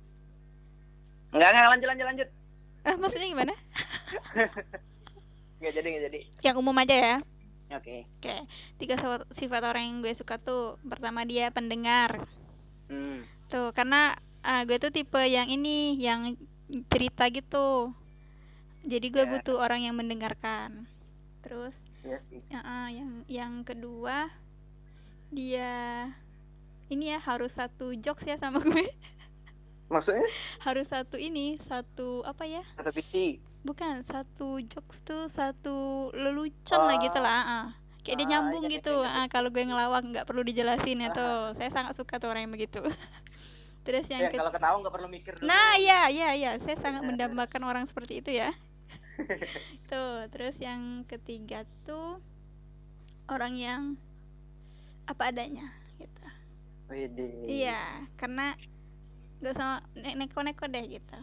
Nggak 1.38 1.50
nggak 1.54 1.70
lanjut 1.78 1.88
lanjut 1.94 2.06
lanjut. 2.10 2.30
Eh 2.82 2.96
maksudnya 2.98 3.30
gimana 3.30 3.54
nggak 5.60 5.74
jadi 5.74 5.88
nggak 5.88 6.04
jadi. 6.10 6.20
Yang 6.44 6.56
umum 6.58 6.76
aja 6.78 6.96
ya? 6.96 7.16
Oke. 7.74 8.08
Oke. 8.20 8.36
Tiga 8.78 8.96
sifat, 8.96 9.22
sifat 9.34 9.62
orang 9.64 9.84
yang 9.84 9.98
gue 10.00 10.14
suka 10.16 10.40
tuh 10.40 10.80
pertama 10.84 11.28
dia 11.28 11.52
pendengar. 11.52 12.24
Hmm. 12.88 13.28
tuh 13.48 13.76
karena 13.76 14.16
ah, 14.44 14.64
gue 14.64 14.76
tuh 14.76 14.92
tipe 14.92 15.20
yang 15.20 15.48
ini 15.48 15.96
yang 16.00 16.36
cerita 16.88 17.28
gitu. 17.28 17.92
Jadi 18.88 19.08
gue 19.12 19.24
Ya. 19.24 19.32
butuh 19.36 19.60
orang 19.60 19.84
yang 19.84 19.96
mendengarkan. 19.96 20.88
Terus 21.44 21.76
iya 22.04 22.20
sih. 22.24 22.40
ya, 22.48 22.60
ah, 22.64 22.88
yang 22.88 23.24
yang 23.28 23.54
kedua 23.64 24.32
dia 25.28 26.08
ini 26.88 27.12
ya 27.12 27.20
harus 27.20 27.52
satu 27.52 27.92
jokes 28.00 28.24
ya 28.24 28.40
sama 28.40 28.64
gue. 28.64 28.88
Maksudnya? 29.88 30.24
Harus 30.60 30.88
satu 30.88 31.16
ini 31.16 31.60
satu 31.64 32.24
apa 32.24 32.44
ya? 32.44 32.64
Satu 32.76 32.92
visi 32.92 33.40
bukan 33.68 34.00
satu 34.02 34.64
jokes 34.64 35.04
tuh 35.04 35.28
satu 35.28 35.78
lelucon 36.16 36.82
lah 36.82 36.96
gitu 36.98 37.20
lah 37.20 37.42
ah. 37.46 37.66
kayak 38.02 38.18
dia 38.18 38.26
Ah, 38.26 38.32
nyambung 38.32 38.64
iya, 38.66 38.80
gitu. 38.80 38.96
iya, 38.96 39.10
iya. 39.12 39.20
ah 39.20 39.28
kalau 39.28 39.52
gue 39.52 39.60
ngelawak 39.60 40.02
nggak 40.08 40.24
perlu 40.24 40.42
dijelasin 40.42 41.04
ya 41.04 41.10
tuh 41.12 41.52
saya 41.54 41.70
sangat 41.70 41.94
suka 41.94 42.16
tuh 42.18 42.32
orang 42.32 42.48
yang 42.48 42.56
begitu. 42.56 42.80
Terus 43.86 44.08
yang 44.08 44.24
ya, 44.24 44.32
ke- 44.32 44.40
kalau 44.40 44.52
ketawa 44.52 44.76
nggak 44.80 44.96
perlu 44.96 45.08
mikir 45.08 45.34
dulu. 45.36 45.48
Nah 45.48 45.76
iya 45.76 46.08
iya 46.08 46.30
iya. 46.32 46.52
Saya 46.64 46.80
sangat 46.80 47.04
mendambakan 47.04 47.62
orang 47.64 47.84
seperti 47.84 48.20
itu 48.20 48.32
ya. 48.32 48.56
Tuh 49.92 50.28
terus 50.30 50.56
yang 50.58 51.04
ketiga 51.04 51.68
tuh 51.84 52.24
orang 53.28 53.54
yang 53.56 53.82
apa 55.04 55.32
adanya 55.32 55.68
gitu. 55.98 56.24
Widih. 56.88 57.32
iya 57.44 58.08
karena 58.16 58.56
gak 59.38 59.52
usah 59.52 59.70
ne- 59.94 60.16
neko-neko 60.16 60.66
deh 60.66 60.86
gitu 60.88 61.20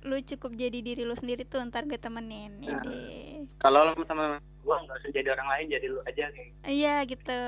lu 0.00 0.16
cukup 0.24 0.56
jadi 0.56 0.80
diri 0.80 1.04
lu 1.04 1.12
sendiri 1.12 1.44
tuh 1.44 1.60
ntar 1.68 1.84
gue 1.84 2.00
temenin 2.00 2.56
Nah. 2.64 2.80
ide. 2.80 3.44
kalau 3.60 3.92
lo 3.92 3.92
sama 4.08 4.40
gua 4.64 4.80
nggak 4.84 4.96
usah 5.04 5.10
jadi 5.12 5.28
orang 5.36 5.48
lain 5.48 5.66
jadi 5.72 5.86
lu 5.92 6.00
aja 6.04 6.24
kayak 6.32 6.52
iya 6.68 6.94
gitu. 7.04 7.40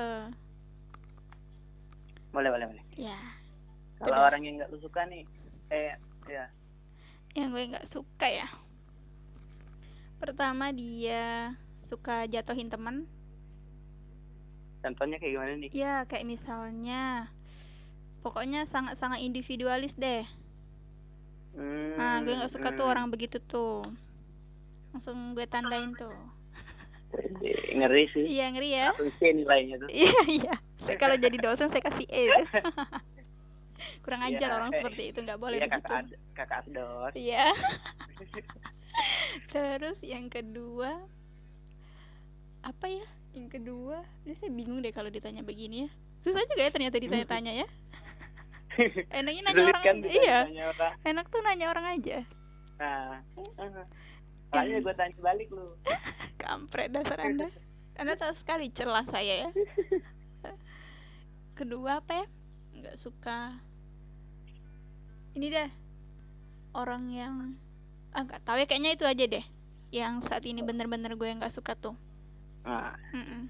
Boleh 2.33 2.49
boleh 2.49 2.65
boleh. 2.69 2.83
Ya 2.97 3.17
kalau 3.97 4.19
orang 4.19 4.41
yang 4.43 4.59
nggak 4.61 4.69
lu 4.73 4.77
suka 4.81 5.05
nih 5.05 5.23
eh 5.69 5.95
ya. 6.29 6.45
Yang 7.33 7.47
gue 7.49 7.63
nggak 7.73 7.87
suka 7.89 8.27
ya. 8.29 8.47
Pertama 10.21 10.69
dia 10.73 11.53
suka 11.89 12.25
jatuhin 12.29 12.69
teman 12.69 13.05
contohnya 14.83 15.15
kayak 15.15 15.31
gimana 15.39 15.53
nih? 15.57 15.69
Ya 15.71 16.03
kayak 16.09 16.27
misalnya 16.27 17.31
pokoknya 18.19 18.67
sangat-sangat 18.67 19.23
individualis 19.23 19.95
deh 19.95 20.27
hmm, 21.57 21.95
nah 21.97 22.21
gue 22.21 22.33
nggak 22.33 22.53
suka 22.53 22.69
tuh 22.73 22.85
hmm. 22.85 22.93
orang 22.93 23.07
begitu 23.09 23.37
tuh. 23.43 23.85
Langsung 24.93 25.37
gue 25.37 25.45
tandain 25.49 25.93
tuh. 25.97 26.13
Ngeri 27.73 28.09
sih. 28.13 28.25
Iya 28.25 28.45
ngeri 28.53 28.69
ya. 28.73 28.89
C 28.97 29.21
nilainya 29.33 29.75
tuh. 29.85 29.89
Iya 29.89 30.21
iya. 30.29 30.55
Saya 30.81 30.97
kalau 30.97 31.15
jadi 31.17 31.37
dosen 31.37 31.69
saya 31.69 31.83
kasih 31.85 32.05
E 32.09 32.21
tuh. 32.29 32.45
kurang 34.03 34.23
Iya, 34.23 34.39
ajar 34.39 34.49
orang 34.59 34.71
eh, 34.71 34.75
seperti 34.79 35.03
itu 35.11 35.19
nggak 35.23 35.39
boleh 35.39 35.57
iya 35.59 35.67
begitu. 35.67 35.83
Kakak 35.83 35.99
Ad- 36.07 36.19
kakak 36.35 36.59
Asdos 36.63 37.13
iya. 37.15 37.45
Terus 39.53 39.97
yang 40.03 40.27
kedua 40.27 40.91
apa 42.63 42.85
ya? 42.87 43.05
Yang 43.33 43.59
kedua 43.59 44.03
ini 44.23 44.33
saya 44.39 44.51
bingung 44.51 44.79
deh 44.79 44.93
kalau 44.95 45.11
ditanya 45.11 45.43
begini 45.43 45.87
ya. 45.87 45.89
Susah 46.23 46.43
juga 46.47 46.61
ya 46.63 46.71
ternyata 46.71 46.97
ditanya-tanya 46.99 47.53
ya 47.63 47.67
enaknya 49.19 49.41
nanya 49.45 49.63
orang 49.69 49.83
kan 49.83 49.97
aja. 50.01 50.09
iya. 50.09 50.39
orang. 50.69 50.93
enak 51.05 51.25
tuh 51.29 51.39
nanya 51.45 51.65
orang 51.69 51.85
aja. 51.99 52.17
Nah 52.81 53.21
Soalnya 54.53 54.77
gue 54.85 54.93
tanya 54.93 55.17
balik 55.17 55.49
lu. 55.49 55.65
Kampret 56.41 56.93
dasar 56.93 57.17
anda. 57.17 57.49
Anda 57.97 58.13
tahu 58.13 58.33
sekali 58.37 58.69
celah 58.69 59.05
saya 59.09 59.49
ya. 59.49 59.49
Kedua 61.57 62.01
apa 62.01 62.21
ya 62.21 62.25
nggak 62.77 62.97
suka. 63.01 63.57
Ini 65.33 65.47
deh 65.49 65.69
orang 66.77 67.03
yang 67.09 67.35
ah 68.13 68.21
nggak 68.21 68.45
tahu 68.45 68.61
ya 68.61 68.69
kayaknya 68.69 68.93
itu 68.93 69.05
aja 69.09 69.25
deh. 69.25 69.45
Yang 69.89 70.29
saat 70.29 70.45
ini 70.45 70.61
bener-bener 70.61 71.17
gue 71.17 71.29
nggak 71.33 71.53
suka 71.53 71.73
tuh. 71.73 71.97
Mm-mm. 73.13 73.49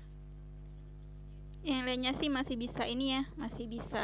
Yang 1.63 1.87
lainnya 1.87 2.11
sih 2.19 2.27
masih 2.27 2.59
bisa 2.59 2.83
ini 2.83 3.15
ya 3.15 3.21
masih 3.39 3.65
bisa 3.71 4.03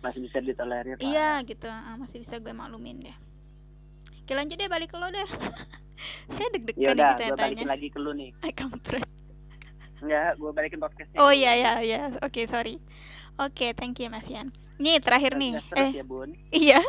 masih 0.00 0.24
bisa 0.24 0.40
ditolerir 0.40 0.96
iya 0.98 1.44
gitu 1.44 1.68
ah, 1.68 2.00
masih 2.00 2.24
bisa 2.24 2.40
gue 2.40 2.52
maklumin 2.56 3.04
deh 3.04 3.16
oke 4.24 4.32
lanjut 4.32 4.56
deh 4.56 4.68
balik 4.72 4.88
ke 4.88 4.96
lo 4.96 5.12
deh 5.12 5.28
saya 6.32 6.48
ya 6.48 6.52
deg-degan 6.52 6.80
nih 6.80 6.92
udah 6.96 7.04
gue 7.04 7.12
ditanya-tanya 7.12 7.36
balikin 7.36 7.68
lagi 7.68 7.88
ke 7.92 7.98
lu 8.00 8.10
nih 8.16 8.30
Ay, 8.40 8.52
kampret 8.58 9.04
enggak 10.00 10.32
gue 10.36 10.50
balikin 10.52 10.80
podcastnya 10.80 11.16
Oh 11.20 11.32
iya 11.32 11.52
ya 11.56 11.72
ya, 11.80 12.00
oke 12.20 12.44
sorry. 12.44 12.76
Oke, 13.40 13.72
thank 13.72 13.96
you 13.98 14.12
Mas 14.12 14.28
Ian. 14.28 14.52
Nih 14.76 15.00
terakhir 15.00 15.32
nih. 15.34 15.56
Terus 15.64 15.80
Eh 15.80 15.90
ya 15.96 16.04
bun 16.04 16.28
iya. 16.52 16.80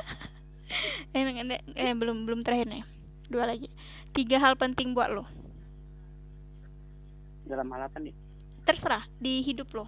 eh, 1.16 1.22
nggak- 1.24 1.64
eh 1.80 1.96
belum 1.96 2.28
belum 2.28 2.44
terakhir 2.44 2.68
nih. 2.68 2.84
Dua 3.32 3.48
lagi. 3.48 3.72
Tiga 4.12 4.36
hal 4.44 4.60
penting 4.60 4.92
buat 4.92 5.10
lo. 5.16 5.24
dalam 7.46 7.70
hal 7.72 7.86
apa 7.86 8.02
nih 8.02 8.12
Terserah 8.66 9.06
di 9.22 9.46
hidup 9.46 9.70
lo. 9.78 9.86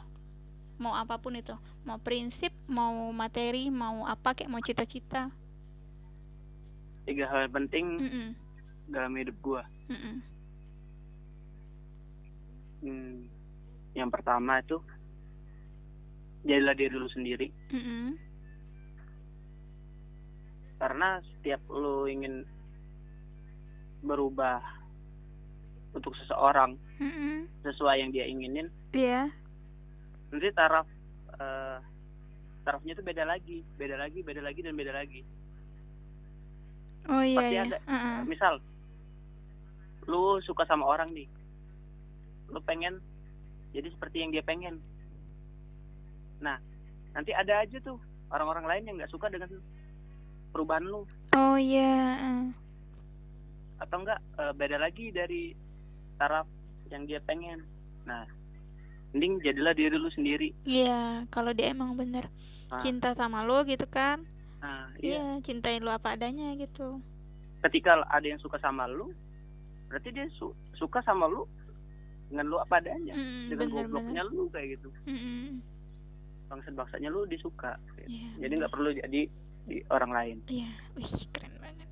Mau 0.77 0.93
apa 0.93 1.17
pun 1.17 1.33
itu. 1.33 1.53
Mau 1.83 1.97
prinsip, 1.97 2.53
mau 2.65 3.09
materi, 3.09 3.69
mau 3.69 4.05
apa 4.05 4.33
kayak 4.33 4.49
mau 4.49 4.61
cita-cita. 4.61 5.29
tiga 7.07 7.23
hal 7.31 7.47
penting 7.47 8.03
Mm-mm, 8.03 8.27
dalam 8.91 9.15
hidup 9.15 9.31
gue 9.39 9.63
mm-mm. 9.87 10.15
hmm, 12.83 13.31
yang 13.95 14.11
pertama 14.11 14.59
itu 14.59 14.75
jadilah 16.43 16.75
diri 16.75 16.91
lu 16.91 17.07
sendiri 17.07 17.47
Mm-mm. 17.71 18.19
karena 20.83 21.23
setiap 21.31 21.63
lu 21.71 22.11
ingin 22.11 22.43
berubah 24.03 24.59
untuk 25.95 26.11
seseorang 26.19 26.75
Mm-mm. 26.99 27.47
sesuai 27.63 28.03
yang 28.03 28.11
dia 28.11 28.27
inginin 28.27 28.67
Iya. 28.91 29.31
Nanti 30.27 30.47
taraf 30.51 30.87
eh, 31.33 31.77
tarafnya 32.61 32.91
itu 32.93 33.03
beda 33.03 33.23
lagi 33.23 33.63
beda 33.75 33.95
lagi 33.95 34.19
beda 34.21 34.41
lagi 34.41 34.59
dan 34.59 34.75
beda 34.75 34.93
lagi 34.93 35.21
Oh 37.07 37.23
iya 37.23 37.39
Pasti 37.39 37.55
iya. 37.55 37.63
ada. 37.63 37.77
Mm-mm. 37.87 38.17
misal 38.27 38.53
lu 40.07 40.39
suka 40.41 40.63
sama 40.63 40.83
orang 40.83 41.11
nih 41.11 41.27
lu 42.47 42.59
pengen 42.63 42.99
jadi 43.71 43.87
seperti 43.91 44.23
yang 44.23 44.31
dia 44.31 44.43
pengen 44.43 44.79
nah 46.39 46.59
nanti 47.11 47.31
ada 47.31 47.59
aja 47.59 47.79
tuh 47.79 47.95
orang-orang 48.27 48.67
lain 48.67 48.83
yang 48.85 48.95
nggak 48.99 49.11
suka 49.11 49.27
dengan 49.27 49.47
perubahan 50.51 50.83
lu 50.83 51.03
Oh 51.31 51.55
iya. 51.55 52.19
mm. 52.19 52.45
atau 53.79 53.97
enggak 53.99 54.19
eh, 54.37 54.53
beda 54.53 54.77
lagi 54.77 55.11
dari 55.11 55.51
taraf 56.17 56.47
yang 56.89 57.03
dia 57.03 57.19
pengen 57.21 57.63
nah 58.03 58.23
mending 59.09 59.39
jadilah 59.39 59.71
diri 59.71 59.95
lu 59.95 60.09
sendiri 60.09 60.51
Iya, 60.63 61.25
kalau 61.27 61.51
dia 61.51 61.71
emang 61.71 61.93
bener 61.93 62.27
Nah. 62.67 62.79
cinta 62.79 63.13
sama 63.13 63.41
lo 63.41 63.63
gitu 63.63 63.87
kan. 63.87 64.27
nah 64.57 64.91
iya 64.97 65.23
Iya, 65.37 65.39
cintain 65.39 65.79
lu 65.79 65.87
apa 65.87 66.13
adanya 66.13 66.51
gitu. 66.55 66.99
ketika 67.59 68.03
ada 68.05 68.23
yang 68.23 68.37
suka 68.37 68.57
sama 68.57 68.85
lu 68.85 69.09
berarti 69.87 70.11
dia 70.11 70.27
su- 70.31 70.51
suka 70.73 70.99
sama 71.01 71.25
lu 71.25 71.47
dengan 72.27 72.45
lu 72.45 72.57
apa 72.57 72.77
adanya 72.77 73.15
Mm, 73.15 73.47
dengan 73.47 73.67
bener, 73.67 73.83
gobloknya 73.87 74.21
bener. 74.21 74.35
lu 74.35 74.43
kayak 74.49 74.67
gitu 74.75 74.89
Mm-mm. 75.05 75.63
bangsat 76.47 76.73
bangsatnya 76.73 77.07
lu 77.07 77.23
disuka 77.23 77.79
Iya, 78.03 78.29
jadi 78.37 78.53
nggak 78.57 78.71
perlu 78.71 78.89
jadi 78.93 79.21
di 79.63 79.77
orang 79.87 80.11
lain 80.11 80.37
Iya, 80.45 80.71
wih 80.93 81.07
keren 81.29 81.55
banget. 81.57 81.87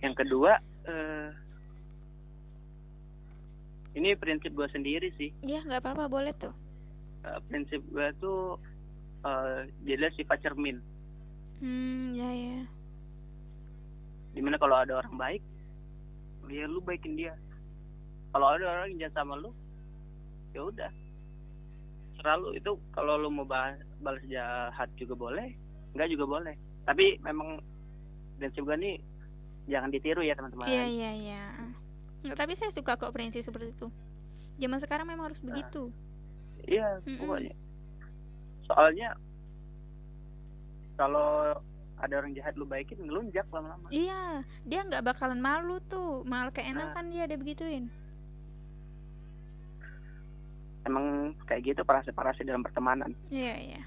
yang 0.00 0.14
kedua 0.14 0.56
eh 0.84 1.28
ini 3.94 4.14
prinsip 4.14 4.54
gue 4.54 4.68
sendiri 4.70 5.10
sih. 5.18 5.30
Iya, 5.42 5.66
nggak 5.66 5.82
apa-apa, 5.82 6.06
boleh 6.06 6.32
tuh. 6.38 6.54
Eh, 7.26 7.38
prinsip 7.50 7.82
gue 7.90 8.08
tuh 8.22 8.56
eh 9.20 9.68
dia 9.84 10.08
sifat 10.16 10.40
cermin. 10.40 10.80
Hmm, 11.60 12.16
ya 12.16 12.30
ya. 12.32 12.64
di 14.30 14.38
mana 14.38 14.56
kalau 14.62 14.78
ada 14.78 15.02
orang 15.02 15.14
baik 15.18 15.42
ya 16.50 16.66
lu 16.66 16.82
baikin 16.82 17.18
dia. 17.18 17.34
Kalau 18.30 18.46
ada 18.46 18.64
orang 18.66 18.94
yang 18.94 19.06
jahat 19.06 19.14
sama 19.22 19.38
lu 19.38 19.50
ya 20.54 20.66
udah. 20.66 20.90
Selalu 22.18 22.58
itu 22.58 22.70
kalau 22.94 23.18
lu 23.18 23.30
mau 23.30 23.46
bahas, 23.46 23.78
balas 24.02 24.22
jahat 24.26 24.90
juga 24.98 25.14
boleh 25.14 25.50
enggak 25.94 26.10
juga 26.10 26.24
boleh. 26.26 26.54
Tapi 26.86 27.18
memang 27.22 27.58
prinsip 28.38 28.66
gue 28.66 28.76
nih 28.78 28.96
jangan 29.70 29.90
ditiru 29.94 30.22
ya 30.22 30.34
teman-teman. 30.34 30.66
Iya, 30.70 30.84
iya, 30.86 31.10
iya. 31.14 31.42
Nggak, 32.22 32.36
tapi 32.36 32.52
saya 32.52 32.70
suka 32.70 32.94
kok 32.94 33.10
prinsip 33.10 33.40
seperti 33.40 33.70
itu. 33.70 33.88
Zaman 34.56 34.76
sekarang 34.76 35.06
memang 35.06 35.28
harus 35.28 35.40
begitu. 35.40 35.88
iya 36.60 37.00
Mm-mm. 37.02 37.16
pokoknya 37.18 37.54
soalnya 38.62 39.08
kalau 40.94 41.56
ada 41.96 42.14
orang 42.14 42.32
jahat 42.32 42.52
lu 42.54 42.64
baikin 42.64 43.00
ngelunjak 43.00 43.48
lama-lama 43.48 43.88
Iya, 43.88 44.44
dia 44.62 44.80
nggak 44.82 45.00
bakalan 45.02 45.40
malu 45.40 45.80
tuh. 45.82 46.20
Malah 46.22 46.48
keenakan 46.50 47.08
dia 47.08 47.24
ada 47.24 47.34
begituin. 47.34 47.88
emang 50.80 51.06
kayak 51.44 51.62
gitu 51.66 51.80
parasi-parasi 51.80 52.42
dalam 52.42 52.60
pertemanan 52.60 53.12
Iya, 53.28 53.54
iya. 53.54 53.82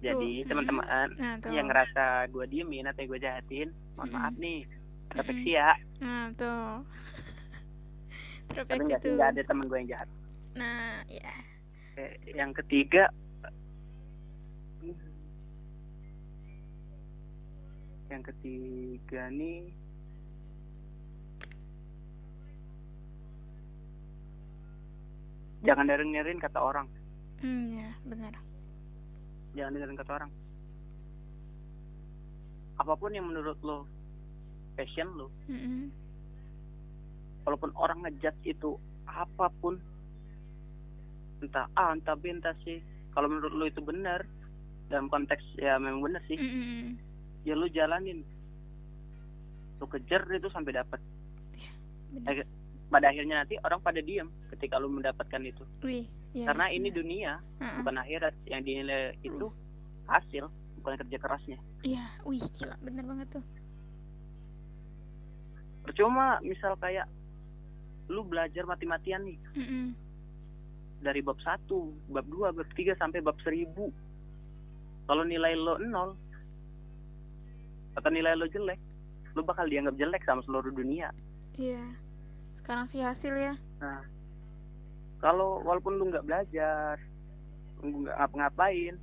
jadi 0.00 0.46
teman-teman 0.46 0.86
Nah, 1.12 1.34
tuh. 1.42 1.50
yang 1.50 1.66
ngerasa 1.66 2.30
gue 2.30 2.46
diemin 2.46 2.86
atau 2.86 3.04
gue 3.04 3.18
jahatin 3.18 3.68
mohon 3.94 4.06
Mm-mm. 4.08 4.16
maaf 4.16 4.34
nih 4.34 4.62
Mm-mm. 5.06 5.16
refleksi 5.16 5.50
ya 5.52 5.72
Nah, 5.98 6.32
tuh. 6.34 6.82
tapi 8.56 8.82
nggak 8.82 9.00
sih 9.00 9.08
tuh. 9.08 9.14
nggak 9.14 9.30
ada 9.30 9.42
teman 9.42 9.66
gue 9.66 9.78
yang 9.78 9.90
jahat 9.90 10.08
Nah, 10.54 11.02
ya. 11.06 11.32
Yang 12.28 12.50
ketiga 12.60 13.10
yang 18.06 18.22
ketiga 18.22 19.26
nih 19.28 19.74
jangan 25.62 25.88
dengerin 25.88 26.38
kata 26.38 26.60
orang 26.60 26.86
Hmm, 27.40 27.76
ya, 27.76 27.90
benar. 28.04 28.32
jangan 29.52 29.72
dengerin 29.74 29.98
kata 29.98 30.12
orang 30.14 30.30
apa 32.74 32.92
pun 32.94 33.10
yang 33.10 33.26
menurut 33.26 33.58
lo 33.60 33.86
passion 34.74 35.08
lo 35.14 35.30
Mm-mm. 35.46 35.88
walaupun 37.44 37.70
orang 37.74 38.02
ngejudge 38.02 38.42
itu 38.44 38.74
apa 39.04 39.48
pun 39.58 39.78
entah 41.40 41.68
A 41.76 41.92
entah 41.92 42.16
B 42.16 42.30
entah 42.30 42.56
C 42.64 42.80
kalau 43.12 43.28
menurut 43.28 43.52
lo 43.52 43.64
itu 43.64 43.78
benar 43.78 44.24
dalam 44.88 45.08
konteks 45.08 45.42
ya 45.56 45.76
memang 45.76 46.02
benar 46.02 46.22
sih 46.26 46.36
Mm-mm. 46.36 46.96
ya 47.42 47.54
lu 47.54 47.68
jalanin 47.68 48.24
lu 49.74 49.90
kejar 49.90 50.22
itu 50.30 50.46
sampai 50.48 50.70
dapat. 50.70 51.02
Eh, 52.14 52.46
pada 52.86 53.10
akhirnya 53.10 53.42
nanti 53.42 53.58
orang 53.58 53.82
pada 53.82 53.98
diam 53.98 54.30
ketika 54.54 54.78
lu 54.78 54.86
mendapatkan 54.86 55.42
itu 55.42 55.66
Wih, 55.82 56.06
ya, 56.30 56.46
karena 56.46 56.70
ini 56.70 56.88
benar. 56.88 56.98
dunia 57.02 57.32
Heeh. 57.58 57.74
bukan 57.82 57.96
akhirat 57.98 58.34
yang 58.46 58.62
dinilai 58.62 59.18
itu 59.26 59.50
hasil 60.06 60.46
bukan 60.78 60.94
kerja 61.02 61.18
kerasnya 61.18 61.58
Iya, 61.82 62.06
wih 62.22 62.38
gila, 62.54 62.78
bener 62.80 63.02
banget 63.02 63.28
tuh. 63.34 63.44
Percuma 65.84 66.40
misal 66.40 66.74
kayak 66.80 67.06
lu 68.08 68.24
belajar 68.24 68.64
mati-matian 68.64 69.24
nih 69.24 69.38
Mm-mm. 69.56 69.92
dari 71.00 71.20
bab 71.20 71.36
1, 71.40 71.68
bab 72.12 72.26
2, 72.28 72.56
bab 72.56 72.68
3 72.72 73.00
sampai 73.00 73.20
bab 73.20 73.36
1000 73.40 73.68
kalau 75.04 75.24
nilai 75.24 75.52
lo 75.52 75.76
nol 75.80 76.16
atau 77.94 78.10
nilai 78.10 78.34
lo 78.34 78.48
jelek 78.48 78.80
lu 79.36 79.44
bakal 79.44 79.68
dianggap 79.68 79.96
jelek 79.96 80.24
sama 80.24 80.40
seluruh 80.44 80.72
dunia 80.72 81.12
Iya. 81.54 81.86
Sekarang 82.58 82.90
sih 82.90 82.98
hasil 82.98 83.30
ya. 83.30 83.54
Nah, 83.78 84.02
kalau 85.22 85.62
walaupun 85.62 86.02
lu 86.02 86.10
nggak 86.10 86.26
belajar, 86.26 86.98
lu 87.78 88.02
nggak 88.02 88.16
ngapa-ngapain, 88.18 88.98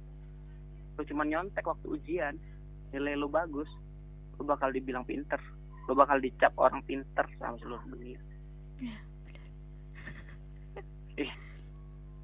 lu 0.99 1.01
cuma 1.07 1.23
nyontek 1.23 1.63
waktu 1.63 1.87
ujian, 1.87 2.35
nilai 2.91 3.15
lu 3.15 3.31
bagus, 3.31 3.71
lu 4.35 4.43
bakal 4.43 4.67
dibilang 4.67 5.07
pinter, 5.07 5.39
lu 5.89 5.93
bakal 5.97 6.21
dicap 6.21 6.53
orang 6.57 6.81
pinter 6.85 7.25
sama 7.41 7.57
seluruh 7.61 7.85
dunia. 7.89 8.19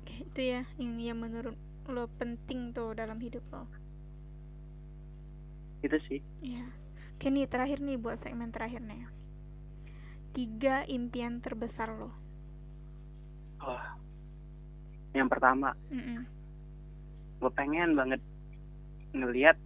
Kayak 0.06 0.22
itu 0.34 0.42
ya, 0.42 0.62
yang 0.82 0.94
yang 0.98 1.20
menurut 1.22 1.58
lo 1.88 2.10
penting 2.18 2.74
tuh 2.76 2.92
dalam 2.98 3.18
hidup 3.22 3.44
lo. 3.54 3.66
Itu 5.86 5.98
sih. 6.10 6.22
Iya. 6.42 6.66
Oke 7.18 7.34
nih 7.34 7.50
terakhir 7.50 7.82
nih 7.82 7.98
buat 7.98 8.22
segmen 8.22 8.54
terakhir 8.54 8.82
nih. 8.86 9.10
Tiga 10.38 10.86
impian 10.86 11.42
terbesar 11.42 11.90
lo. 11.90 12.14
Oh. 13.62 13.86
Yang 15.18 15.34
pertama, 15.34 15.74
Mm-mm. 15.90 16.30
gue 17.42 17.52
pengen 17.58 17.98
banget 17.98 18.22
ngelihat 19.18 19.58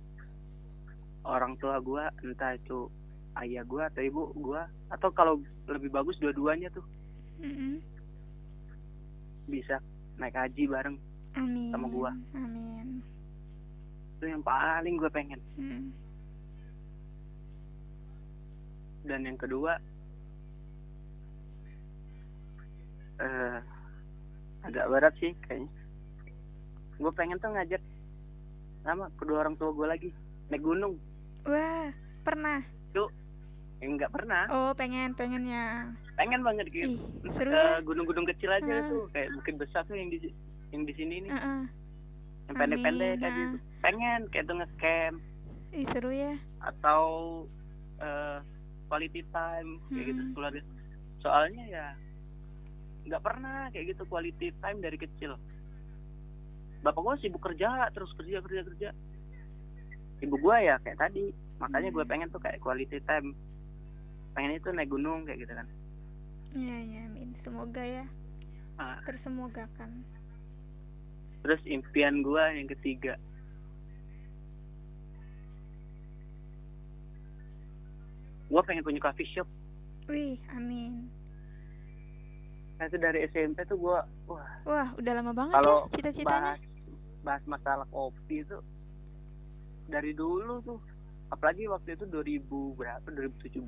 orang 1.28 1.60
tua 1.60 1.84
gue, 1.84 2.04
entah 2.24 2.56
itu 2.56 2.88
ayah 3.40 3.64
gue 3.64 3.82
atau 3.82 4.02
ibu 4.02 4.22
gue, 4.36 4.62
atau 4.90 5.10
kalau 5.10 5.40
lebih 5.66 5.88
bagus 5.88 6.20
dua-duanya 6.20 6.68
tuh 6.70 6.84
Mm-mm. 7.40 7.80
bisa 9.48 9.80
naik 10.18 10.36
haji 10.36 10.68
bareng. 10.68 10.98
Amin. 11.34 11.72
Sama 11.72 11.88
gua. 11.88 12.12
Amin. 12.36 13.00
Itu 14.20 14.28
yang 14.28 14.44
paling 14.44 15.00
gue 15.00 15.10
pengen. 15.10 15.40
Mm. 15.56 15.90
dan 19.02 19.26
yang 19.26 19.34
kedua 19.34 19.82
eh 23.18 23.58
agak 24.62 24.90
berat 24.94 25.14
sih 25.18 25.34
kayaknya 25.42 25.70
gue 27.02 27.12
pengen 27.18 27.42
tuh 27.42 27.50
ngajak 27.50 27.82
sama 28.86 29.10
kedua 29.18 29.42
orang 29.42 29.58
tua 29.58 29.74
gue 29.74 29.88
lagi 29.90 30.10
naik 30.54 30.62
gunung 30.62 31.02
Wah, 31.50 31.90
pernah. 32.22 32.62
eh, 32.94 33.10
nggak 33.82 34.12
pernah 34.12 34.46
Oh, 34.48 34.72
pengen, 34.72 35.14
pengennya. 35.14 35.90
pengen 36.14 36.42
banget 36.42 36.70
gitu 36.70 36.86
Ih, 36.88 36.98
seru 37.34 37.50
ke 37.50 37.58
ya. 37.58 37.82
gunung-gunung 37.82 38.26
kecil 38.28 38.52
aja 38.52 38.70
Ah. 38.72 38.86
tuh 38.86 39.10
kayak 39.10 39.34
bukit 39.34 39.56
besar 39.58 39.82
tuh 39.84 39.96
yang 39.96 40.08
di 40.08 40.30
yang 40.70 40.86
di 40.86 40.94
sini 40.94 41.16
nih 41.20 41.32
Heeh. 41.32 41.62
yang 42.46 42.56
pendek-pendek 42.56 43.18
aja 43.20 43.42
tuh 43.50 43.62
pengen 43.82 44.20
kayak 44.30 44.46
tuh 44.46 44.56
ngecamp 44.56 45.16
Ih, 45.72 45.86
seru 45.90 46.12
ya. 46.12 46.34
atau 46.62 47.04
eh, 47.98 48.38
quality 48.86 49.26
time 49.28 49.82
kayak 49.88 50.06
gitu 50.08 50.22
Mm-mm. 50.22 50.34
keluarga 50.36 50.62
soalnya 51.18 51.64
ya 51.66 51.88
nggak 53.04 53.24
pernah 53.24 53.66
kayak 53.70 53.86
gitu 53.90 54.04
quality 54.06 54.54
time 54.56 54.78
dari 54.78 54.98
kecil 55.00 55.34
bapak 56.82 56.98
gue 57.00 57.16
sibuk 57.20 57.42
kerja 57.42 57.90
terus 57.90 58.14
kerja 58.14 58.42
kerja 58.42 58.62
kerja 58.64 58.90
ibu 60.20 60.36
gue 60.36 60.58
ya 60.60 60.78
kayak 60.78 60.98
tadi 61.00 61.30
makanya 61.58 61.90
gue 61.90 62.04
Hmm. 62.04 62.12
pengen 62.12 62.30
tuh 62.30 62.38
kayak 62.38 62.58
quality 62.58 63.02
time 63.02 63.34
pengen 64.32 64.56
itu 64.56 64.70
naik 64.70 64.88
gunung 64.88 65.24
kayak 65.24 65.40
gitu 65.40 65.54
kan 65.54 65.68
Iya, 66.52 66.78
iya, 66.82 67.00
amin. 67.06 67.32
Semoga 67.34 67.80
ya. 67.80 68.04
Ah. 68.76 69.00
Tersemogakan. 69.04 70.04
terus 71.42 71.58
impian 71.66 72.22
gue 72.22 72.44
yang 72.54 72.70
ketiga 72.70 73.16
gue 78.46 78.62
pengen 78.62 78.84
punya 78.84 79.00
coffee 79.00 79.28
shop 79.28 79.48
Wih, 80.06 80.36
amin. 80.52 81.08
nah, 82.76 82.86
itu 82.86 82.98
dari 82.98 83.24
SMP 83.26 83.64
tuh 83.64 83.78
gue 83.80 83.98
wah 84.28 84.50
Wah, 84.64 84.88
udah 84.94 85.12
lama 85.16 85.32
banget 85.32 85.54
Kalau 85.56 85.78
ya 85.88 85.94
cita-citanya. 85.96 86.28
bahas 86.28 86.60
bahas 87.22 87.44
masalah 87.48 87.88
kopi 87.88 88.42
itu 88.42 88.58
dari 89.88 90.12
dulu 90.12 90.60
tuh 90.62 90.80
apalagi 91.30 91.64
waktu 91.66 91.96
itu 91.96 92.06
2000 92.06 92.44
berapa 92.76 93.08
2017 93.08 93.62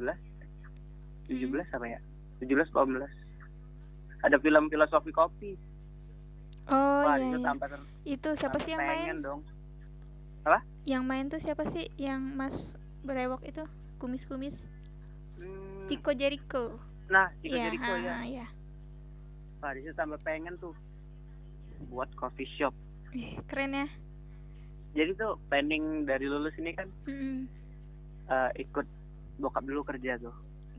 17 1.28 1.68
apa 1.72 1.86
ya 1.88 2.00
17 2.40 2.70
18 2.70 3.08
ada 4.24 4.38
film 4.40 4.68
filosofi 4.68 5.12
kopi 5.12 5.52
Oh, 6.64 7.04
wah 7.04 7.20
iya, 7.20 7.28
itu 7.28 7.38
iya. 7.40 7.44
sampai 7.44 7.68
ter- 7.68 7.92
Itu 8.08 8.30
siapa 8.40 8.56
sih 8.64 8.72
yang 8.72 8.80
main? 8.80 9.04
pengen 9.04 9.18
dong 9.20 9.42
Yang 10.84 11.04
main 11.04 11.26
tuh 11.32 11.40
siapa 11.40 11.64
sih? 11.72 11.88
Yang 11.96 12.22
Mas 12.36 12.56
berewok 13.04 13.44
itu? 13.44 13.64
Kumis-kumis. 14.00 14.56
Hmm, 15.36 15.88
Chico 15.88 16.12
Jericho. 16.12 16.76
nah 17.08 17.28
Chico 17.40 17.56
Iya, 17.56 17.68
Jericho 17.68 17.94
ya 18.00 18.14
ah, 18.16 18.24
iya. 18.24 18.48
wah 19.60 19.72
di 19.76 19.84
situ 19.84 19.92
tambah 19.92 20.20
pengen 20.24 20.56
tuh 20.56 20.72
buat 21.92 22.08
coffee 22.16 22.48
shop 22.56 22.72
Ih, 23.12 23.36
keren 23.44 23.76
ya 23.76 23.88
jadi 24.94 25.12
tuh 25.16 25.36
planning 25.52 26.08
dari 26.08 26.26
lulus 26.28 26.56
ini 26.56 26.72
kan 26.72 26.88
Mm-mm. 27.06 27.44
eh, 28.28 28.50
ikut 28.60 28.88
bokap 29.38 29.68
dulu 29.68 29.84
kerja 29.84 30.16
tuh 30.16 30.32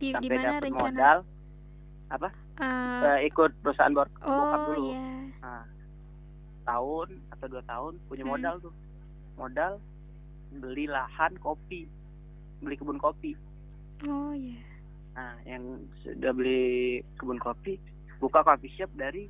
di 0.06 0.28
sampai 0.28 0.36
dapet 0.38 0.62
rencana? 0.62 0.80
modal 0.90 1.18
Eh, 2.54 3.02
eh, 3.02 3.18
ikut 3.26 3.50
perusahaan 3.58 3.90
bor- 3.90 4.12
bokap 4.16 4.60
oh 4.60 4.66
dulu. 4.70 4.90
iya. 4.94 5.02
Nah 5.42 5.64
tahun 6.64 7.08
atau 7.28 7.46
dua 7.50 7.62
tahun 7.66 7.92
punya 8.06 8.22
Hmm. 8.22 8.32
modal 8.32 8.54
tuh. 8.62 8.74
Modal 9.34 9.72
beli 10.54 10.86
lahan 10.86 11.34
kopi 11.42 11.90
beli 12.62 12.78
kebun 12.78 12.96
kopi. 12.96 13.34
Oh 14.06 14.30
iya. 14.30 14.62
Nah 15.12 15.34
yang 15.42 15.82
sudah 16.00 16.30
beli 16.30 17.02
kebun 17.18 17.42
kopi 17.42 17.76
buka 18.22 18.46
coffee 18.46 18.70
shop 18.78 18.88
dari 18.94 19.26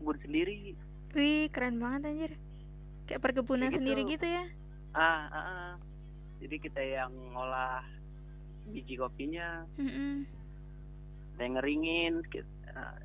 kebun 0.00 0.16
sendiri. 0.24 0.72
Wih 1.12 1.52
keren 1.52 1.78
banget 1.78 2.08
anjir. 2.08 2.32
Kayak 3.04 3.20
perkebunan 3.20 3.68
gitu. 3.68 3.78
sendiri 3.84 4.02
gitu 4.08 4.24
ya? 4.24 4.44
Ah, 4.96 5.28
ah, 5.28 5.36
ah. 5.36 5.72
jadi 6.40 6.56
kita 6.56 6.80
yang 6.80 7.12
ngolah 7.32 7.84
biji 8.66 8.94
kopinya 8.94 9.66
Mm-mm. 9.76 10.24
kita 11.34 11.40
yang 11.42 11.54
ngeringin 11.58 12.14
kita, 12.28 12.48
ah, 12.72 12.96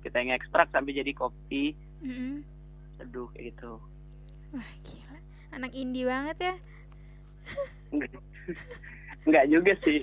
kita 0.00 0.16
yang 0.18 0.32
ekstrak 0.32 0.68
sampai 0.70 0.94
jadi 0.94 1.12
kopi 1.12 1.76
Mm-mm. 2.00 2.40
seduh 2.96 3.28
kayak 3.32 3.52
gitu 3.52 3.76
wah 4.50 4.70
gila 4.82 5.16
anak 5.52 5.72
indie 5.72 6.04
banget 6.04 6.36
ya 6.40 6.54
Enggak. 9.22 9.44
Juga 9.46 9.72
sih. 9.82 10.02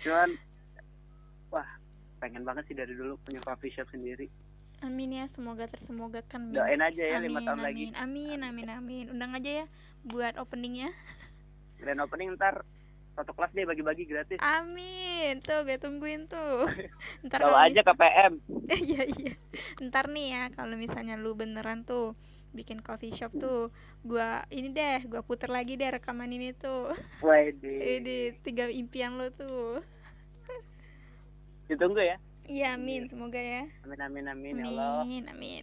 Cuman 0.00 0.30
wah, 1.50 1.66
pengen 2.18 2.42
banget 2.42 2.66
sih 2.66 2.74
dari 2.74 2.90
dulu 2.90 3.18
punya 3.22 3.38
coffee 3.42 3.70
shop 3.70 3.86
sendiri. 3.90 4.26
amin 4.80 5.12
ya 5.12 5.24
semoga 5.36 5.68
tersemogakan. 5.68 6.56
Doain 6.56 6.80
aja 6.80 7.02
ya 7.04 7.18
lima 7.20 7.44
tahun 7.44 7.60
amin, 7.60 7.66
lagi. 7.68 7.84
amin 7.94 8.38
amin 8.40 8.68
amin 8.72 9.04
undang 9.12 9.36
aja 9.36 9.62
ya 9.62 9.66
buat 10.08 10.40
openingnya 10.40 10.88
Grand 11.76 12.00
opening 12.00 12.32
ntar 12.34 12.64
satu 13.20 13.32
kelas 13.32 13.52
deh 13.52 13.64
bagi-bagi 13.64 14.04
gratis. 14.04 14.40
amin 14.40 15.38
tuh 15.40 15.60
gue 15.62 15.76
tungguin 15.76 16.24
tuh 16.24 16.64
ntar 17.28 17.38
kalau 17.38 17.54
aja 17.54 17.80
ke 17.80 17.92
PM. 17.92 18.32
iya 18.88 19.02
iya 19.06 19.32
ntar 19.78 20.08
nih 20.08 20.26
ya 20.30 20.42
kalau 20.50 20.74
misalnya 20.74 21.14
lu 21.14 21.32
beneran 21.32 21.84
tuh 21.84 22.16
bikin 22.50 22.80
coffee 22.80 23.12
shop 23.12 23.30
tuh 23.32 23.70
gua 24.02 24.42
ini 24.48 24.72
deh 24.72 25.06
gua 25.06 25.20
puter 25.20 25.46
lagi 25.46 25.76
deh 25.76 25.86
rekaman 25.86 26.26
ini 26.28 26.50
tuh 26.52 26.90
Waduh. 27.20 27.62
ini 27.62 28.34
tiga 28.40 28.66
impian 28.66 29.14
lu 29.14 29.30
tuh 29.30 29.78
Ditunggu 31.68 32.02
ya. 32.02 32.16
iya 32.44 32.74
amin 32.74 33.06
semoga 33.06 33.38
ya 33.38 33.68
Amin 33.84 34.00
amin 34.00 34.24
amin 34.26 34.54
ya 34.56 34.66
Allah. 34.66 35.06
amin 35.06 35.24
amin 35.28 35.62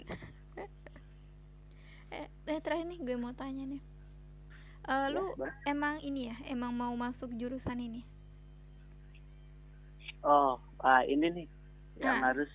eh, 2.08 2.28
eh 2.46 2.60
terakhir 2.62 2.88
nih 2.88 3.04
gue 3.04 3.16
mau 3.18 3.36
tanya 3.36 3.68
nih 3.68 3.82
Ya, 4.88 5.12
lu 5.12 5.36
boleh. 5.36 5.52
emang 5.68 6.00
ini 6.00 6.32
ya 6.32 6.36
emang 6.48 6.72
mau 6.72 6.96
masuk 6.96 7.28
jurusan 7.36 7.76
ini? 7.76 8.02
Oh, 10.24 10.56
ah 10.80 11.04
ini 11.04 11.28
nih 11.30 11.48
yang 12.00 12.24
Ah. 12.24 12.32
harus 12.32 12.48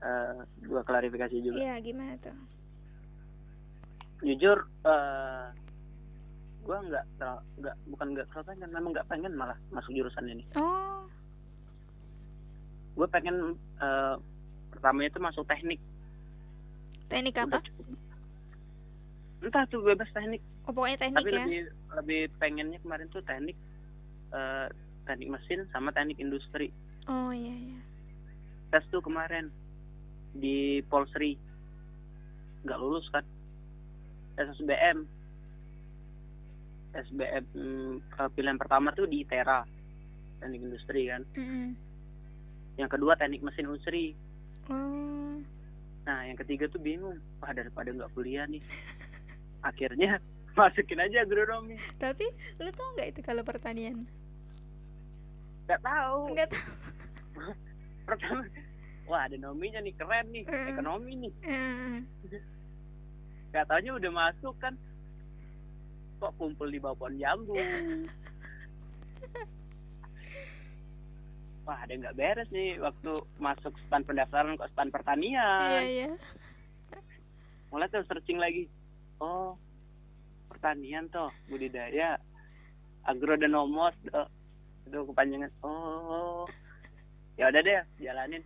eh 0.00 0.36
gua 0.64 0.82
klarifikasi 0.82 1.38
juga. 1.38 1.54
iya 1.56 1.78
gimana 1.78 2.18
tuh? 2.18 2.34
Jujur 4.22 4.58
eh 4.82 5.46
gua 6.60 6.76
nggak 6.82 7.04
nggak 7.58 7.76
bukan 7.86 8.06
nggak 8.12 8.26
pengen 8.42 8.68
memang 8.68 8.90
nggak 8.90 9.06
pengen 9.06 9.32
malah 9.32 9.56
masuk 9.70 9.94
jurusan 9.94 10.26
ini. 10.26 10.42
Oh. 10.54 11.06
Gue 12.90 13.06
pengen 13.06 13.54
eh, 13.80 14.14
pertamanya 14.68 15.08
itu 15.08 15.20
masuk 15.20 15.46
teknik. 15.46 15.78
Teknik 17.06 17.38
apa? 17.38 17.62
entah 19.40 19.64
tuh 19.72 19.80
bebas 19.80 20.04
teknik 20.12 20.44
oh 20.70 20.72
pokoknya 20.72 21.02
teknik 21.02 21.18
tapi 21.18 21.30
ya. 21.34 21.38
lebih 21.42 21.60
lebih 21.98 22.20
pengennya 22.38 22.78
kemarin 22.78 23.10
tuh 23.10 23.22
teknik 23.26 23.58
eh, 24.30 24.66
teknik 25.10 25.34
mesin 25.34 25.66
sama 25.74 25.90
teknik 25.90 26.22
industri. 26.22 26.70
Oh 27.10 27.34
iya 27.34 27.50
iya. 27.50 27.80
Tes 28.70 28.86
tuh 28.94 29.02
kemarin 29.02 29.50
di 30.30 30.78
Polsri. 30.86 31.34
Nggak 32.62 32.78
lulus 32.78 33.10
kan? 33.10 33.26
Tes 34.38 34.46
SBM 34.62 35.02
SBM 36.94 37.44
hmm, 37.54 37.94
eh, 38.02 38.30
pilihan 38.34 38.58
pertama 38.58 38.94
tuh 38.94 39.10
di 39.10 39.26
ITERA 39.26 39.66
teknik 40.38 40.62
industri 40.62 41.10
kan. 41.10 41.22
Mm-mm. 41.34 41.74
yang 42.78 42.88
kedua 42.88 43.12
teknik 43.18 43.44
mesin 43.44 43.68
Unsri. 43.68 44.16
Oh. 44.72 45.36
Nah 46.08 46.24
yang 46.24 46.38
ketiga 46.38 46.64
tuh 46.70 46.80
bingung. 46.80 47.20
Wah 47.42 47.52
daripada 47.52 47.92
nggak 47.92 48.14
kuliah 48.16 48.48
nih. 48.48 48.62
Akhirnya 49.68 50.16
masukin 50.58 50.98
aja 50.98 51.22
agronomi 51.22 51.76
tapi 51.96 52.26
lu 52.58 52.70
tau 52.70 52.88
nggak 52.94 53.08
itu 53.10 53.20
kalau 53.22 53.42
pertanian? 53.42 54.06
Nggak 55.64 55.80
tahu 55.80 56.20
nggak 56.34 56.48
tahu 56.50 56.70
pertama 58.08 58.42
wah 59.06 59.26
ada 59.26 59.36
nominya 59.36 59.78
nih 59.80 59.94
keren 59.94 60.26
nih 60.30 60.44
Mm. 60.46 60.68
ekonomi 60.70 61.12
nih. 61.16 61.32
Nggak 63.50 63.66
taunya 63.66 63.92
udah 63.92 64.10
masuk 64.10 64.54
kan. 64.58 64.74
Kok 66.18 66.36
kumpul 66.36 66.68
di 66.68 66.78
bawah 66.78 66.94
pohon 66.96 67.16
jambu? 67.16 67.54
Wah 71.66 71.76
ada 71.76 71.92
nggak 71.92 72.16
beres 72.16 72.48
nih 72.50 72.78
waktu 72.78 73.12
masuk 73.38 73.74
stand 73.86 74.02
pendaftaran 74.02 74.56
kok 74.56 74.70
stand 74.72 74.90
pertanian. 74.90 75.70
Iya 75.70 75.82
iya. 75.86 76.08
Mulai 77.70 77.86
tuh 77.88 78.02
searching 78.06 78.38
lagi. 78.38 78.66
Oh 79.20 79.54
pertanian 80.60 81.08
toh 81.08 81.32
budidaya 81.48 82.20
agronomos 83.08 83.96
toh 84.12 84.28
itu 84.84 85.00
kepanjangan 85.08 85.48
oh. 85.64 86.44
Ya 87.40 87.48
udah 87.48 87.64
deh 87.64 87.80
jalanin. 88.04 88.44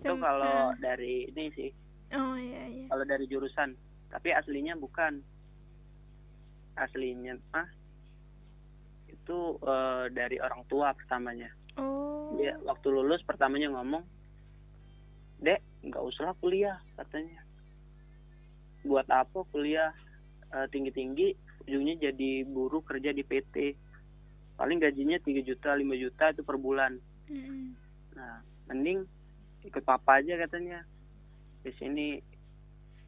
Itu 0.00 0.16
Sem- 0.16 0.24
kalau 0.24 0.72
dari 0.80 1.28
ini 1.28 1.52
sih. 1.52 1.68
Oh 2.16 2.32
iya 2.40 2.64
iya. 2.72 2.86
Kalau 2.88 3.04
dari 3.04 3.28
jurusan 3.28 3.76
tapi 4.08 4.32
aslinya 4.32 4.72
bukan. 4.80 5.20
Aslinya 6.80 7.36
ah 7.52 7.68
itu 9.12 9.60
eh, 9.60 10.04
dari 10.16 10.40
orang 10.40 10.64
tua 10.72 10.96
pertamanya. 10.96 11.52
Oh. 11.76 12.32
Dia 12.40 12.56
waktu 12.64 12.88
lulus 12.88 13.20
pertamanya 13.28 13.68
ngomong 13.76 14.08
dek 15.44 15.60
nggak 15.84 16.00
usah 16.00 16.32
kuliah 16.40 16.80
katanya. 16.96 17.44
Buat 18.88 19.12
apa 19.12 19.44
kuliah 19.52 19.92
tinggi 20.70 20.90
tinggi 20.94 21.28
ujungnya 21.66 22.10
jadi 22.10 22.46
buruh 22.46 22.80
kerja 22.86 23.10
di 23.10 23.26
PT 23.26 23.74
paling 24.56 24.80
gajinya 24.80 25.20
3 25.20 25.42
juta 25.44 25.76
5 25.76 25.84
juta 26.02 26.24
itu 26.32 26.42
per 26.42 26.56
bulan. 26.56 26.96
Mm-mm. 27.26 27.74
nah 28.16 28.40
mending 28.70 29.04
ikut 29.66 29.82
papa 29.84 30.22
aja 30.22 30.38
katanya. 30.40 30.86
Di 31.60 31.74
sini 31.76 32.16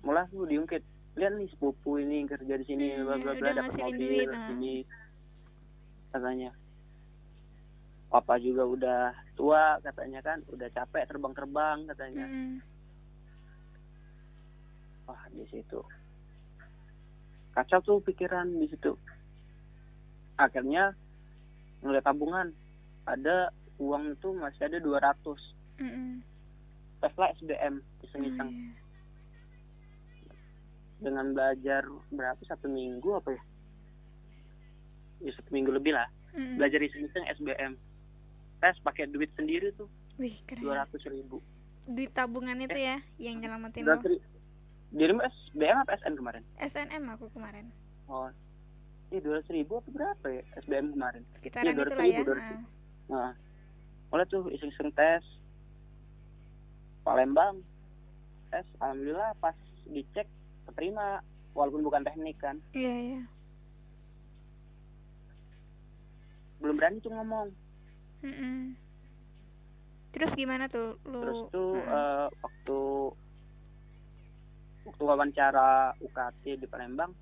mulai 0.05 0.29
tuh 0.29 0.45
diungkit. 0.45 0.85
Lihat 1.19 1.35
nih 1.35 1.51
sepupu 1.51 1.99
ini 1.99 2.23
kerja 2.31 2.55
di 2.61 2.67
sini 2.69 2.95
Hmm, 2.95 3.11
bla 3.11 3.35
bla 3.35 3.51
dapat 3.51 3.75
mobil 3.75 3.99
duit, 3.99 4.29
ah. 4.31 4.47
sini 4.53 4.75
katanya. 6.13 6.51
Papa 8.09 8.41
juga 8.41 8.63
udah 8.69 9.03
tua 9.35 9.81
katanya 9.81 10.21
kan. 10.21 10.39
Udah 10.53 10.69
capek 10.69 11.09
terbang 11.09 11.35
terbang 11.35 11.79
katanya. 11.89 12.27
Mm-mm. 12.29 12.61
wah 15.09 15.25
di 15.33 15.41
situ 15.49 15.81
kacau 17.59 17.83
tuh 17.83 17.99
pikiran 18.07 18.47
di 18.55 18.71
situ. 18.71 18.95
Akhirnya 20.39 20.95
ngeliat 21.83 22.07
tabungan 22.07 22.55
ada 23.03 23.51
uang 23.83 24.15
itu 24.15 24.31
masih 24.39 24.71
ada 24.71 24.79
200 24.79 25.83
Mm-mm. 25.83 26.23
Tesla 27.03 27.27
SBM 27.39 27.83
iseng-iseng. 28.07 28.51
Iya. 28.51 28.71
dengan 30.99 31.31
belajar 31.31 31.87
berapa 32.11 32.43
satu 32.43 32.67
minggu 32.67 33.23
apa 33.23 33.31
ya? 33.35 33.43
Ya 35.23 35.33
satu 35.39 35.51
minggu 35.55 35.71
lebih 35.75 35.95
lah. 35.95 36.07
Mm-mm. 36.35 36.63
belajar 36.63 36.79
iseng-iseng 36.79 37.27
SBM 37.39 37.75
tes 38.63 38.79
pakai 38.87 39.11
duit 39.11 39.31
sendiri 39.35 39.75
tuh. 39.75 39.91
Dua 40.59 40.83
ratus 40.83 41.03
ribu. 41.07 41.43
Duit 41.87 42.11
tabungan 42.15 42.59
itu 42.59 42.75
ya 42.75 42.99
yang 43.19 43.39
nyelamatin 43.43 43.87
lo 43.87 43.99
dirimu 44.91 45.21
SBM 45.21 45.77
apa 45.79 45.97
SN 45.97 46.15
kemarin? 46.15 46.43
SNM 46.59 47.05
aku 47.11 47.29
kemarin. 47.31 47.69
Oh. 48.07 48.33
Ini 49.09 49.21
dua 49.21 49.39
ratus 49.39 49.51
ribu 49.51 49.79
apa 49.79 49.89
berapa 49.91 50.27
ya 50.31 50.43
SBM 50.59 50.93
kemarin? 50.93 51.23
Sekitaran 51.35 51.65
Iya, 51.67 51.73
200 51.75 51.83
itulah 51.83 52.05
ya. 52.05 52.13
ribu, 52.15 52.23
200 52.27 52.39
Ah. 52.39 52.61
Nah, 53.09 53.31
mulai 54.09 54.27
tuh 54.27 54.43
iseng-iseng 54.49 54.93
tes. 54.93 55.25
Palembang 57.01 57.65
tes 58.49 58.65
alhamdulillah 58.79 59.33
pas 59.39 59.57
dicek 59.87 60.29
keterima. 60.67 61.21
Walaupun 61.51 61.83
bukan 61.83 62.03
teknik 62.03 62.37
kan. 62.39 62.61
Iya 62.71 62.95
iya. 62.95 63.21
Belum 66.59 66.75
berani 66.75 66.99
tuh 66.99 67.13
ngomong. 67.13 67.49
Mm-mm. 68.19 68.75
terus 70.09 70.35
gimana 70.35 70.67
tuh? 70.67 70.99
Lu 71.05 71.21
terus 71.21 71.41
tuh 71.49 71.79
Heeh. 71.79 71.87
eh, 71.87 72.27
waktu 72.41 72.79
waktu 74.89 75.03
wawancara 75.05 75.93
UKT 76.01 76.65
di 76.65 76.67
Palembang 76.67 77.13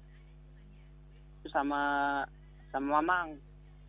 itu 1.43 1.49
sama 1.51 2.23
sama 2.71 3.03
Mamang 3.03 3.39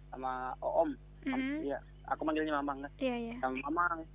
sama 0.09 0.53
Oom 0.61 0.97
Mm-mm. 1.27 1.65
iya 1.65 1.77
aku 2.07 2.23
manggilnya 2.23 2.55
Mamang 2.55 2.87
kan. 2.87 2.91
Iya 3.03 3.15
iya. 3.19 3.35
Sama 3.43 3.59
Mamang. 3.67 4.07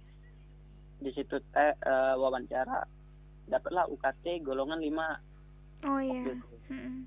Di 1.03 1.11
situ 1.13 1.37
eh, 1.53 1.75
wawancara 2.17 2.89
dapatlah 3.53 3.85
UKT 3.91 4.41
golongan 4.41 4.81
5 4.81 5.87
oh 5.87 6.01
iya. 6.01 6.23
Gitu. 6.25 6.33
Mm-mm. 6.73 7.05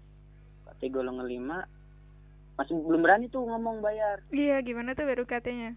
UKT 0.66 0.82
golongan 0.94 1.26
5 1.26 2.56
masih 2.56 2.74
belum 2.88 3.02
berani 3.04 3.26
tuh 3.28 3.44
ngomong 3.44 3.82
bayar. 3.82 4.22
Iya 4.32 4.62
gimana 4.62 4.96
tuh 4.96 5.10
baru 5.10 5.26
katanya 5.28 5.74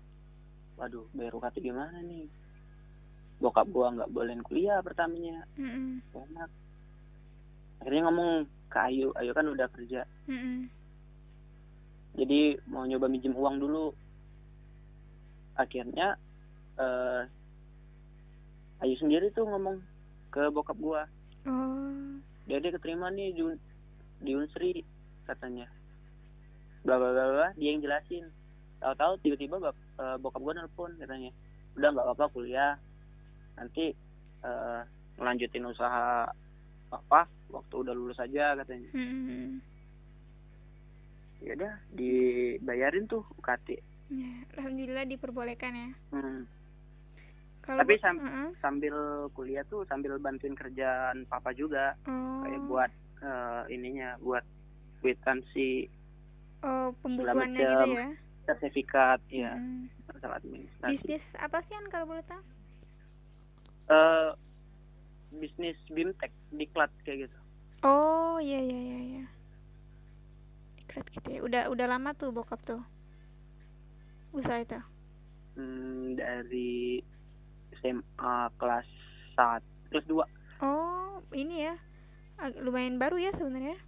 waduh 0.79 1.11
bayar 1.16 1.35
UKT 1.35 1.59
gimana 1.59 1.99
nih? 2.05 2.29
Bokap 3.39 3.70
gua 3.70 3.95
nggak 3.95 4.11
bolehin 4.14 4.43
kuliah 4.45 4.83
pertamanya. 4.83 5.47
Mm-mm. 5.57 6.03
enak 6.14 6.51
akhirnya 7.79 8.11
ngomong 8.11 8.31
ke 8.68 8.79
Ayu 8.79 9.14
Ayu 9.16 9.33
kan 9.33 9.47
udah 9.49 9.68
kerja. 9.72 10.05
Mm-mm. 10.29 10.68
jadi 12.18 12.59
mau 12.66 12.83
nyoba 12.85 13.07
minjem 13.07 13.33
uang 13.33 13.62
dulu. 13.62 13.95
Akhirnya 15.55 16.18
eh 16.79 17.22
Ayu 18.79 18.95
sendiri 18.99 19.35
tuh 19.35 19.43
ngomong 19.43 19.83
ke 20.31 20.47
bokap 20.55 20.79
gua. 20.79 21.03
Oh. 21.47 22.14
Dia 22.47 22.62
dia 22.62 22.70
keterima 22.70 23.11
nih 23.11 23.35
di, 23.35 23.43
di 24.22 24.33
Unsri 24.39 24.87
katanya. 25.26 25.66
Bla 26.87 26.95
bla 26.95 27.11
bla 27.11 27.24
bla. 27.26 27.49
dia 27.59 27.74
yang 27.74 27.83
jelasin. 27.83 28.31
Tahu-tahu 28.79 29.18
tiba-tiba 29.22 29.59
bap- 29.59 29.87
eh, 29.99 30.16
bokap 30.22 30.41
gua 30.43 30.55
nelpon 30.55 30.95
katanya. 30.99 31.35
Udah 31.74 31.91
nggak 31.91 32.07
apa-apa 32.07 32.26
kuliah. 32.31 32.79
Nanti 33.59 33.91
eh, 34.47 34.81
melanjutin 35.18 35.66
usaha 35.66 36.31
apa 36.91 37.20
waktu 37.49 37.74
udah 37.76 37.93
lulus 37.93 38.18
aja 38.18 38.57
katanya. 38.57 38.91
Mm-mm. 38.93 39.61
ya 41.39 41.55
udah 41.55 41.72
dibayarin 41.91 43.07
tuh 43.07 43.22
UKT 43.36 43.78
Ya, 44.09 44.32
alhamdulillah 44.57 45.05
diperbolehkan 45.05 45.68
ya. 45.70 45.89
Hmm. 46.11 46.49
kalau 47.61 47.84
Tapi 47.84 47.95
sam- 47.99 48.16
Heeh. 48.18 48.49
sambil 48.59 48.97
kuliah 49.30 49.61
tuh 49.62 49.84
sambil 49.84 50.16
bantuin 50.16 50.57
kerjaan 50.57 51.28
papa 51.28 51.53
juga. 51.53 51.93
Oh. 52.05 52.41
Kayak 52.41 52.62
buat 52.64 52.91
eh, 53.18 53.62
ininya 53.68 54.16
buat 54.18 54.41
kwitansi 54.99 55.93
oh 56.59 56.97
pembukuannya 56.99 57.61
gitu 57.61 57.89
ya? 57.93 58.09
Sertifikat 58.45 59.20
ya 59.28 59.53
Mm-mm. 59.53 59.93
masalah 60.09 60.41
administrasi. 60.41 60.93
Bisnis 60.97 61.24
apa 61.36 61.61
sih 61.62 61.74
An 61.74 61.86
kalau 61.86 62.09
boleh 62.09 62.24
tahu? 62.24 62.43
Eh 63.89 64.30
bisnis 65.30 65.76
bimtek 65.86 66.32
diklat 66.55 66.90
kayak 67.05 67.28
gitu. 67.28 67.38
Oh 67.84 68.36
iya 68.40 68.59
iya 68.59 68.78
iya 68.78 68.99
iya. 68.99 69.24
Diklat 70.80 71.07
gitu 71.12 71.28
ya. 71.28 71.40
Udah 71.44 71.62
udah 71.72 71.86
lama 71.86 72.11
tuh 72.16 72.32
bokap 72.32 72.61
tuh? 72.64 72.82
Usaha 74.32 74.61
itu? 74.61 74.80
Hmm, 75.59 76.14
dari 76.14 77.03
SMA 77.82 78.36
kelas 78.59 78.88
1 79.34 79.62
kelas 79.90 80.07
2 80.07 80.22
oh 80.62 81.22
ini 81.34 81.66
ya. 81.66 81.74
Lumayan 82.62 83.03
baru 83.03 83.18
ya 83.18 83.34
sebenarnya? 83.34 83.78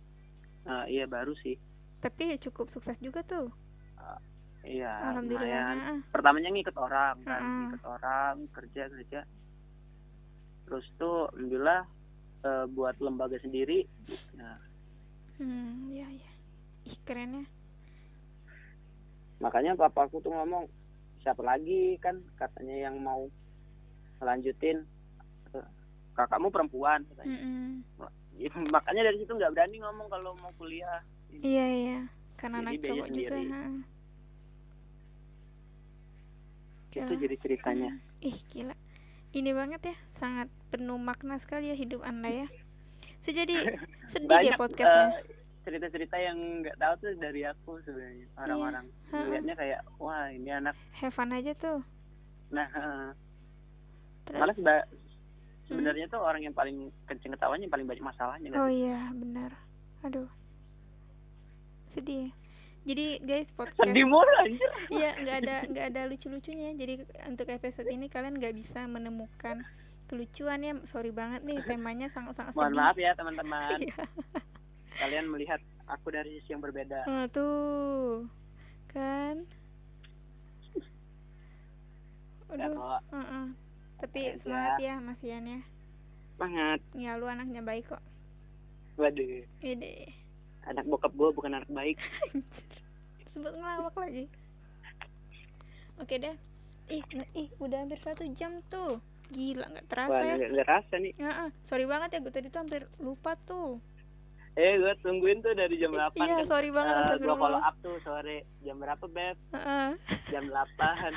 Nah, 0.66 0.84
iya 0.90 1.06
baru 1.06 1.34
sih. 1.38 1.54
Tapi 2.02 2.34
cukup 2.42 2.70
sukses 2.70 2.98
juga 2.98 3.22
tuh. 3.22 3.50
Iya 4.60 4.92
alhamdulillah 5.08 6.04
pertamanya 6.12 6.52
ngikut 6.52 6.76
orang 6.76 7.16
kan 7.24 7.40
Heeh. 7.40 7.58
ngikut 7.64 7.84
orang 7.88 8.34
kerja 8.52 8.82
kerja 8.92 9.20
terus 10.68 10.84
tuh 11.00 11.32
alhamdulillah 11.32 11.88
eh, 12.44 12.64
buat 12.70 12.96
lembaga 13.00 13.36
sendiri. 13.40 13.84
Nah, 14.36 14.58
hmm 15.38 15.92
iya 15.92 16.06
iya. 16.08 16.30
Ih 16.88 16.98
keren 17.04 17.44
ya. 17.44 17.46
Makanya 19.40 19.76
papaku 19.76 20.20
tuh 20.20 20.32
ngomong 20.32 20.68
siapa 21.24 21.40
lagi 21.40 21.96
kan? 22.00 22.20
Katanya 22.36 22.88
yang 22.90 23.00
mau 23.00 23.28
melanjutin 24.20 24.84
Eh, 25.50 25.66
kakakmu 26.14 26.54
perempuan 26.54 27.02
katanya. 27.10 27.38
Ya, 28.38 28.50
makanya 28.70 29.10
dari 29.10 29.18
situ 29.20 29.34
nggak 29.34 29.52
berani 29.52 29.76
ngomong 29.82 30.06
kalau 30.08 30.32
mau 30.38 30.52
kuliah. 30.56 31.02
Iya 31.42 31.66
iya. 31.66 31.98
Karena 32.38 32.62
Jadi 32.62 32.68
anak 32.70 32.82
cowok 32.86 33.06
juga 33.10 33.36
itu 36.90 37.12
jadi 37.22 37.36
ceritanya. 37.38 37.90
Hmm. 37.94 38.26
Ih 38.26 38.38
gila. 38.50 38.74
Ini 39.30 39.50
banget 39.54 39.94
ya 39.94 39.96
Sangat 40.18 40.50
penuh 40.70 40.96
makna 40.96 41.36
sekali 41.36 41.68
ya 41.68 41.76
hidup 41.76 42.00
anda 42.00 42.30
ya. 42.30 42.46
Saya 43.20 43.44
jadi 43.44 43.54
sedih 44.12 44.28
banyak 44.28 44.54
podcastnya. 44.56 45.06
eh, 45.10 45.22
cerita-cerita 45.60 46.16
yang 46.16 46.38
nggak 46.62 46.76
tahu 46.76 46.94
tuh 46.98 47.12
dari 47.18 47.42
aku 47.44 47.82
sebenarnya 47.82 48.26
orang-orang. 48.36 48.84
Iya. 48.86 49.10
Ha-ha. 49.10 49.24
melihatnya 49.26 49.54
kayak 49.54 49.80
wah 49.98 50.26
ini 50.28 50.50
anak. 50.50 50.74
Have 50.94 51.12
fun 51.12 51.30
aja 51.30 51.52
tuh. 51.54 51.84
Nah 52.48 52.66
eh, 52.66 53.08
Terus? 54.24 54.38
Malah 54.38 54.54
seba- 54.54 54.88
sebenarnya 55.66 56.06
tuh 56.06 56.18
orang 56.18 56.42
yang 56.42 56.54
paling 56.54 56.90
kenceng 57.04 57.30
ketawanya 57.30 57.66
yang 57.66 57.74
paling 57.74 57.86
banyak 57.86 58.04
masalahnya 58.04 58.48
Oh 58.54 58.66
iya 58.66 59.10
benar. 59.10 59.50
Aduh. 60.02 60.26
Sedih. 61.88 62.30
Ya. 62.30 62.32
Jadi 62.80 63.06
guys 63.20 63.50
podcast 63.58 63.84
sedih 63.84 64.06
mulu 64.06 64.32
anjir. 64.40 64.70
Iya 64.88 65.10
nggak 65.18 65.36
ada 65.44 65.56
nggak 65.68 65.86
ada 65.92 66.00
lucu-lucunya. 66.08 66.72
Jadi 66.74 66.94
untuk 67.28 67.46
episode 67.46 67.86
ini 67.86 68.08
kalian 68.08 68.38
nggak 68.38 68.56
bisa 68.56 68.86
menemukan 68.86 69.60
kelucuan 70.10 70.58
ya 70.60 70.74
Sorry 70.84 71.08
banget 71.10 71.40
nih 71.40 71.62
temanya 71.62 72.10
sangat-sangat 72.10 72.50
mohon 72.52 72.74
maaf 72.74 72.98
ya 72.98 73.14
teman-teman 73.14 73.78
Iya. 73.78 73.94
kalian 74.98 75.30
melihat 75.30 75.56
aku 75.86 76.10
dari 76.10 76.34
sisi 76.34 76.50
yang 76.50 76.60
berbeda 76.60 77.06
Oh, 77.06 77.24
tuh 77.30 78.26
kan 78.88 79.46
ya 82.50 82.66
Aduh 82.66 82.74
kok 82.74 83.00
Heeh. 83.12 83.44
Tapi 84.00 84.20
Aja. 84.26 84.40
semangat 84.40 84.74
ya 84.80 84.94
Mas 84.98 85.20
Ian 85.22 85.44
ya. 85.46 85.60
banget 86.34 86.80
Ya 86.92 87.14
lu 87.14 87.24
anaknya 87.24 87.60
baik 87.60 87.86
kok. 87.86 88.02
waduh 88.96 89.46
Ide. 89.60 90.10
anak 90.62 90.84
bokap 90.84 91.12
gue 91.12 91.30
bukan 91.30 91.54
anak 91.54 91.70
baik 91.70 91.96
Sebut 93.30 93.54
ngelawak 93.54 93.94
lagi. 93.94 94.26
Oke 95.96 96.18
deh. 96.18 96.34
Ih, 96.88 97.04
ih 97.32 97.46
udah 97.56 97.78
hampir 97.78 97.94
satu 97.96 98.26
jam 98.34 98.58
tuh. 98.66 98.98
Gila 99.30 99.64
nggak 99.64 99.86
terasa 99.86 100.10
wah 100.10 100.20
ya. 100.20 100.34
nggak 100.36 100.50
nggak 100.52 100.68
rasa 100.68 100.94
nih. 100.96 101.12
Heeh. 101.16 101.48
Sorry 101.62 101.84
banget 101.84 102.08
ya 102.10 102.18
gue 102.18 102.30
tadi 102.30 102.48
tuh 102.48 102.60
hampir 102.60 102.82
lupa 102.96 103.34
tuh. 103.40 103.78
eh 104.52 104.74
gue 104.76 104.92
tungguin 105.00 105.38
tuh 105.40 105.54
dari 105.54 105.78
jam 105.78 105.90
8 105.90 106.10
Iya, 106.18 106.42
kan. 106.42 106.46
sorry 106.48 106.68
banget 106.68 106.90
Eh, 106.90 106.96
gua 106.96 107.06
astagfirullah. 107.06 107.38
follow 107.38 107.60
up 107.62 107.76
tuh 107.80 107.96
sore. 108.00 108.38
Jam 108.60 108.76
berapa 108.76 109.04
beb? 109.06 109.36
Heeh. 109.52 109.90
jam 110.28 110.44
8 110.44 111.14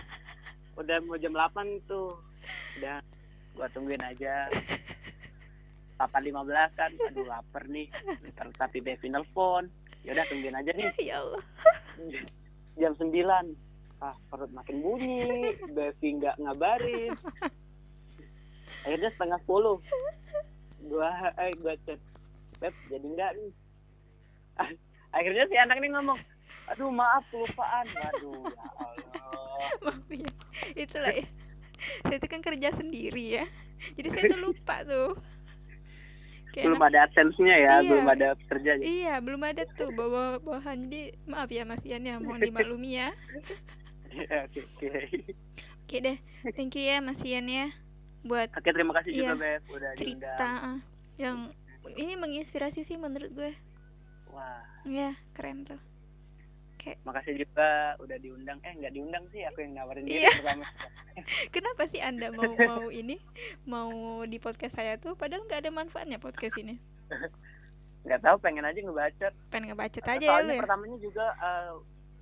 udah 0.75 0.97
mau 1.01 1.17
jam 1.17 1.33
8 1.33 1.49
tuh. 1.83 2.13
Udah 2.77 3.01
gua 3.53 3.67
tungguin 3.69 4.01
aja. 4.01 4.53
8.15 5.95 6.29
kan. 6.73 6.91
Aduh 7.07 7.25
lapar 7.25 7.63
nih. 7.65 7.89
Ntar 8.29 8.47
tapi 8.55 8.77
Bevi 8.79 9.07
nelfon. 9.07 9.65
Yaudah 10.03 10.25
tungguin 10.27 10.53
aja 10.53 10.71
nih. 10.71 10.93
Ya 11.03 11.17
Allah. 11.19 11.43
jam 12.75 12.93
9 12.93 13.09
ah 13.99 14.15
perut 14.27 14.51
makin 14.51 14.77
bunyi. 14.79 15.25
Bevi 15.67 16.07
nggak 16.15 16.37
ngabarin 16.37 17.13
akhirnya 18.83 19.09
setengah 19.15 19.39
10 19.43 19.79
gua 20.87 21.09
eh 21.39 21.51
gua 21.59 21.73
chat 21.87 21.99
Beb 22.59 22.75
jadi 22.87 23.05
enggak 23.07 23.31
nih 23.39 23.51
akhirnya 25.17 25.43
si 25.47 25.55
anak 25.57 25.77
nih 25.79 25.89
ngomong 25.91 26.19
aduh 26.63 26.91
maaf 26.91 27.23
kelupaan 27.31 27.85
waduh 27.91 28.47
ya 28.47 28.63
Allah 28.79 29.69
Maaf 29.85 30.07
ya. 30.11 30.31
Itulah 30.75 31.15
ya. 31.15 31.25
Saya 32.03 32.15
itu 32.19 32.27
kan 32.27 32.39
kerja 32.39 32.71
sendiri 32.75 33.39
ya. 33.39 33.45
Jadi 33.99 34.07
saya 34.11 34.23
tuh 34.31 34.41
lupa 34.43 34.75
tuh. 34.83 35.19
Kayak 36.55 36.65
belum 36.71 36.81
ada 36.83 36.97
adsense-nya 37.07 37.55
ya, 37.59 37.73
Iya. 37.81 37.89
belum 37.91 38.07
ada 38.07 38.27
kerja. 38.47 38.71
Iya, 38.79 39.13
belum 39.19 39.41
ada 39.43 39.63
tuh 39.75 39.89
bawa 39.91 40.39
bawahan 40.39 40.87
jadi 40.87 41.15
maaf 41.27 41.49
ya 41.51 41.63
Mas 41.67 41.83
Ian 41.83 42.07
ya, 42.07 42.15
mohon 42.23 42.39
dimaklumi 42.39 43.03
ya. 43.03 43.09
Oke, 44.47 44.61
oke. 44.63 44.87
Oke 45.83 45.95
deh, 45.99 46.17
thank 46.55 46.77
you 46.79 46.87
ya 46.87 47.03
Mas 47.03 47.19
Ian 47.25 47.51
ya 47.51 47.67
buat 48.23 48.49
Oke, 48.51 48.69
terima 48.69 48.93
kasih 48.93 49.11
juga 49.13 49.33
Iya. 49.33 49.41
Beb 49.59 49.63
udah 49.69 49.91
cerita 49.93 50.31
diundang. 50.31 50.55
ah, 50.57 50.77
yang 51.15 51.37
ini 51.93 52.13
menginspirasi 52.15 52.81
sih 52.81 52.95
menurut 52.95 53.31
gue. 53.31 53.51
Wah, 54.29 54.63
Ya, 54.83 55.13
keren 55.31 55.63
tuh. 55.63 55.79
makasih 57.03 57.39
juga 57.39 57.95
udah 57.97 58.17
diundang. 58.17 58.59
Eh, 58.59 58.75
nggak 58.75 58.91
diundang 58.91 59.23
sih, 59.31 59.39
aku 59.41 59.63
yang 59.63 59.71
nawarin 59.73 60.03
diri 60.03 60.19
Iya. 60.19 60.35
pertama. 60.35 60.67
Kenapa 61.55 61.87
sih 61.87 61.99
Anda 61.99 62.27
mau 62.29 62.51
mau 62.51 62.91
ini 62.91 63.23
mau 63.63 63.91
di 64.23 64.35
podcast 64.35 64.75
saya 64.75 64.99
tuh 64.99 65.15
padahal 65.15 65.47
nggak 65.47 65.63
ada 65.63 65.71
manfaatnya 65.71 66.19
podcast 66.19 66.59
ini. 66.59 66.75
Nggak 68.03 68.19
tahu, 68.19 68.35
pengen 68.37 68.67
aja 68.67 68.75
ngebacot. 68.75 69.31
Pengen 69.47 69.71
ngebacot 69.71 70.03
aja 70.03 70.19
ya 70.19 70.43
lu 70.43 70.51
ya. 70.51 70.59
pertamanya 70.59 70.97
juga 70.99 71.23
eh, 71.31 71.71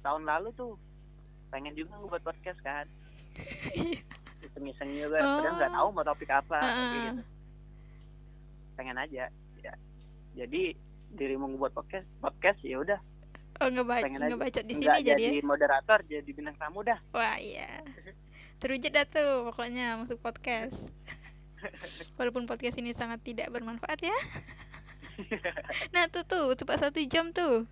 tahun 0.01 0.29
lalu 0.29 0.53
tuh 0.53 0.77
pengen 1.49 1.73
juga 1.73 1.97
ngebuat 1.97 2.21
podcast 2.21 2.59
kan. 2.61 2.85
iseng-iseng 4.51 4.89
juga 4.93 5.17
Oh. 5.17 5.37
padahal 5.37 5.55
nggak 5.55 5.71
tahu 5.71 5.87
mau 5.89 6.03
topik 6.03 6.29
apa 6.29 6.57
Heeh. 6.57 6.75
kayak 6.75 7.01
gitu. 7.07 7.23
pengen 8.73 8.97
aja 8.97 9.23
ya 9.57 9.73
jadi 10.33 10.61
dirimu 11.11 11.55
buat 11.55 11.71
podcast 11.71 12.07
podcast 12.17 12.59
ya 12.61 12.77
udah 12.77 12.99
Oh 13.57 13.67
ngebaca 13.67 14.01
pengen 14.01 14.21
aja 14.21 14.31
ngebacot 14.31 14.63
di 14.63 14.73
sini 14.73 14.85
jadi 14.87 15.01
jadi 15.13 15.37
ya. 15.37 15.43
moderator 15.43 15.99
jadi 16.03 16.25
bintang 16.27 16.57
tamu 16.57 16.81
dah 16.81 16.97
Wah 17.11 17.37
iya. 17.37 17.83
Terwujud 18.57 18.89
dah 18.89 19.03
tuh 19.03 19.29
pokoknya 19.43 19.97
masuk 19.97 20.17
podcast. 20.17 20.73
Walaupun 22.17 22.45
podcast 22.45 22.73
ini 22.75 22.91
sangat 22.91 23.21
tidak 23.21 23.49
bermanfaat 23.49 23.97
ya. 23.99 24.17
Nah 25.91 26.05
tuh 26.07 26.21
tuh 26.23 26.53
tepat 26.53 26.77
satu 26.79 27.01
jam 27.03 27.29
tuh. 27.31 27.65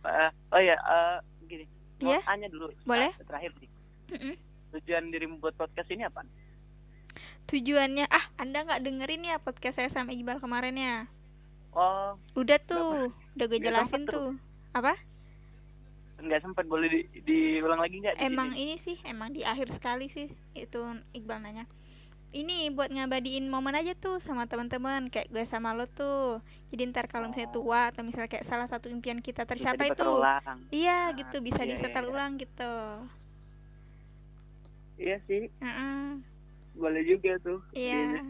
Eh, 0.00 0.30
oh 0.48 0.58
ya 0.58 0.74
eh, 0.74 1.16
gini 1.44 1.64
mau 1.98 2.10
Iya? 2.10 2.20
tanya 2.24 2.46
dulu 2.46 2.66
Boleh. 2.82 3.10
eh, 3.10 3.22
terakhir 3.22 3.50
nih 3.56 3.70
Mm-mm. 4.10 4.34
Tujuan 4.72 5.10
dirimu 5.10 5.38
buat 5.38 5.54
podcast 5.54 5.90
ini 5.90 6.04
apa 6.04 6.22
Tujuannya 7.46 8.06
ah 8.08 8.24
anda 8.38 8.62
nggak 8.62 8.82
dengerin 8.86 9.26
ya 9.26 9.36
podcast 9.42 9.76
saya 9.76 9.90
sama 9.90 10.14
Iqbal 10.14 10.38
kemarin 10.38 10.76
ya? 10.78 10.96
oh 11.72 12.14
Udah 12.34 12.58
tuh, 12.62 13.10
udah 13.34 13.46
gue 13.46 13.58
jelasin 13.58 14.06
sempet 14.06 14.14
tuh. 14.14 14.30
Apa? 14.70 14.94
nggak 16.20 16.44
sempat 16.44 16.68
boleh 16.68 16.86
di, 16.86 17.00
diulang 17.24 17.80
lagi 17.80 17.96
nggak 17.96 18.20
Emang 18.20 18.52
ini 18.52 18.76
sih, 18.76 19.00
emang 19.02 19.32
di 19.32 19.40
akhir 19.42 19.72
sekali 19.72 20.06
sih 20.06 20.28
itu 20.54 20.80
Iqbal 21.10 21.40
nanya. 21.40 21.64
Ini 22.30 22.70
buat 22.70 22.94
ngabadiin 22.94 23.50
momen 23.50 23.74
aja 23.74 23.90
tuh 23.98 24.22
sama 24.22 24.46
teman-teman 24.46 25.10
kayak 25.10 25.32
gue 25.32 25.42
sama 25.48 25.74
lo 25.74 25.90
tuh. 25.90 26.38
Jadi 26.70 26.86
ntar 26.92 27.10
kalau 27.10 27.26
misalnya 27.26 27.50
Oh. 27.50 27.56
tua 27.58 27.90
atau 27.90 28.06
misalnya 28.06 28.30
kayak 28.30 28.46
salah 28.46 28.70
satu 28.70 28.86
impian 28.86 29.18
kita 29.18 29.42
tercapai 29.42 29.90
tuh. 29.90 30.22
ulang. 30.22 30.62
Iya 30.70 31.10
Ah, 31.10 31.16
gitu 31.18 31.42
bisa 31.42 31.66
iya, 31.66 31.66
iya, 31.66 31.72
disetel 31.74 32.04
iya. 32.06 32.10
ulang 32.12 32.32
gitu. 32.38 32.72
Iya 35.00 35.16
sih 35.24 35.48
Heeh, 35.58 36.20
boleh 36.76 37.02
juga 37.02 37.40
tuh 37.40 37.58
Iya. 37.72 38.20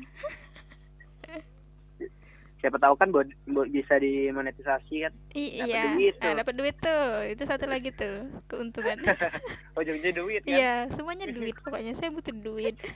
siapa 2.61 2.77
tahu 2.77 2.93
kan 2.95 3.09
buat, 3.09 3.25
buat 3.47 3.69
bisa 3.69 3.97
dimonetisasi 3.97 4.95
kan 5.01 5.13
I- 5.33 5.65
Dapat 5.65 5.67
iya. 5.67 5.83
duit 5.91 6.15
Nah, 6.15 6.25
tuh. 6.27 6.37
dapat 6.45 6.55
duit 6.55 6.77
tuh. 6.77 7.05
Itu 7.27 7.43
satu 7.45 7.65
lagi 7.65 7.89
tuh 7.91 8.17
keuntungan. 8.47 9.01
ujungnya 9.81 10.13
duit 10.13 10.45
kan 10.45 10.53
Iya, 10.53 10.75
semuanya 10.93 11.25
duit 11.27 11.57
pokoknya. 11.57 11.97
Saya 11.97 12.13
butuh 12.13 12.37
duit. 12.37 12.77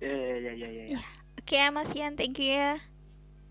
iya 0.00 0.10
iya 0.10 0.34
iya 0.34 0.52
iya 0.52 0.66
iya 0.68 0.84
Iya. 0.90 1.00
Oke, 1.38 1.56
Mas 1.70 1.94
Ian, 1.94 2.18
thank 2.18 2.36
you 2.36 2.50
ya. 2.50 2.82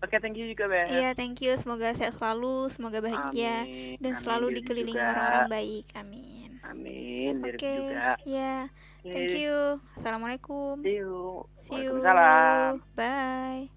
Oke, 0.00 0.16
okay, 0.16 0.24
thank 0.24 0.40
you 0.40 0.48
juga, 0.48 0.64
Beth. 0.64 0.88
Iya, 0.96 1.12
thank 1.12 1.44
you. 1.44 1.52
Semoga 1.60 1.92
sehat 1.92 2.16
selalu, 2.16 2.72
semoga 2.72 3.04
bahagia 3.04 3.68
amin. 3.68 4.00
dan 4.00 4.16
selalu 4.16 4.46
Diri 4.48 4.56
dikelilingi 4.64 4.96
orang-orang 4.96 5.52
baik. 5.52 5.86
Amin. 5.92 6.48
Amin. 6.64 7.44
Oke. 7.44 7.60
Okay. 7.60 7.92
Iya. 8.24 8.72
Yeah. 9.04 9.12
Thank 9.12 9.36
you. 9.36 9.76
Assalamualaikum. 10.00 10.80
See 10.80 11.04
you. 11.04 11.44
See 11.60 11.84
you. 11.84 12.00
Bye. 12.00 12.80
Bye. 12.96 13.68